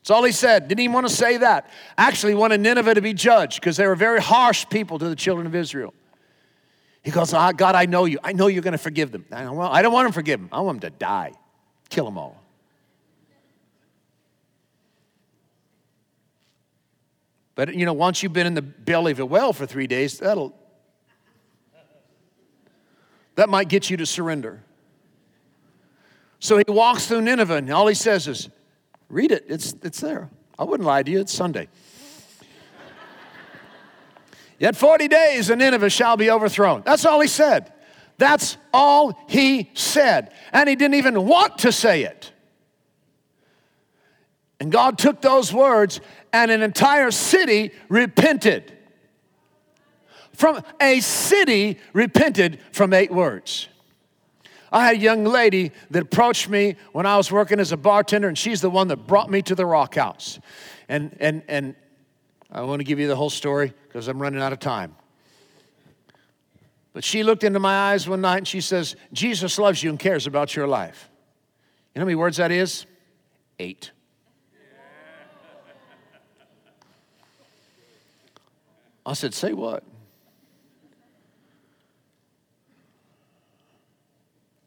That's 0.00 0.10
all 0.10 0.24
he 0.24 0.32
said. 0.32 0.66
Didn't 0.66 0.80
even 0.80 0.94
want 0.94 1.06
to 1.06 1.14
say 1.14 1.36
that. 1.36 1.70
Actually, 1.96 2.34
wanted 2.34 2.60
Nineveh 2.60 2.94
to 2.94 3.00
be 3.00 3.14
judged 3.14 3.60
because 3.60 3.76
they 3.76 3.86
were 3.86 3.94
very 3.94 4.20
harsh 4.20 4.66
people 4.68 4.98
to 4.98 5.08
the 5.08 5.14
children 5.14 5.46
of 5.46 5.54
Israel. 5.54 5.94
He 7.04 7.12
goes, 7.12 7.32
oh, 7.32 7.52
God, 7.52 7.76
I 7.76 7.86
know 7.86 8.04
you. 8.04 8.18
I 8.22 8.32
know 8.32 8.48
you're 8.48 8.62
going 8.62 8.72
to 8.72 8.78
forgive 8.78 9.12
them. 9.12 9.24
I 9.30 9.44
don't, 9.44 9.56
want, 9.56 9.72
I 9.72 9.82
don't 9.82 9.92
want 9.92 10.08
to 10.08 10.12
forgive 10.12 10.40
them. 10.40 10.48
I 10.50 10.60
want 10.60 10.80
them 10.80 10.90
to 10.90 10.98
die. 10.98 11.32
Kill 11.88 12.04
them 12.04 12.18
all. 12.18 12.41
But, 17.54 17.74
you 17.74 17.84
know, 17.84 17.92
once 17.92 18.22
you've 18.22 18.32
been 18.32 18.46
in 18.46 18.54
the 18.54 18.62
belly 18.62 19.12
of 19.12 19.20
a 19.20 19.26
well 19.26 19.52
for 19.52 19.66
three 19.66 19.86
days, 19.86 20.18
that'll, 20.18 20.54
that 23.34 23.48
might 23.48 23.68
get 23.68 23.90
you 23.90 23.96
to 23.98 24.06
surrender. 24.06 24.62
So 26.38 26.56
he 26.56 26.64
walks 26.66 27.06
through 27.06 27.22
Nineveh, 27.22 27.56
and 27.56 27.70
all 27.70 27.86
he 27.86 27.94
says 27.94 28.26
is, 28.26 28.48
Read 29.08 29.30
it, 29.30 29.44
it's, 29.46 29.74
it's 29.82 30.00
there. 30.00 30.30
I 30.58 30.64
wouldn't 30.64 30.86
lie 30.86 31.02
to 31.02 31.10
you, 31.10 31.20
it's 31.20 31.34
Sunday. 31.34 31.68
Yet 34.58 34.74
40 34.74 35.06
days, 35.06 35.50
and 35.50 35.58
Nineveh 35.58 35.90
shall 35.90 36.16
be 36.16 36.30
overthrown. 36.30 36.82
That's 36.86 37.04
all 37.04 37.20
he 37.20 37.28
said. 37.28 37.72
That's 38.16 38.56
all 38.72 39.18
he 39.28 39.70
said. 39.74 40.32
And 40.52 40.66
he 40.66 40.76
didn't 40.76 40.94
even 40.94 41.26
want 41.26 41.58
to 41.58 41.72
say 41.72 42.04
it. 42.04 42.32
And 44.58 44.72
God 44.72 44.96
took 44.96 45.20
those 45.20 45.52
words, 45.52 46.00
and 46.32 46.50
an 46.50 46.62
entire 46.62 47.10
city 47.10 47.72
repented 47.88 48.72
from 50.32 50.62
a 50.80 51.00
city 51.00 51.78
repented 51.92 52.58
from 52.72 52.92
eight 52.92 53.12
words. 53.12 53.68
I 54.72 54.86
had 54.86 54.96
a 54.96 54.98
young 54.98 55.24
lady 55.24 55.70
that 55.90 56.04
approached 56.04 56.48
me 56.48 56.76
when 56.92 57.04
I 57.04 57.18
was 57.18 57.30
working 57.30 57.60
as 57.60 57.72
a 57.72 57.76
bartender, 57.76 58.26
and 58.28 58.38
she's 58.38 58.62
the 58.62 58.70
one 58.70 58.88
that 58.88 59.06
brought 59.06 59.30
me 59.30 59.42
to 59.42 59.54
the 59.54 59.66
Rock 59.66 59.96
House. 59.96 60.40
And, 60.88 61.14
and, 61.20 61.42
and 61.46 61.74
I 62.50 62.62
want 62.62 62.80
to 62.80 62.84
give 62.84 62.98
you 62.98 63.06
the 63.06 63.16
whole 63.16 63.30
story 63.30 63.74
because 63.86 64.08
I'm 64.08 64.20
running 64.20 64.40
out 64.40 64.52
of 64.52 64.60
time. 64.60 64.96
But 66.94 67.04
she 67.04 67.22
looked 67.22 67.44
into 67.44 67.58
my 67.58 67.92
eyes 67.92 68.08
one 68.08 68.22
night 68.22 68.38
and 68.38 68.48
she 68.48 68.60
says, 68.60 68.96
Jesus 69.12 69.58
loves 69.58 69.82
you 69.82 69.90
and 69.90 69.98
cares 69.98 70.26
about 70.26 70.56
your 70.56 70.66
life. 70.66 71.08
You 71.94 72.00
know 72.00 72.02
how 72.02 72.06
many 72.06 72.16
words 72.16 72.38
that 72.38 72.50
is? 72.50 72.86
Eight. 73.58 73.92
I 79.04 79.14
said, 79.14 79.34
Say 79.34 79.52
what? 79.52 79.84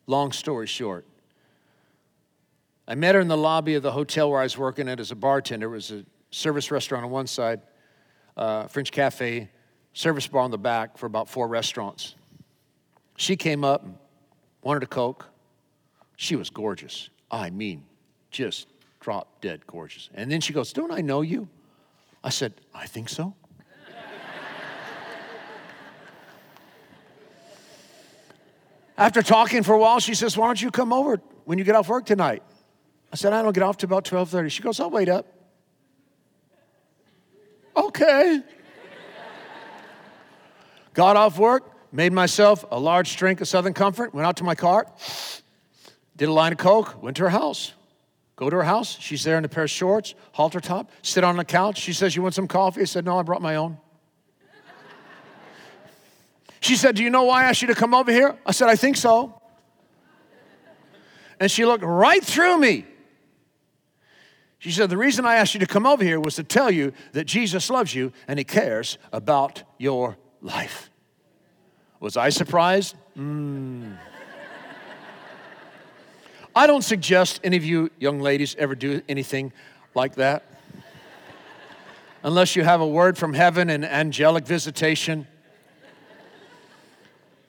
Long 0.08 0.32
story 0.32 0.68
short, 0.68 1.06
I 2.88 2.94
met 2.94 3.16
her 3.16 3.22
in 3.22 3.28
the 3.28 3.38
lobby 3.38 3.74
of 3.74 3.82
the 3.82 3.92
hotel 3.92 4.30
where 4.30 4.40
I 4.40 4.44
was 4.44 4.58
working 4.58 4.88
at 4.88 5.00
as 5.00 5.12
a 5.12 5.16
bartender. 5.16 5.68
It 5.68 5.72
was 5.72 5.92
a 5.92 6.06
service 6.30 6.70
restaurant 6.70 7.06
on 7.06 7.12
one 7.12 7.26
side, 7.26 7.62
uh, 8.38 8.68
French 8.68 8.92
cafe, 8.92 9.50
service 9.94 10.28
bar 10.28 10.42
on 10.42 10.52
the 10.52 10.60
back 10.60 10.98
for 10.98 11.08
about 11.08 11.28
four 11.28 11.48
restaurants. 11.48 12.14
She 13.18 13.36
came 13.36 13.64
up 13.64 13.84
wanted 14.66 14.84
a 14.84 14.88
Coke. 14.88 15.28
She 16.18 16.36
was 16.36 16.50
gorgeous. 16.50 17.10
I 17.32 17.52
mean, 17.52 17.86
just 18.32 18.68
drop 19.00 19.40
dead 19.40 19.66
gorgeous. 19.68 20.10
And 20.14 20.30
then 20.30 20.42
she 20.42 20.52
goes, 20.52 20.74
Don't 20.74 20.92
I 20.92 21.00
know 21.00 21.22
you? 21.22 21.48
I 22.24 22.30
said, 22.30 22.54
I 22.74 22.88
think 22.88 23.08
so. 23.08 23.34
After 28.98 29.22
talking 29.22 29.64
for 29.64 29.74
a 29.74 29.78
while, 29.78 30.00
she 30.00 30.16
says, 30.16 30.38
Why 30.38 30.48
don't 30.48 30.62
you 30.62 30.72
come 30.72 30.94
over 30.94 31.22
when 31.44 31.58
you 31.58 31.64
get 31.64 31.76
off 31.76 31.90
work 31.90 32.06
tonight? 32.06 32.44
I 33.12 33.16
said, 33.16 33.34
I 33.34 33.42
don't 33.42 33.54
get 33.54 33.64
off 33.64 33.78
till 33.78 33.88
about 33.88 34.06
12:30. 34.06 34.52
She 34.52 34.62
goes, 34.64 34.80
I'll 34.80 34.90
wait 34.90 35.10
up. 35.10 35.28
Okay. 37.76 38.42
Got 40.94 41.18
off 41.18 41.38
work, 41.38 41.72
made 41.92 42.14
myself 42.14 42.64
a 42.72 42.80
large 42.80 43.18
drink 43.18 43.42
of 43.42 43.50
Southern 43.50 43.74
Comfort, 43.74 44.14
went 44.14 44.26
out 44.26 44.38
to 44.38 44.46
my 44.46 44.56
car, 44.56 44.88
did 46.16 46.30
a 46.30 46.32
line 46.32 46.54
of 46.54 46.58
Coke, 46.58 47.04
went 47.04 47.18
to 47.18 47.24
her 47.24 47.30
house. 47.30 47.74
Go 48.38 48.50
to 48.50 48.56
her 48.58 48.64
house. 48.64 48.98
She's 49.00 49.24
there 49.24 49.38
in 49.38 49.46
a 49.46 49.50
pair 49.50 49.64
of 49.64 49.70
shorts, 49.70 50.14
halter 50.34 50.60
top, 50.60 50.92
sit 51.02 51.24
on 51.24 51.38
the 51.38 51.46
couch. 51.46 51.78
She 51.78 51.94
says, 51.94 52.16
You 52.16 52.22
want 52.22 52.34
some 52.34 52.48
coffee? 52.48 52.82
I 52.82 52.86
said, 52.86 53.06
No, 53.06 53.20
I 53.20 53.24
brought 53.24 53.42
my 53.42 53.56
own. 53.56 53.78
She 56.66 56.76
said, 56.76 56.96
Do 56.96 57.04
you 57.04 57.12
know 57.12 57.26
why 57.26 57.44
I 57.44 57.50
asked 57.50 57.62
you 57.62 57.68
to 57.68 57.76
come 57.76 57.94
over 57.94 58.12
here? 58.12 58.36
I 58.44 58.52
said, 58.52 58.70
I 58.70 58.76
think 58.76 58.98
so. 58.98 59.40
And 61.40 61.52
she 61.52 61.64
looked 61.64 61.84
right 61.84 62.24
through 62.24 62.58
me. 62.58 62.88
She 64.58 64.72
said, 64.72 64.90
The 64.90 64.98
reason 64.98 65.28
I 65.28 65.36
asked 65.36 65.54
you 65.54 65.60
to 65.60 65.68
come 65.68 65.86
over 65.86 66.04
here 66.04 66.20
was 66.20 66.34
to 66.38 66.44
tell 66.44 66.72
you 66.72 66.92
that 67.12 67.26
Jesus 67.26 67.70
loves 67.70 67.94
you 67.94 68.12
and 68.28 68.40
he 68.40 68.44
cares 68.44 68.98
about 69.14 69.62
your 69.78 70.18
life. 70.42 70.90
Was 72.00 72.18
I 72.18 72.30
surprised? 72.30 72.96
Mm. 73.16 73.96
I 76.56 76.66
don't 76.66 76.84
suggest 76.84 77.42
any 77.44 77.58
of 77.58 77.64
you 77.64 77.92
young 78.00 78.22
ladies 78.22 78.56
ever 78.58 78.74
do 78.74 79.04
anything 79.08 79.54
like 79.94 80.16
that. 80.16 80.44
Unless 82.24 82.56
you 82.56 82.64
have 82.64 82.82
a 82.82 82.88
word 82.88 83.20
from 83.20 83.36
heaven 83.36 83.70
and 83.70 83.86
angelic 83.86 84.48
visitation. 84.48 85.28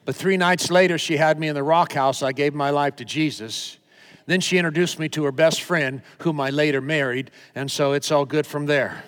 But 0.07 0.15
three 0.15 0.37
nights 0.37 0.71
later, 0.71 0.97
she 0.97 1.17
had 1.17 1.37
me 1.37 1.49
in 1.49 1.53
the 1.53 1.63
rock 1.63 1.91
house. 1.91 2.23
I 2.23 2.31
gave 2.31 2.53
my 2.53 2.69
life 2.69 2.95
to 2.95 3.03
Jesus. 3.03 3.77
Then 4.25 4.39
she 4.39 4.57
introduced 4.57 4.99
me 4.99 5.09
to 5.09 5.25
her 5.25 5.33
best 5.33 5.61
friend, 5.61 6.01
whom 6.19 6.39
I 6.39 6.49
later 6.49 6.79
married, 6.79 7.29
and 7.53 7.69
so 7.69 7.91
it's 7.91 8.09
all 8.09 8.23
good 8.23 8.47
from 8.47 8.67
there. 8.67 9.03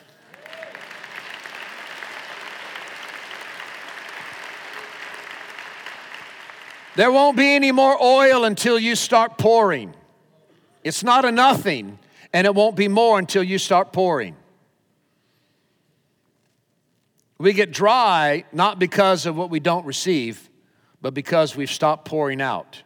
There 6.97 7.13
won't 7.13 7.37
be 7.37 7.55
any 7.55 7.71
more 7.71 7.97
oil 8.03 8.43
until 8.43 8.77
you 8.77 8.97
start 8.97 9.37
pouring. 9.37 9.93
It's 10.83 11.01
not 11.01 11.23
a 11.23 11.31
nothing, 11.31 11.97
and 12.33 12.45
it 12.45 12.53
won't 12.53 12.75
be 12.75 12.89
more 12.89 13.17
until 13.17 13.41
you 13.41 13.57
start 13.57 13.93
pouring. 13.93 14.35
We 17.37 17.53
get 17.53 17.71
dry 17.71 18.43
not 18.51 18.79
because 18.79 19.25
of 19.25 19.37
what 19.37 19.49
we 19.49 19.61
don't 19.61 19.85
receive, 19.85 20.48
but 21.01 21.13
because 21.13 21.55
we've 21.55 21.71
stopped 21.71 22.05
pouring 22.05 22.41
out. 22.41 22.83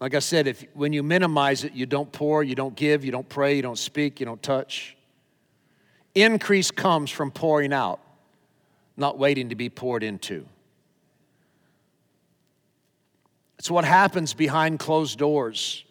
Like 0.00 0.14
I 0.14 0.18
said, 0.18 0.48
if 0.48 0.64
when 0.74 0.92
you 0.92 1.02
minimize 1.02 1.62
it, 1.62 1.74
you 1.74 1.86
don't 1.86 2.10
pour, 2.10 2.42
you 2.42 2.56
don't 2.56 2.74
give, 2.74 3.04
you 3.04 3.12
don't 3.12 3.28
pray, 3.28 3.54
you 3.54 3.62
don't 3.62 3.78
speak, 3.78 4.18
you 4.18 4.26
don't 4.26 4.42
touch. 4.42 4.96
Increase 6.14 6.70
comes 6.70 7.10
from 7.10 7.30
pouring 7.30 7.72
out, 7.72 8.00
not 8.96 9.18
waiting 9.18 9.50
to 9.50 9.54
be 9.54 9.70
poured 9.70 10.02
into. 10.02 10.44
It's 13.58 13.70
what 13.70 13.84
happens 13.84 14.34
behind 14.34 14.80
closed 14.80 15.20
doors. 15.20 15.84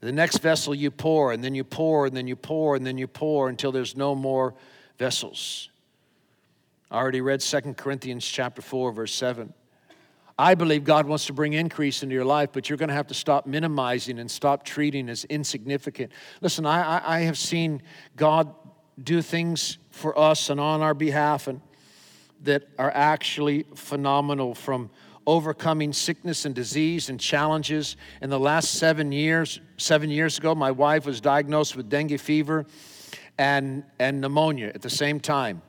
The 0.00 0.10
next 0.10 0.38
vessel 0.38 0.74
you 0.74 0.90
pour, 0.90 1.30
and 1.30 1.44
then 1.44 1.54
you 1.54 1.62
pour, 1.62 2.06
and 2.06 2.16
then 2.16 2.26
you 2.26 2.34
pour, 2.34 2.74
and 2.74 2.84
then 2.84 2.98
you 2.98 3.06
pour 3.06 3.48
until 3.48 3.70
there's 3.70 3.94
no 3.94 4.14
more 4.14 4.54
vessels. 4.98 5.68
I 6.92 6.96
already 6.96 7.22
read 7.22 7.40
2 7.40 7.60
Corinthians 7.72 8.22
chapter 8.22 8.60
4, 8.60 8.92
verse 8.92 9.14
7. 9.14 9.54
I 10.38 10.54
believe 10.54 10.84
God 10.84 11.06
wants 11.06 11.24
to 11.24 11.32
bring 11.32 11.54
increase 11.54 12.02
into 12.02 12.14
your 12.14 12.26
life, 12.26 12.50
but 12.52 12.68
you're 12.68 12.76
going 12.76 12.90
to 12.90 12.94
have 12.94 13.06
to 13.06 13.14
stop 13.14 13.46
minimizing 13.46 14.18
and 14.18 14.30
stop 14.30 14.62
treating 14.62 15.08
as 15.08 15.24
insignificant. 15.24 16.12
Listen, 16.42 16.66
I, 16.66 16.98
I, 16.98 17.16
I 17.16 17.20
have 17.20 17.38
seen 17.38 17.80
God 18.14 18.54
do 19.02 19.22
things 19.22 19.78
for 19.90 20.18
us 20.18 20.50
and 20.50 20.60
on 20.60 20.82
our 20.82 20.92
behalf 20.92 21.48
and 21.48 21.62
that 22.42 22.64
are 22.78 22.90
actually 22.94 23.64
phenomenal 23.74 24.54
from 24.54 24.90
overcoming 25.26 25.94
sickness 25.94 26.44
and 26.44 26.54
disease 26.54 27.08
and 27.08 27.18
challenges. 27.18 27.96
In 28.20 28.28
the 28.28 28.40
last 28.40 28.72
seven 28.74 29.12
years, 29.12 29.62
seven 29.78 30.10
years 30.10 30.36
ago, 30.36 30.54
my 30.54 30.70
wife 30.70 31.06
was 31.06 31.22
diagnosed 31.22 31.74
with 31.74 31.88
dengue 31.88 32.20
fever 32.20 32.66
and, 33.38 33.82
and 33.98 34.20
pneumonia 34.20 34.72
at 34.74 34.82
the 34.82 34.90
same 34.90 35.20
time. 35.20 35.62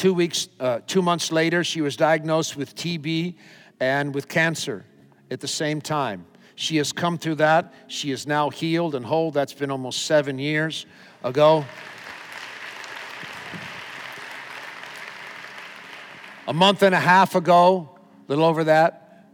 Two 0.00 0.14
weeks, 0.14 0.48
uh, 0.58 0.80
two 0.86 1.02
months 1.02 1.30
later, 1.30 1.62
she 1.62 1.82
was 1.82 1.94
diagnosed 1.94 2.56
with 2.56 2.74
TB 2.74 3.34
and 3.80 4.14
with 4.14 4.28
cancer 4.28 4.86
at 5.30 5.40
the 5.40 5.46
same 5.46 5.82
time. 5.82 6.24
She 6.54 6.78
has 6.78 6.90
come 6.90 7.18
through 7.18 7.34
that. 7.34 7.74
She 7.86 8.10
is 8.10 8.26
now 8.26 8.48
healed 8.48 8.94
and 8.94 9.04
whole. 9.04 9.30
That's 9.30 9.52
been 9.52 9.70
almost 9.70 10.06
seven 10.06 10.38
years 10.38 10.86
ago. 11.22 11.66
A 16.48 16.54
month 16.54 16.82
and 16.82 16.94
a 16.94 16.98
half 16.98 17.34
ago, 17.34 17.90
a 18.26 18.30
little 18.30 18.46
over 18.46 18.64
that, 18.64 19.26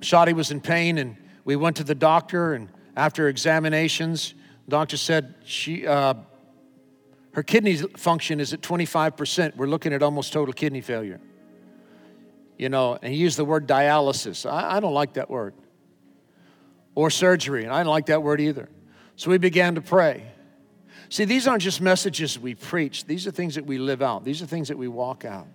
Shadi 0.00 0.32
was 0.32 0.50
in 0.50 0.60
pain, 0.60 0.98
and 0.98 1.16
we 1.44 1.54
went 1.54 1.76
to 1.76 1.84
the 1.84 1.94
doctor. 1.94 2.54
And 2.54 2.68
after 2.96 3.28
examinations, 3.28 4.34
the 4.64 4.72
doctor 4.72 4.96
said 4.96 5.36
she, 5.44 5.86
uh, 5.86 6.14
her 7.32 7.42
kidney 7.42 7.76
function 7.76 8.40
is 8.40 8.52
at 8.52 8.60
25%. 8.60 9.56
We're 9.56 9.66
looking 9.66 9.92
at 9.92 10.02
almost 10.02 10.32
total 10.32 10.52
kidney 10.52 10.80
failure 10.80 11.20
you 12.60 12.68
know, 12.68 12.98
and 13.00 13.10
he 13.10 13.18
used 13.18 13.38
the 13.38 13.44
word 13.44 13.66
dialysis. 13.66 14.44
I, 14.44 14.76
I 14.76 14.80
don't 14.80 14.92
like 14.92 15.14
that 15.14 15.30
word. 15.30 15.54
Or 16.94 17.08
surgery, 17.08 17.64
and 17.64 17.72
I 17.72 17.82
don't 17.82 17.90
like 17.90 18.06
that 18.06 18.22
word 18.22 18.38
either. 18.38 18.68
So 19.16 19.30
we 19.30 19.38
began 19.38 19.76
to 19.76 19.80
pray. 19.80 20.30
See, 21.08 21.24
these 21.24 21.48
aren't 21.48 21.62
just 21.62 21.80
messages 21.80 22.38
we 22.38 22.54
preach, 22.54 23.06
these 23.06 23.26
are 23.26 23.30
things 23.30 23.54
that 23.54 23.64
we 23.64 23.78
live 23.78 24.02
out, 24.02 24.26
these 24.26 24.42
are 24.42 24.46
things 24.46 24.68
that 24.68 24.76
we 24.76 24.88
walk 24.88 25.24
out. 25.24 25.46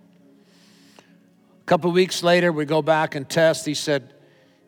A 0.98 1.64
couple 1.66 1.92
weeks 1.92 2.24
later, 2.24 2.50
we 2.50 2.64
go 2.64 2.82
back 2.82 3.14
and 3.14 3.28
test. 3.28 3.66
He 3.66 3.74
said, 3.74 4.12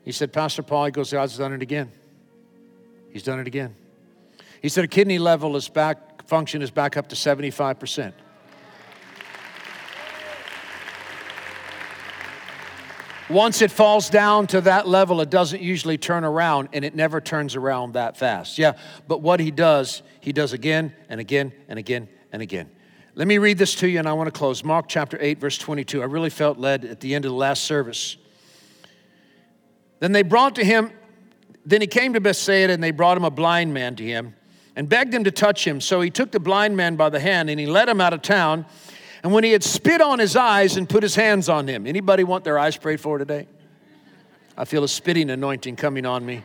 he 0.04 0.12
said, 0.12 0.32
Pastor 0.32 0.62
Paul, 0.62 0.84
he 0.84 0.92
goes, 0.92 1.10
God's 1.10 1.36
done 1.36 1.52
it 1.52 1.62
again. 1.62 1.90
He's 3.12 3.24
done 3.24 3.40
it 3.40 3.48
again. 3.48 3.74
He 4.62 4.68
said 4.68 4.84
a 4.84 4.88
kidney 4.88 5.18
level 5.18 5.56
is 5.56 5.68
back, 5.68 5.98
function 6.28 6.60
is 6.60 6.70
back 6.70 6.98
up 6.98 7.08
to 7.08 7.16
75%. 7.16 8.12
Once 13.30 13.60
it 13.60 13.70
falls 13.70 14.08
down 14.08 14.46
to 14.46 14.60
that 14.60 14.86
level, 14.86 15.20
it 15.20 15.30
doesn't 15.30 15.60
usually 15.60 15.98
turn 15.98 16.24
around, 16.24 16.68
and 16.72 16.84
it 16.84 16.94
never 16.94 17.20
turns 17.20 17.56
around 17.56 17.92
that 17.92 18.16
fast. 18.16 18.58
Yeah, 18.58 18.72
but 19.06 19.20
what 19.20 19.40
he 19.40 19.50
does, 19.50 20.02
he 20.20 20.32
does 20.32 20.52
again 20.52 20.94
and 21.08 21.18
again 21.18 21.52
and 21.66 21.78
again 21.78 22.08
and 22.30 22.40
again. 22.40 22.70
Let 23.14 23.26
me 23.26 23.38
read 23.38 23.58
this 23.58 23.74
to 23.76 23.88
you, 23.88 23.98
and 23.98 24.08
I 24.08 24.12
want 24.12 24.28
to 24.28 24.38
close. 24.38 24.62
Mark 24.62 24.86
chapter 24.88 25.18
8, 25.20 25.40
verse 25.40 25.58
22. 25.58 26.02
I 26.02 26.06
really 26.06 26.30
felt 26.30 26.58
led 26.58 26.84
at 26.84 27.00
the 27.00 27.14
end 27.14 27.24
of 27.24 27.30
the 27.30 27.36
last 27.36 27.64
service. 27.64 28.16
Then 30.00 30.12
they 30.12 30.22
brought 30.22 30.54
to 30.56 30.64
him, 30.64 30.92
then 31.66 31.80
he 31.80 31.86
came 31.86 32.12
to 32.14 32.20
Bethsaida, 32.20 32.72
and 32.72 32.82
they 32.82 32.92
brought 32.92 33.16
him 33.16 33.24
a 33.24 33.30
blind 33.30 33.74
man 33.74 33.96
to 33.96 34.04
him 34.04 34.34
and 34.78 34.88
begged 34.88 35.12
him 35.12 35.24
to 35.24 35.30
touch 35.30 35.66
him. 35.66 35.82
So 35.82 36.00
he 36.00 36.08
took 36.08 36.30
the 36.30 36.40
blind 36.40 36.74
man 36.74 36.96
by 36.96 37.10
the 37.10 37.20
hand, 37.20 37.50
and 37.50 37.60
he 37.60 37.66
led 37.66 37.90
him 37.90 38.00
out 38.00 38.14
of 38.14 38.22
town 38.22 38.64
and 39.22 39.32
when 39.32 39.44
he 39.44 39.52
had 39.52 39.64
spit 39.64 40.00
on 40.00 40.18
his 40.18 40.36
eyes 40.36 40.76
and 40.76 40.88
put 40.88 41.02
his 41.02 41.14
hands 41.14 41.48
on 41.48 41.66
him, 41.66 41.86
anybody 41.86 42.24
want 42.24 42.44
their 42.44 42.58
eyes 42.58 42.76
prayed 42.76 43.00
for 43.00 43.18
today? 43.18 43.46
I 44.56 44.64
feel 44.64 44.84
a 44.84 44.88
spitting 44.88 45.30
anointing 45.30 45.76
coming 45.76 46.06
on 46.06 46.24
me. 46.24 46.44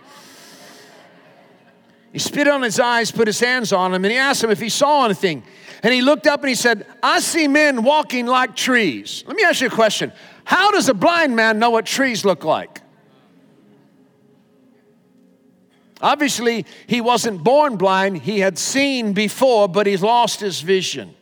He 2.12 2.20
spit 2.20 2.48
on 2.48 2.62
his 2.62 2.80
eyes, 2.80 3.12
put 3.12 3.26
his 3.26 3.40
hands 3.40 3.74
on 3.74 3.94
him, 3.94 4.06
and 4.06 4.12
he 4.12 4.18
asked 4.18 4.44
him 4.44 4.52
if 4.52 4.60
he 4.60 4.70
saw 4.70 5.06
anything. 5.06 5.44
And 5.82 5.94
he 5.94 6.02
looked 6.02 6.28
up 6.28 6.42
and 6.42 6.50
he 6.50 6.56
said, 6.56 6.86
I 7.02 7.20
see 7.20 7.48
men 7.48 7.84
walking 7.84 8.28
like 8.28 8.56
trees. 8.56 9.24
Let 9.28 9.36
me 9.36 9.44
ask 9.44 9.62
you 9.62 9.68
a 9.68 9.72
question. 9.72 10.12
How 10.46 10.72
does 10.72 10.90
a 10.90 10.94
blind 10.94 11.36
man 11.36 11.58
know 11.58 11.72
what 11.72 11.86
trees 11.86 12.24
look 12.24 12.44
like? 12.44 12.83
Obviously, 16.04 16.66
he 16.86 17.00
wasn't 17.00 17.42
born 17.44 17.78
blind, 17.78 18.18
he 18.18 18.42
had 18.42 18.58
seen 18.58 19.14
before, 19.14 19.70
but 19.70 19.88
he's 19.88 20.04
lost 20.04 20.42
his 20.42 20.60
vision. 20.60 21.16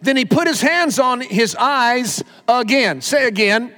Then 0.00 0.16
he 0.16 0.24
put 0.24 0.46
his 0.46 0.60
hands 0.60 1.00
on 1.00 1.20
his 1.20 1.56
eyes 1.56 2.22
again. 2.46 3.00
Say 3.00 3.26
again. 3.26 3.74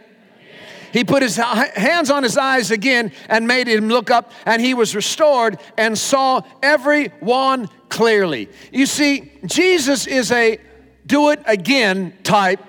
He 0.93 1.03
put 1.05 1.23
his 1.23 1.37
hands 1.37 2.11
on 2.11 2.23
his 2.23 2.37
eyes 2.37 2.71
again 2.71 3.13
and 3.29 3.47
made 3.47 3.69
him 3.69 3.89
look 3.89 4.11
up, 4.11 4.33
and 4.45 4.61
he 4.61 4.75
was 4.75 4.95
restored 4.95 5.59
and 5.79 5.97
saw 5.97 6.43
everyone 6.63 7.71
clearly. 7.89 8.51
You 8.71 8.85
see, 8.85 9.33
Jesus 9.47 10.07
is 10.07 10.31
a 10.31 10.59
do 11.07 11.31
it 11.31 11.41
again 11.47 12.19
type 12.23 12.61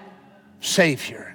Savior. 0.62 1.31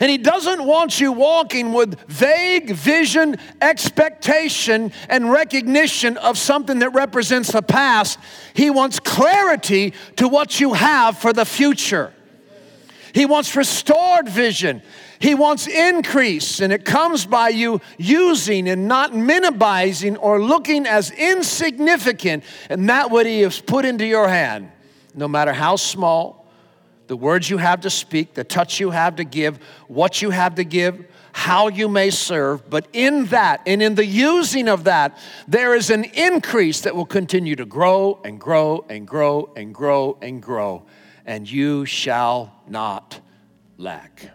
And 0.00 0.10
He 0.10 0.18
doesn't 0.18 0.64
want 0.64 1.00
you 1.00 1.12
walking 1.12 1.72
with 1.72 1.98
vague 2.08 2.70
vision, 2.70 3.36
expectation, 3.60 4.92
and 5.08 5.30
recognition 5.30 6.16
of 6.16 6.38
something 6.38 6.80
that 6.80 6.90
represents 6.90 7.52
the 7.52 7.62
past. 7.62 8.18
He 8.54 8.70
wants 8.70 9.00
clarity 9.00 9.92
to 10.16 10.28
what 10.28 10.60
you 10.60 10.72
have 10.74 11.18
for 11.18 11.32
the 11.32 11.44
future. 11.44 12.12
He 13.14 13.26
wants 13.26 13.54
restored 13.54 14.28
vision. 14.28 14.82
He 15.18 15.36
wants 15.36 15.68
increase, 15.68 16.60
and 16.60 16.72
it 16.72 16.84
comes 16.84 17.26
by 17.26 17.50
you 17.50 17.80
using 17.96 18.68
and 18.68 18.88
not 18.88 19.14
minimizing 19.14 20.16
or 20.16 20.42
looking 20.42 20.84
as 20.84 21.12
insignificant, 21.12 22.42
and 22.68 22.88
that 22.88 23.10
what 23.10 23.24
He 23.24 23.42
has 23.42 23.60
put 23.60 23.84
into 23.84 24.04
your 24.04 24.26
hand, 24.26 24.72
no 25.14 25.28
matter 25.28 25.52
how 25.52 25.76
small, 25.76 26.41
the 27.12 27.16
words 27.16 27.50
you 27.50 27.58
have 27.58 27.82
to 27.82 27.90
speak, 27.90 28.32
the 28.32 28.42
touch 28.42 28.80
you 28.80 28.88
have 28.88 29.16
to 29.16 29.22
give, 29.22 29.58
what 29.86 30.22
you 30.22 30.30
have 30.30 30.54
to 30.54 30.64
give, 30.64 31.04
how 31.32 31.68
you 31.68 31.86
may 31.86 32.08
serve. 32.08 32.70
But 32.70 32.88
in 32.94 33.26
that 33.26 33.60
and 33.66 33.82
in 33.82 33.96
the 33.96 34.06
using 34.06 34.66
of 34.66 34.84
that, 34.84 35.18
there 35.46 35.74
is 35.74 35.90
an 35.90 36.04
increase 36.04 36.80
that 36.80 36.96
will 36.96 37.04
continue 37.04 37.54
to 37.56 37.66
grow 37.66 38.18
and 38.24 38.40
grow 38.40 38.86
and 38.88 39.06
grow 39.06 39.52
and 39.54 39.74
grow 39.74 40.16
and 40.22 40.42
grow, 40.42 40.86
and 41.26 41.50
you 41.50 41.84
shall 41.84 42.62
not 42.66 43.20
lack. 43.76 44.30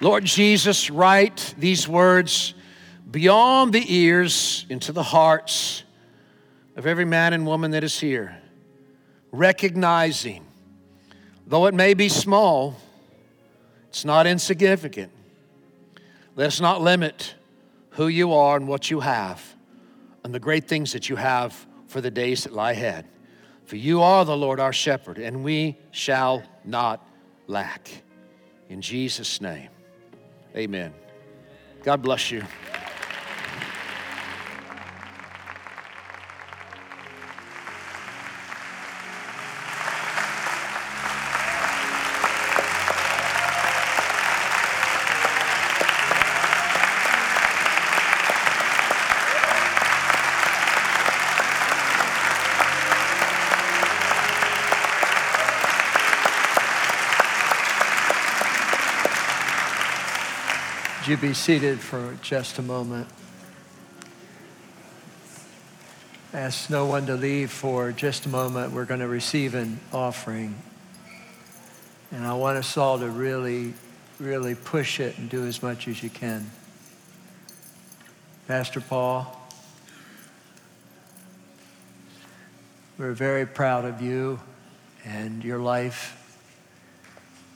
Lord 0.00 0.24
Jesus, 0.24 0.88
write 0.88 1.54
these 1.58 1.86
words 1.86 2.54
beyond 3.14 3.72
the 3.72 3.94
ears 3.94 4.66
into 4.68 4.90
the 4.90 5.04
hearts 5.04 5.84
of 6.74 6.84
every 6.84 7.04
man 7.04 7.32
and 7.32 7.46
woman 7.46 7.70
that 7.70 7.84
is 7.84 8.00
here, 8.00 8.36
recognizing, 9.30 10.44
though 11.46 11.66
it 11.66 11.74
may 11.74 11.94
be 11.94 12.08
small, 12.08 12.74
it's 13.88 14.04
not 14.04 14.26
insignificant. 14.26 15.12
Let 16.34 16.48
us 16.48 16.60
not 16.60 16.82
limit 16.82 17.36
who 17.90 18.08
you 18.08 18.32
are 18.32 18.56
and 18.56 18.66
what 18.66 18.90
you 18.90 18.98
have 18.98 19.40
and 20.24 20.34
the 20.34 20.40
great 20.40 20.66
things 20.66 20.92
that 20.92 21.08
you 21.08 21.14
have 21.14 21.54
for 21.86 22.00
the 22.00 22.10
days 22.10 22.42
that 22.42 22.52
lie 22.52 22.72
ahead. 22.72 23.06
For 23.64 23.76
you 23.76 24.02
are 24.02 24.24
the 24.24 24.36
Lord 24.36 24.58
our 24.58 24.72
shepherd, 24.72 25.18
and 25.18 25.44
we 25.44 25.78
shall 25.92 26.42
not 26.64 27.00
lack. 27.46 27.92
In 28.68 28.80
Jesus' 28.80 29.40
name, 29.40 29.68
amen. 30.56 30.92
God 31.84 32.02
bless 32.02 32.32
you. 32.32 32.42
You 61.14 61.28
be 61.28 61.34
seated 61.34 61.78
for 61.78 62.18
just 62.22 62.58
a 62.58 62.62
moment? 62.62 63.06
Ask 66.32 66.68
no 66.68 66.86
one 66.86 67.06
to 67.06 67.14
leave 67.14 67.52
for 67.52 67.92
just 67.92 68.26
a 68.26 68.28
moment. 68.28 68.72
We're 68.72 68.84
going 68.84 68.98
to 68.98 69.06
receive 69.06 69.54
an 69.54 69.78
offering. 69.92 70.56
And 72.10 72.26
I 72.26 72.34
want 72.34 72.58
us 72.58 72.76
all 72.76 72.98
to 72.98 73.08
really, 73.08 73.74
really 74.18 74.56
push 74.56 74.98
it 74.98 75.16
and 75.16 75.30
do 75.30 75.46
as 75.46 75.62
much 75.62 75.86
as 75.86 76.02
you 76.02 76.10
can. 76.10 76.50
Pastor 78.48 78.80
Paul, 78.80 79.40
we're 82.98 83.12
very 83.12 83.46
proud 83.46 83.84
of 83.84 84.02
you 84.02 84.40
and 85.04 85.44
your 85.44 85.60
life. 85.60 86.20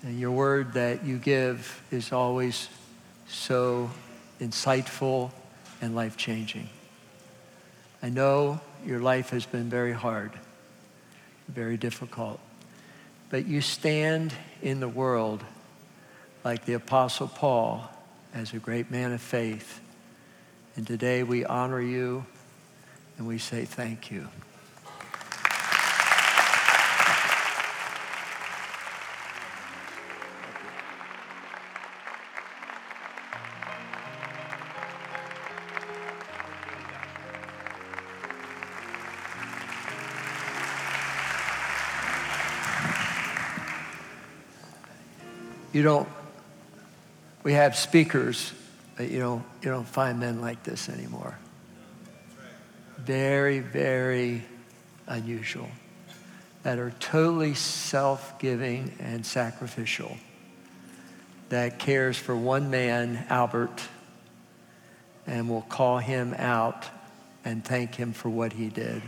And 0.05 0.21
your 0.21 0.31
word 0.31 0.75
that 0.75 1.05
you 1.05 1.19
give 1.19 1.83
is 1.91 2.13
always 2.13 2.69
so 3.29 3.91
insightful 4.41 5.31
and 5.81 5.95
life 5.95 6.16
changing. 6.16 6.68
I 8.03 8.09
know 8.09 8.61
your 8.85 9.01
life 9.01 9.31
has 9.31 9.47
been 9.47 9.68
very 9.68 9.93
hard, 9.93 10.33
very 11.49 11.76
difficult, 11.76 12.41
but 13.31 13.47
you 13.47 13.61
stand 13.61 14.33
in 14.62 14.81
the 14.81 14.89
world 14.89 15.45
like 16.45 16.64
the 16.64 16.74
Apostle 16.74 17.29
Paul 17.29 17.91
as 18.35 18.53
a 18.53 18.59
great 18.59 18.91
man 18.91 19.12
of 19.12 19.20
faith. 19.20 19.81
And 20.76 20.87
today 20.87 21.22
we 21.22 21.45
honor 21.45 21.81
you 21.81 22.24
and 23.18 23.26
we 23.26 23.39
say 23.39 23.64
thank 23.64 24.11
you. 24.11 24.29
You 45.79 45.85
don't, 45.85 46.09
we 47.45 47.53
have 47.53 47.76
speakers, 47.76 48.53
but 48.97 49.12
you 49.12 49.20
don't, 49.20 49.45
you 49.62 49.70
don't 49.70 49.87
find 49.87 50.18
men 50.18 50.41
like 50.41 50.64
this 50.64 50.89
anymore. 50.89 51.39
Very, 52.97 53.61
very 53.61 54.43
unusual. 55.07 55.68
That 56.64 56.81
are 56.81 56.91
totally 56.99 57.55
self 57.55 58.41
giving 58.41 58.93
and 58.99 59.24
sacrificial. 59.24 60.16
That 61.51 61.79
cares 61.79 62.16
for 62.16 62.35
one 62.35 62.70
man, 62.70 63.24
Albert, 63.29 63.81
and 65.29 65.49
will 65.49 65.62
call 65.62 65.99
him 65.99 66.35
out 66.39 66.87
and 67.45 67.64
thank 67.64 67.95
him 67.95 68.14
for 68.14 68.31
what 68.31 68.53
he 68.53 68.66
did. 68.68 69.01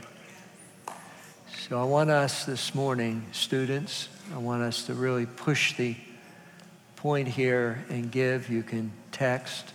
So 1.68 1.81
I 1.81 1.85
want 1.85 2.11
us 2.11 2.45
this 2.45 2.77
morning, 2.77 3.27
students, 3.33 4.09
I 4.33 4.39
want 4.39 4.62
us 4.62 4.87
to 4.87 4.95
really 4.95 5.27
push 5.27 5.77
the 5.77 5.97
point 7.01 7.29
here 7.29 7.83
and 7.89 8.11
give. 8.11 8.51
You 8.51 8.63
can 8.63 8.93
text. 9.11 9.73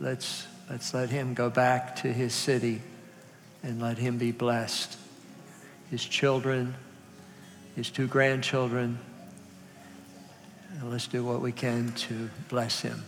Let's, 0.00 0.46
let's 0.68 0.92
let 0.92 1.08
him 1.08 1.32
go 1.32 1.48
back 1.48 1.96
to 1.96 2.12
his 2.12 2.34
city 2.34 2.82
and 3.62 3.80
let 3.80 3.96
him 3.96 4.18
be 4.18 4.32
blessed. 4.32 4.98
His 5.90 6.04
children, 6.04 6.74
his 7.74 7.88
two 7.88 8.06
grandchildren. 8.06 8.98
And 10.78 10.90
let's 10.90 11.06
do 11.06 11.24
what 11.24 11.40
we 11.40 11.52
can 11.52 11.92
to 11.92 12.28
bless 12.50 12.82
him. 12.82 13.02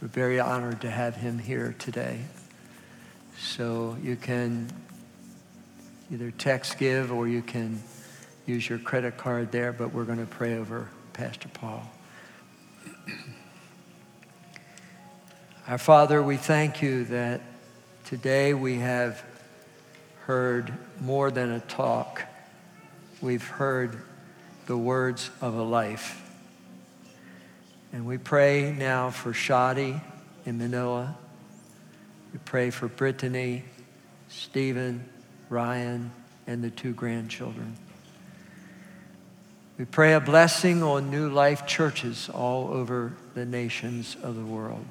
We're 0.00 0.06
very 0.06 0.38
honored 0.38 0.82
to 0.82 0.90
have 0.90 1.16
him 1.16 1.40
here 1.40 1.74
today. 1.80 2.20
So 3.40 3.96
you 4.00 4.14
can 4.14 4.68
either 6.12 6.30
text 6.30 6.78
give 6.78 7.10
or 7.10 7.26
you 7.26 7.42
can 7.42 7.82
use 8.46 8.68
your 8.68 8.78
credit 8.78 9.16
card 9.16 9.50
there, 9.50 9.72
but 9.72 9.92
we're 9.92 10.04
going 10.04 10.20
to 10.20 10.26
pray 10.26 10.56
over 10.56 10.88
Pastor 11.18 11.48
Paul. 11.48 11.82
Our 15.66 15.76
Father, 15.76 16.22
we 16.22 16.36
thank 16.36 16.80
you 16.80 17.06
that 17.06 17.40
today 18.04 18.54
we 18.54 18.76
have 18.76 19.20
heard 20.26 20.72
more 21.00 21.32
than 21.32 21.50
a 21.50 21.58
talk. 21.58 22.22
We've 23.20 23.44
heard 23.44 24.00
the 24.66 24.76
words 24.76 25.28
of 25.40 25.56
a 25.56 25.62
life. 25.64 26.22
And 27.92 28.06
we 28.06 28.16
pray 28.16 28.70
now 28.70 29.10
for 29.10 29.32
Shadi 29.32 30.00
in 30.46 30.58
Manila. 30.58 31.18
We 32.32 32.38
pray 32.44 32.70
for 32.70 32.86
Brittany, 32.86 33.64
Stephen, 34.28 35.04
Ryan, 35.48 36.12
and 36.46 36.62
the 36.62 36.70
two 36.70 36.92
grandchildren. 36.92 37.76
We 39.78 39.84
pray 39.84 40.14
a 40.14 40.20
blessing 40.20 40.82
on 40.82 41.08
New 41.08 41.30
Life 41.30 41.64
churches 41.64 42.28
all 42.28 42.66
over 42.66 43.12
the 43.34 43.46
nations 43.46 44.16
of 44.24 44.34
the 44.34 44.42
world. 44.42 44.84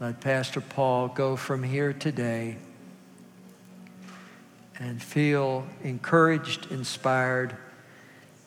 Let 0.00 0.22
Pastor 0.22 0.62
Paul 0.62 1.08
go 1.08 1.36
from 1.36 1.62
here 1.62 1.92
today 1.92 2.56
and 4.78 5.02
feel 5.02 5.66
encouraged, 5.82 6.72
inspired, 6.72 7.54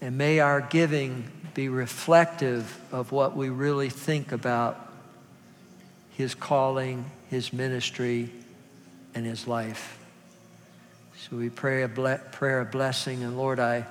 and 0.01 0.17
may 0.17 0.39
our 0.39 0.61
giving 0.61 1.29
be 1.53 1.69
reflective 1.69 2.81
of 2.91 3.11
what 3.11 3.37
we 3.37 3.49
really 3.49 3.89
think 3.89 4.31
about 4.31 4.91
his 6.09 6.33
calling, 6.33 7.05
his 7.29 7.53
ministry, 7.53 8.31
and 9.13 9.23
his 9.23 9.47
life. 9.47 9.99
So 11.29 11.37
we 11.37 11.51
pray 11.51 11.83
a 11.83 11.87
ble- 11.87 12.17
prayer 12.31 12.61
of 12.61 12.71
blessing, 12.71 13.21
and 13.21 13.37
Lord, 13.37 13.59
I 13.59 13.85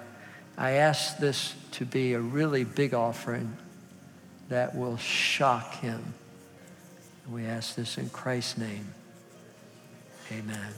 I 0.59 0.73
ask 0.73 1.19
this 1.19 1.55
to 1.73 1.85
be 1.85 2.15
a 2.15 2.21
really 2.21 2.65
big 2.65 2.95
offering 2.95 3.57
that 4.49 4.75
will 4.75 4.97
shock 4.97 5.75
him. 5.75 6.15
We 7.31 7.45
ask 7.45 7.75
this 7.75 7.99
in 7.99 8.09
Christ's 8.11 8.59
name. 8.59 8.95
Amen. 10.33 10.73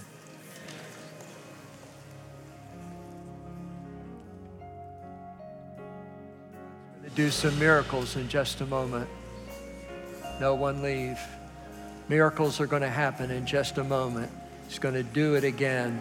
to 7.09 7.15
do 7.15 7.31
some 7.31 7.59
miracles 7.59 8.17
in 8.17 8.29
just 8.29 8.61
a 8.61 8.67
moment. 8.67 9.09
No 10.41 10.55
one 10.55 10.83
leave. 10.83 11.19
Miracles 12.09 12.61
are 12.61 12.67
going 12.67 12.83
to 12.83 12.91
happen 12.91 13.31
in 13.31 13.47
just 13.47 13.79
a 13.79 13.85
moment. 13.85 14.31
He's 14.69 14.79
going 14.79 14.95
to 14.95 15.03
do 15.03 15.35
it 15.35 15.45
again. 15.45 16.01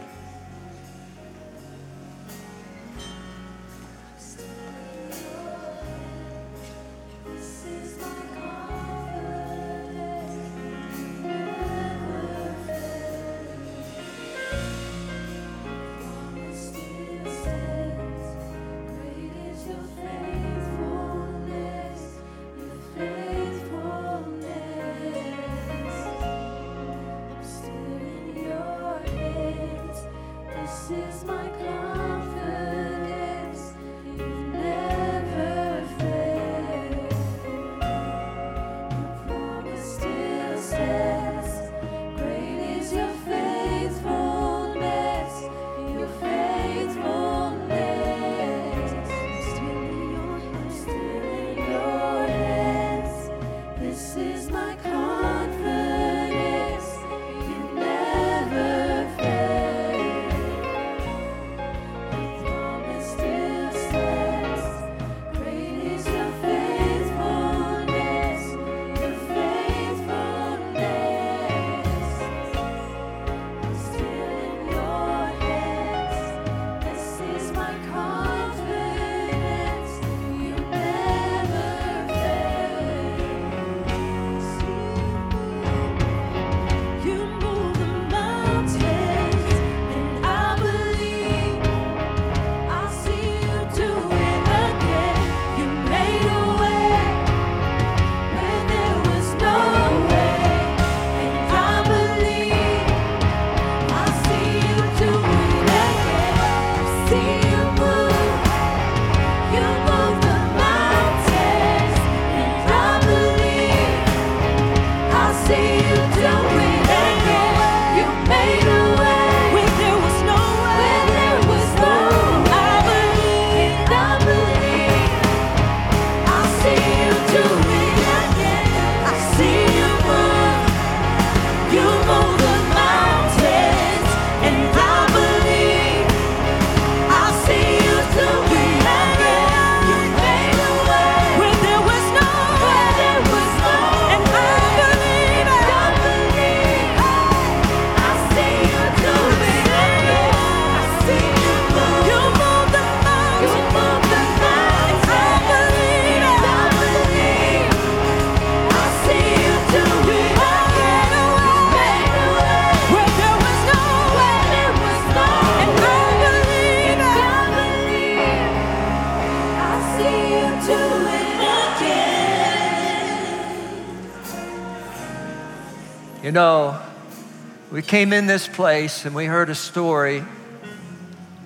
Came 177.87 178.11
in 178.11 178.27
this 178.27 178.49
place 178.49 179.05
and 179.05 179.15
we 179.15 179.25
heard 179.25 179.49
a 179.49 179.55
story 179.55 180.21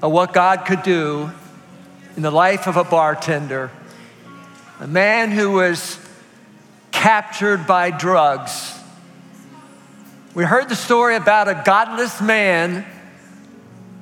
of 0.02 0.12
what 0.12 0.34
God 0.34 0.66
could 0.66 0.82
do 0.82 1.30
in 2.16 2.24
the 2.24 2.32
life 2.32 2.68
of 2.68 2.78
a 2.78 2.84
bartender, 2.84 3.70
a 4.80 4.88
man 4.88 5.30
who 5.30 5.52
was 5.52 6.00
captured 6.92 7.68
by 7.68 7.92
drugs. 7.92 8.76
We 10.34 10.44
heard 10.44 10.68
the 10.68 10.76
story 10.76 11.16
about 11.16 11.48
a 11.48 11.62
godless 11.64 12.20
man 12.20 12.88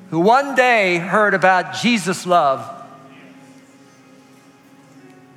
who 0.09 0.21
one 0.21 0.55
day 0.55 0.97
heard 0.97 1.33
about 1.33 1.75
Jesus' 1.75 2.25
love. 2.25 2.65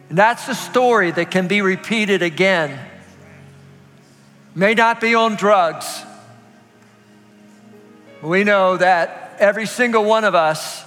And 0.09 0.17
that's 0.17 0.47
the 0.47 0.55
story 0.55 1.11
that 1.11 1.33
can 1.33 1.49
be 1.49 1.63
repeated 1.63 2.23
again 2.23 2.79
may 4.55 4.75
not 4.75 5.01
be 5.01 5.17
on 5.17 5.35
drugs. 5.35 6.05
We 8.23 8.45
know 8.45 8.77
that 8.77 9.37
every 9.41 9.67
single 9.67 10.05
one 10.05 10.25
of 10.25 10.35
us 10.35 10.85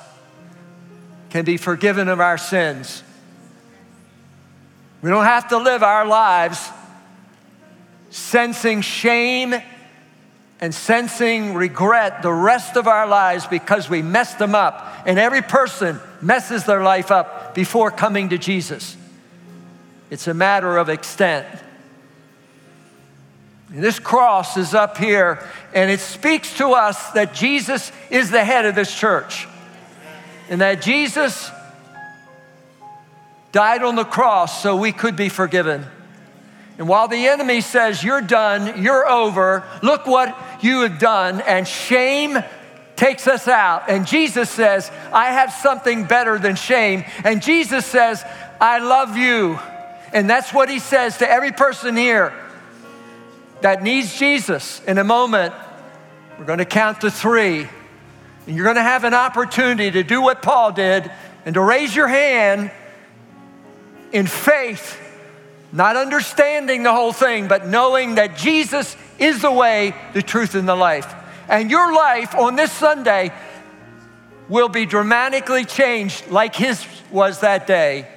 can 1.30 1.44
be 1.44 1.58
forgiven 1.58 2.08
of 2.08 2.22
our 2.22 2.38
sins. 2.38 3.04
We 5.02 5.10
don't 5.10 5.26
have 5.26 5.50
to 5.50 5.58
live 5.58 5.84
our 5.84 6.06
lives 6.06 6.70
sensing 8.10 8.80
shame 8.80 9.54
and 10.62 10.74
sensing 10.74 11.54
regret 11.54 12.22
the 12.22 12.32
rest 12.32 12.78
of 12.78 12.88
our 12.88 13.06
lives 13.06 13.46
because 13.46 13.90
we 13.90 14.02
messed 14.02 14.40
them 14.40 14.56
up. 14.56 15.04
And 15.06 15.20
every 15.20 15.42
person 15.42 16.00
messes 16.22 16.64
their 16.64 16.82
life 16.82 17.12
up 17.12 17.54
before 17.54 17.92
coming 17.92 18.30
to 18.30 18.38
Jesus. 18.38 18.96
It's 20.10 20.28
a 20.28 20.34
matter 20.34 20.78
of 20.78 20.88
extent. 20.88 21.46
This 23.70 23.98
cross 23.98 24.58
is 24.58 24.74
up 24.74 24.98
here, 24.98 25.48
and 25.74 25.90
it 25.90 26.00
speaks 26.00 26.58
to 26.58 26.70
us 26.70 27.12
that 27.12 27.34
Jesus 27.34 27.92
is 28.12 28.30
the 28.30 28.44
head 28.44 28.66
of 28.66 28.76
this 28.76 28.94
church. 28.96 29.48
And 30.50 30.62
that 30.62 30.82
Jesus 30.82 31.50
died 33.52 33.82
on 33.82 33.96
the 33.96 34.04
cross 34.04 34.62
so 34.62 34.76
we 34.76 34.92
could 34.92 35.16
be 35.16 35.30
forgiven. 35.30 35.86
And 36.78 36.88
while 36.88 37.08
the 37.08 37.28
enemy 37.28 37.62
says, 37.62 38.04
You're 38.04 38.22
done, 38.22 38.84
you're 38.84 39.10
over, 39.10 39.64
look 39.82 40.06
what 40.06 40.38
you 40.62 40.82
have 40.82 41.00
done, 41.00 41.42
and 41.42 41.68
shame 41.68 42.38
takes 42.96 43.28
us 43.28 43.48
out. 43.48 43.90
And 43.90 44.06
Jesus 44.06 44.50
says, 44.50 44.92
I 45.12 45.32
have 45.32 45.52
something 45.52 46.06
better 46.06 46.38
than 46.38 46.56
shame. 46.56 47.04
And 47.24 47.42
Jesus 47.42 47.86
says, 47.86 48.24
I 48.62 48.80
love 48.80 49.18
you. 49.18 49.60
And 50.14 50.30
that's 50.30 50.54
what 50.54 50.70
he 50.70 50.80
says 50.80 51.18
to 51.18 51.30
every 51.30 51.52
person 51.52 51.98
here 51.98 52.34
that 53.66 53.82
needs 53.82 54.20
Jesus 54.20 54.80
in 54.86 55.00
a 55.00 55.04
moment, 55.04 55.52
we're 56.38 56.46
going 56.46 56.60
to 56.60 56.66
count 56.66 57.02
to 57.02 57.10
three. 57.10 57.68
And 58.46 58.56
you're 58.56 58.64
going 58.64 58.76
to 58.76 58.84
have 58.84 59.06
an 59.06 59.16
opportunity 59.16 59.90
to 59.90 60.04
do 60.04 60.22
what 60.22 60.44
Paul 60.44 60.72
did 60.72 61.12
and 61.48 61.56
to 61.56 61.62
raise 61.62 61.96
your 61.96 62.08
hand 62.08 62.70
in 64.12 64.28
faith, 64.28 65.02
not 65.72 65.96
understanding 65.96 66.84
the 66.84 66.94
whole 66.94 67.12
thing, 67.12 67.48
but 67.48 67.66
knowing 67.66 68.16
that 68.16 68.38
Jesus 68.38 68.96
is 69.18 69.42
the 69.42 69.52
way, 69.52 69.96
the 70.14 70.22
truth, 70.22 70.54
and 70.54 70.70
the 70.70 70.76
life. 70.76 71.12
And 71.50 71.72
your 71.72 71.92
life 71.92 72.36
on 72.36 72.56
this 72.56 72.72
Sunday 72.72 73.34
will 74.48 74.70
be 74.70 74.86
dramatically 74.86 75.66
changed 75.66 76.30
like 76.30 76.54
his 76.54 76.86
was 77.10 77.40
that 77.40 77.66
day 77.66 78.08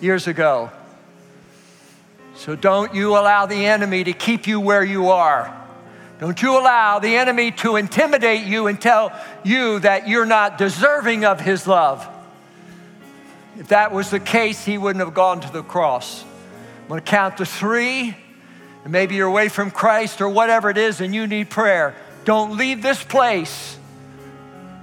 years 0.00 0.26
ago. 0.26 0.70
So 2.36 2.56
don't 2.56 2.94
you 2.94 3.10
allow 3.10 3.46
the 3.46 3.66
enemy 3.66 4.04
to 4.04 4.12
keep 4.12 4.46
you 4.46 4.60
where 4.60 4.84
you 4.84 5.08
are. 5.08 5.60
Don't 6.18 6.40
you 6.42 6.58
allow 6.58 6.98
the 6.98 7.16
enemy 7.16 7.52
to 7.52 7.76
intimidate 7.76 8.44
you 8.46 8.66
and 8.66 8.80
tell 8.80 9.12
you 9.44 9.78
that 9.80 10.08
you're 10.08 10.26
not 10.26 10.58
deserving 10.58 11.24
of 11.24 11.40
his 11.40 11.66
love. 11.66 12.08
If 13.58 13.68
that 13.68 13.92
was 13.92 14.10
the 14.10 14.20
case, 14.20 14.64
he 14.64 14.78
wouldn't 14.78 15.04
have 15.04 15.14
gone 15.14 15.40
to 15.40 15.52
the 15.52 15.62
cross. 15.62 16.24
I'm 16.82 16.88
going 16.88 17.00
to 17.00 17.06
count 17.06 17.36
to 17.38 17.46
three, 17.46 18.16
and 18.84 18.92
maybe 18.92 19.14
you're 19.14 19.28
away 19.28 19.48
from 19.48 19.70
Christ 19.70 20.20
or 20.20 20.28
whatever 20.28 20.70
it 20.70 20.78
is, 20.78 21.00
and 21.00 21.14
you 21.14 21.26
need 21.26 21.50
prayer. 21.50 21.94
Don't 22.24 22.56
leave 22.56 22.82
this 22.82 23.02
place 23.02 23.78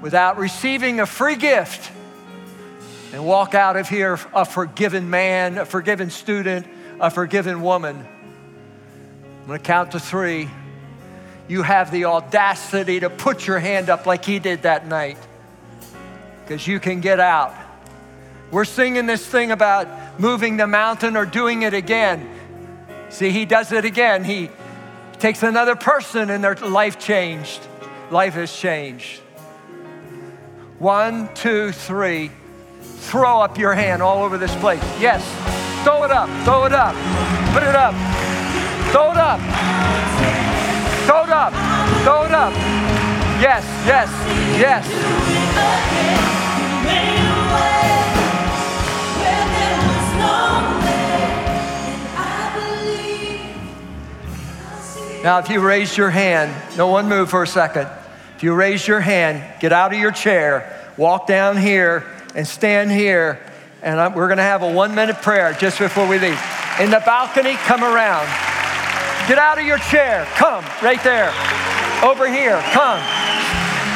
without 0.02 0.38
receiving 0.38 1.00
a 1.00 1.06
free 1.06 1.36
gift 1.36 1.92
and 3.14 3.26
walk 3.26 3.56
out 3.56 3.76
of 3.76 3.90
here 3.90 4.20
a 4.34 4.46
forgiven 4.46 5.10
man, 5.10 5.58
a 5.58 5.66
forgiven 5.66 6.10
student 6.10 6.66
a 7.02 7.10
forgiven 7.10 7.64
woman. 7.64 8.08
I'm 9.42 9.48
going 9.48 9.60
to 9.60 9.66
count 9.66 9.92
to 9.92 10.00
three. 10.00 10.48
You 11.48 11.64
have 11.64 11.92
the 11.92 12.06
audacity 12.06 13.00
to 13.00 13.10
put 13.10 13.48
your 13.48 13.58
hand 13.60 13.90
up 13.90 14.06
like 14.06 14.24
he 14.24 14.38
did 14.38 14.62
that 14.62 14.88
night 14.88 15.18
because 16.44 16.66
you 16.68 16.80
can 16.80 17.02
get 17.02 17.20
out. 17.20 17.54
We're 18.52 18.66
singing 18.66 19.08
this 19.08 19.26
thing 19.26 19.52
about 19.52 20.20
moving 20.20 20.58
the 20.58 20.68
mountain 20.68 21.18
or 21.18 21.26
doing 21.26 21.64
it 21.64 21.74
again. 21.74 22.30
See, 23.10 23.32
he 23.32 23.46
does 23.46 23.72
it 23.72 23.84
again. 23.84 24.24
He 24.24 24.52
takes 25.18 25.42
another 25.42 25.76
person 25.76 26.30
and 26.30 26.44
their 26.44 26.56
life 26.56 27.00
changed. 27.00 27.62
Life 28.12 28.36
has 28.36 28.56
changed. 28.56 29.20
One, 30.78 31.34
two, 31.34 31.72
three. 31.72 32.30
Throw 32.82 33.42
up 33.42 33.58
your 33.58 33.74
hand 33.74 34.04
all 34.04 34.24
over 34.24 34.38
this 34.38 34.56
place. 34.58 34.84
Yes. 35.00 35.61
Throw 35.84 36.04
it 36.04 36.12
up. 36.12 36.30
Throw 36.44 36.66
it 36.66 36.74
up. 36.74 36.94
Put 37.54 37.64
it 37.64 37.76
up. 37.76 37.96
Throw 38.92 39.12
it 39.12 39.18
up. 39.18 39.40
Throw 41.08 41.24
it 41.24 41.30
up. 41.30 41.54
Throw 42.04 42.24
it 42.26 42.32
up. 42.32 42.54
Yes, 43.42 43.66
yes, 43.88 44.10
yes. 44.60 44.88
Now, 55.24 55.40
if 55.40 55.50
you 55.50 55.60
raise 55.60 55.98
your 55.98 56.12
hand, 56.12 56.52
no 56.78 56.88
one 56.88 57.10
move 57.10 57.30
for 57.30 57.42
a 57.42 57.48
second. 57.48 57.88
If 58.36 58.44
you 58.44 58.54
raise 58.54 58.88
your 58.88 59.00
hand, 59.00 59.44
get 59.60 59.74
out 59.74 59.94
of 59.94 60.00
your 60.00 60.12
chair, 60.12 60.92
walk 60.98 61.26
down 61.26 61.58
here, 61.58 62.06
and 62.36 62.48
stand 62.48 62.92
here 62.92 63.40
and 63.82 64.00
I'm, 64.00 64.14
we're 64.14 64.28
going 64.28 64.38
to 64.38 64.44
have 64.44 64.62
a 64.62 64.72
one 64.72 64.94
minute 64.94 65.18
prayer 65.22 65.54
just 65.54 65.80
before 65.80 66.08
we 66.08 66.20
leave. 66.20 66.40
In 66.80 66.90
the 66.90 67.02
balcony, 67.06 67.56
come 67.66 67.84
around. 67.84 68.28
Get 69.28 69.38
out 69.38 69.60
of 69.60 69.66
your 69.66 69.78
chair. 69.90 70.26
Come 70.36 70.64
right 70.82 71.02
there. 71.04 71.34
Over 72.04 72.32
here. 72.32 72.60
Come. 72.74 73.00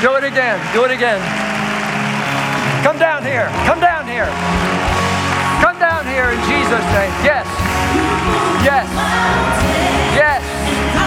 Do 0.01 0.15
it 0.15 0.23
again. 0.23 0.59
Do 0.73 0.85
it 0.85 0.91
again. 0.91 1.21
Come 2.83 2.99
down 2.99 3.23
here. 3.23 3.49
Come 3.65 3.79
down 3.79 4.07
here. 4.07 4.29
Come 5.61 5.79
down 5.79 6.05
here 6.05 6.29
in 6.29 6.39
Jesus' 6.45 6.85
name. 6.93 7.13
Yes. 7.25 7.45
Yes. 8.61 8.85
Yes. 10.13 10.43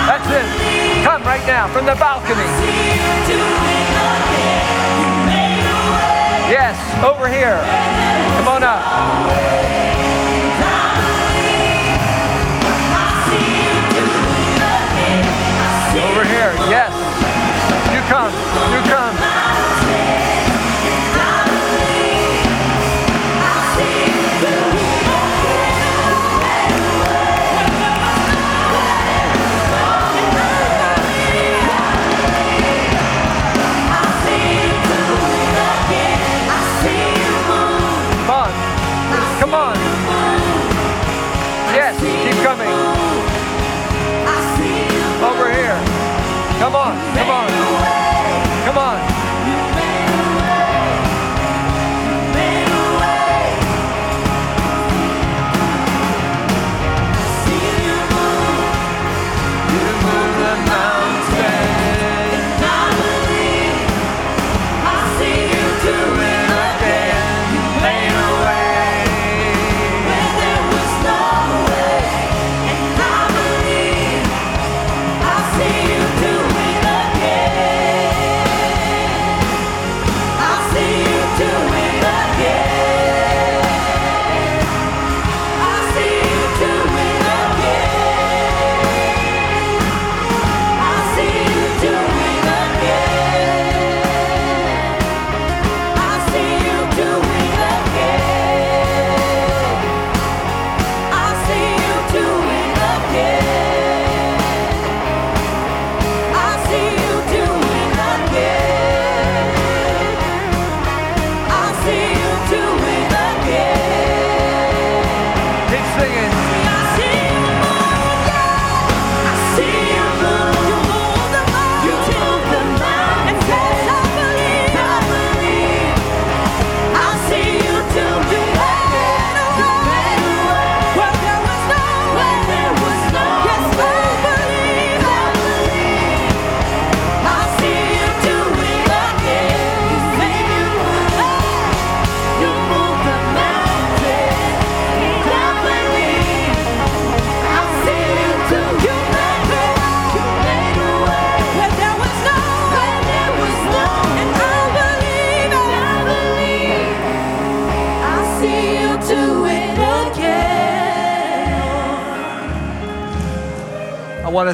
That's 0.07 0.29
it. 0.31 1.05
Come 1.05 1.23
right 1.23 1.45
now 1.47 1.69
from 1.69 1.87
the 1.87 1.95
balcony. 1.95 3.98
Yes, 6.49 6.79
over 7.05 7.29
here. 7.29 7.61
Come 8.39 8.49
on 8.49 8.63
up. 8.63 9.78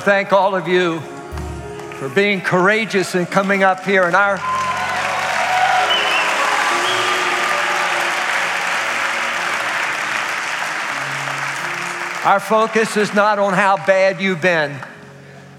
Thank 0.05 0.35
all 0.35 0.55
of 0.55 0.69
you 0.69 1.01
for 1.01 2.11
being 2.11 2.43
courageous 2.43 3.15
and 3.15 3.27
coming 3.27 3.63
up 3.63 3.85
here. 3.85 4.03
And 4.03 4.15
our 4.15 4.37
Our 12.27 12.41
focus 12.41 12.97
is 12.99 13.15
not 13.15 13.39
on 13.39 13.53
how 13.55 13.77
bad 13.77 14.21
you've 14.21 14.41
been, 14.41 14.79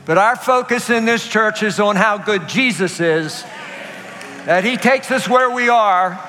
but 0.05 0.17
our 0.17 0.35
focus 0.35 0.89
in 0.89 1.05
this 1.05 1.27
church 1.27 1.61
is 1.61 1.79
on 1.79 1.95
how 1.95 2.17
good 2.17 2.47
Jesus 2.47 2.99
is. 2.99 3.43
That 4.45 4.63
He 4.63 4.77
takes 4.77 5.09
us 5.09 5.27
where 5.27 5.49
we 5.49 5.69
are 5.69 6.19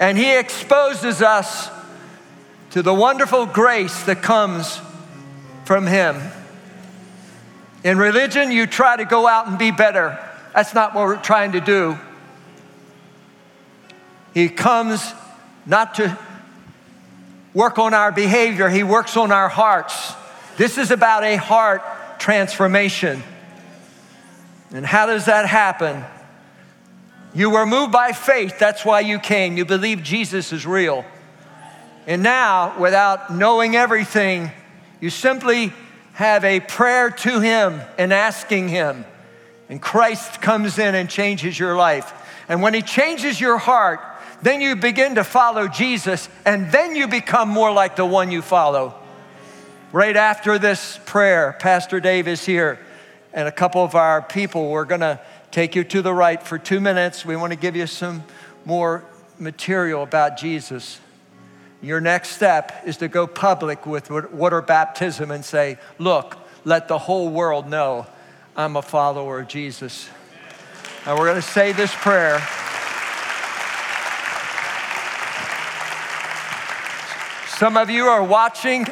and 0.00 0.18
He 0.18 0.36
exposes 0.36 1.22
us 1.22 1.68
to 2.70 2.82
the 2.82 2.94
wonderful 2.94 3.46
grace 3.46 4.04
that 4.04 4.22
comes 4.22 4.80
from 5.64 5.86
Him. 5.86 6.16
In 7.82 7.98
religion, 7.98 8.52
you 8.52 8.66
try 8.66 8.96
to 8.96 9.04
go 9.04 9.26
out 9.26 9.48
and 9.48 9.58
be 9.58 9.70
better. 9.70 10.18
That's 10.54 10.74
not 10.74 10.94
what 10.94 11.06
we're 11.06 11.22
trying 11.22 11.52
to 11.52 11.60
do. 11.60 11.98
He 14.34 14.48
comes 14.48 15.12
not 15.66 15.94
to 15.94 16.18
work 17.54 17.78
on 17.78 17.94
our 17.94 18.12
behavior, 18.12 18.68
He 18.68 18.82
works 18.82 19.16
on 19.16 19.32
our 19.32 19.48
hearts. 19.48 20.12
This 20.56 20.78
is 20.78 20.90
about 20.90 21.24
a 21.24 21.36
heart 21.36 21.82
transformation. 22.18 23.22
And 24.72 24.86
how 24.86 25.06
does 25.06 25.24
that 25.24 25.46
happen? 25.46 26.04
You 27.34 27.50
were 27.50 27.66
moved 27.66 27.92
by 27.92 28.12
faith, 28.12 28.58
that's 28.58 28.84
why 28.84 29.00
you 29.00 29.18
came. 29.18 29.56
You 29.56 29.64
believe 29.64 30.02
Jesus 30.02 30.52
is 30.52 30.66
real. 30.66 31.04
And 32.06 32.22
now, 32.22 32.78
without 32.78 33.32
knowing 33.32 33.76
everything, 33.76 34.50
you 35.00 35.10
simply 35.10 35.72
have 36.20 36.44
a 36.44 36.60
prayer 36.60 37.08
to 37.08 37.40
Him 37.40 37.80
and 37.96 38.12
asking 38.12 38.68
Him. 38.68 39.06
And 39.70 39.80
Christ 39.80 40.42
comes 40.42 40.78
in 40.78 40.94
and 40.94 41.08
changes 41.08 41.58
your 41.58 41.74
life. 41.74 42.12
And 42.46 42.60
when 42.60 42.74
He 42.74 42.82
changes 42.82 43.40
your 43.40 43.56
heart, 43.56 44.00
then 44.42 44.60
you 44.60 44.76
begin 44.76 45.14
to 45.14 45.24
follow 45.24 45.66
Jesus, 45.66 46.28
and 46.44 46.70
then 46.70 46.94
you 46.94 47.08
become 47.08 47.48
more 47.48 47.72
like 47.72 47.96
the 47.96 48.04
one 48.04 48.30
you 48.30 48.42
follow. 48.42 48.94
Right 49.92 50.14
after 50.14 50.58
this 50.58 51.00
prayer, 51.06 51.56
Pastor 51.58 52.00
Dave 52.00 52.28
is 52.28 52.44
here, 52.44 52.78
and 53.32 53.48
a 53.48 53.52
couple 53.52 53.82
of 53.82 53.94
our 53.94 54.20
people, 54.20 54.68
we're 54.70 54.84
to 54.84 55.20
take 55.50 55.74
you 55.74 55.84
to 55.84 56.02
the 56.02 56.12
right 56.12 56.42
for 56.42 56.58
two 56.58 56.80
minutes. 56.80 57.24
We 57.24 57.34
want 57.34 57.54
to 57.54 57.58
give 57.58 57.76
you 57.76 57.86
some 57.86 58.24
more 58.66 59.06
material 59.38 60.02
about 60.02 60.36
Jesus. 60.36 61.00
Your 61.82 62.00
next 62.00 62.30
step 62.30 62.82
is 62.84 62.98
to 62.98 63.08
go 63.08 63.26
public 63.26 63.86
with 63.86 64.10
water 64.10 64.60
baptism 64.60 65.30
and 65.30 65.44
say, 65.44 65.78
Look, 65.98 66.36
let 66.64 66.88
the 66.88 66.98
whole 66.98 67.30
world 67.30 67.68
know 67.68 68.06
I'm 68.56 68.76
a 68.76 68.82
follower 68.82 69.40
of 69.40 69.48
Jesus. 69.48 70.08
And 71.06 71.18
we're 71.18 71.26
going 71.26 71.40
to 71.40 71.42
say 71.42 71.72
this 71.72 71.94
prayer. 71.94 72.38
Some 77.56 77.76
of 77.76 77.88
you 77.88 78.06
are 78.06 78.22
watching 78.22 78.86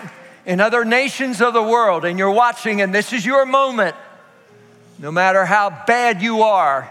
in 0.47 0.61
other 0.61 0.85
nations 0.85 1.43
of 1.43 1.53
the 1.53 1.63
world, 1.63 2.07
and 2.07 2.19
you're 2.19 2.31
watching, 2.31 2.81
and 2.81 2.95
this 2.95 3.13
is 3.13 3.27
your 3.27 3.45
moment. 3.45 3.95
No 4.99 5.13
matter 5.13 5.45
how 5.45 5.85
bad 5.87 6.23
you 6.23 6.43
are, 6.43 6.91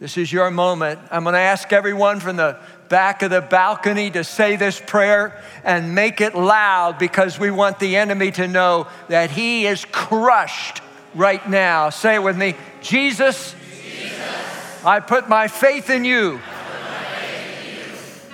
this 0.00 0.16
is 0.16 0.32
your 0.32 0.50
moment. 0.50 1.00
I'm 1.10 1.24
going 1.24 1.32
to 1.32 1.40
ask 1.40 1.72
everyone 1.72 2.20
from 2.20 2.36
the 2.36 2.58
back 2.88 3.22
of 3.22 3.30
the 3.30 3.40
balcony 3.40 4.10
to 4.10 4.24
say 4.24 4.56
this 4.56 4.80
prayer 4.80 5.40
and 5.64 5.94
make 5.94 6.20
it 6.20 6.34
loud 6.34 6.98
because 6.98 7.38
we 7.38 7.50
want 7.50 7.78
the 7.78 7.96
enemy 7.96 8.30
to 8.32 8.48
know 8.48 8.86
that 9.08 9.30
he 9.30 9.66
is 9.66 9.84
crushed 9.86 10.80
right 11.14 11.48
now. 11.48 11.90
Say 11.90 12.16
it 12.16 12.22
with 12.22 12.36
me 12.36 12.54
Jesus, 12.80 13.54
Jesus 13.54 14.84
I 14.84 15.00
put 15.00 15.28
my 15.28 15.48
faith 15.48 15.90
in 15.90 16.04
you, 16.04 16.40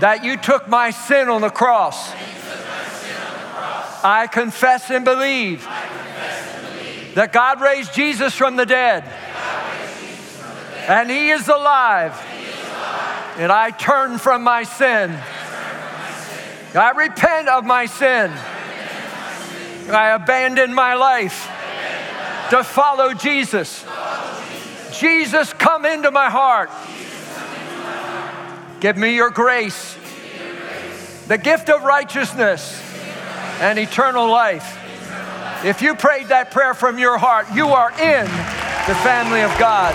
that 0.01 0.25
you 0.25 0.37
took 0.37 0.69
my 0.69 0.91
sin 0.91 1.29
on 1.29 1.41
the 1.41 1.51
cross. 1.51 2.13
I 4.07 4.29
confess 4.31 4.91
and 4.91 5.05
believe, 5.05 5.63
that 7.15 7.33
God 7.33 7.63
raised 7.63 7.95
Jesus 7.95 8.35
from 8.35 8.57
the 8.57 8.67
dead, 8.67 9.05
from 9.05 10.55
the 10.57 10.63
dead 10.87 10.91
and. 10.91 11.11
He 11.11 11.31
is 11.31 11.49
alive. 11.49 12.34
And 13.37 13.51
I 13.51 13.71
turn 13.71 14.19
from 14.19 14.43
my 14.43 14.63
sin. 14.63 15.11
I 16.75 16.91
repent 16.97 17.49
of 17.49 17.65
my 17.65 17.87
sin. 17.87 18.31
I 19.91 20.11
abandon 20.15 20.73
my 20.73 20.95
life 20.95 21.51
to 22.51 22.63
follow 22.65 23.13
Jesus. 23.15 23.85
Jesus, 24.93 25.53
come 25.53 25.85
into 25.85 26.11
my 26.11 26.31
heart. 26.31 26.71
Give 28.81 28.97
me 28.97 29.15
your 29.15 29.31
grace, 29.31 29.97
the 31.27 31.39
gift 31.39 31.69
of 31.71 31.83
righteousness 31.85 32.81
and 33.61 33.79
eternal 33.79 34.29
life. 34.29 34.79
If 35.65 35.81
you 35.81 35.95
prayed 35.95 36.29
that 36.29 36.51
prayer 36.51 36.75
from 36.75 36.99
your 36.99 37.17
heart, 37.19 37.47
you 37.55 37.69
are 37.69 37.91
in 37.93 38.25
the 38.27 38.95
family 39.03 39.41
of 39.41 39.57
God. 39.59 39.95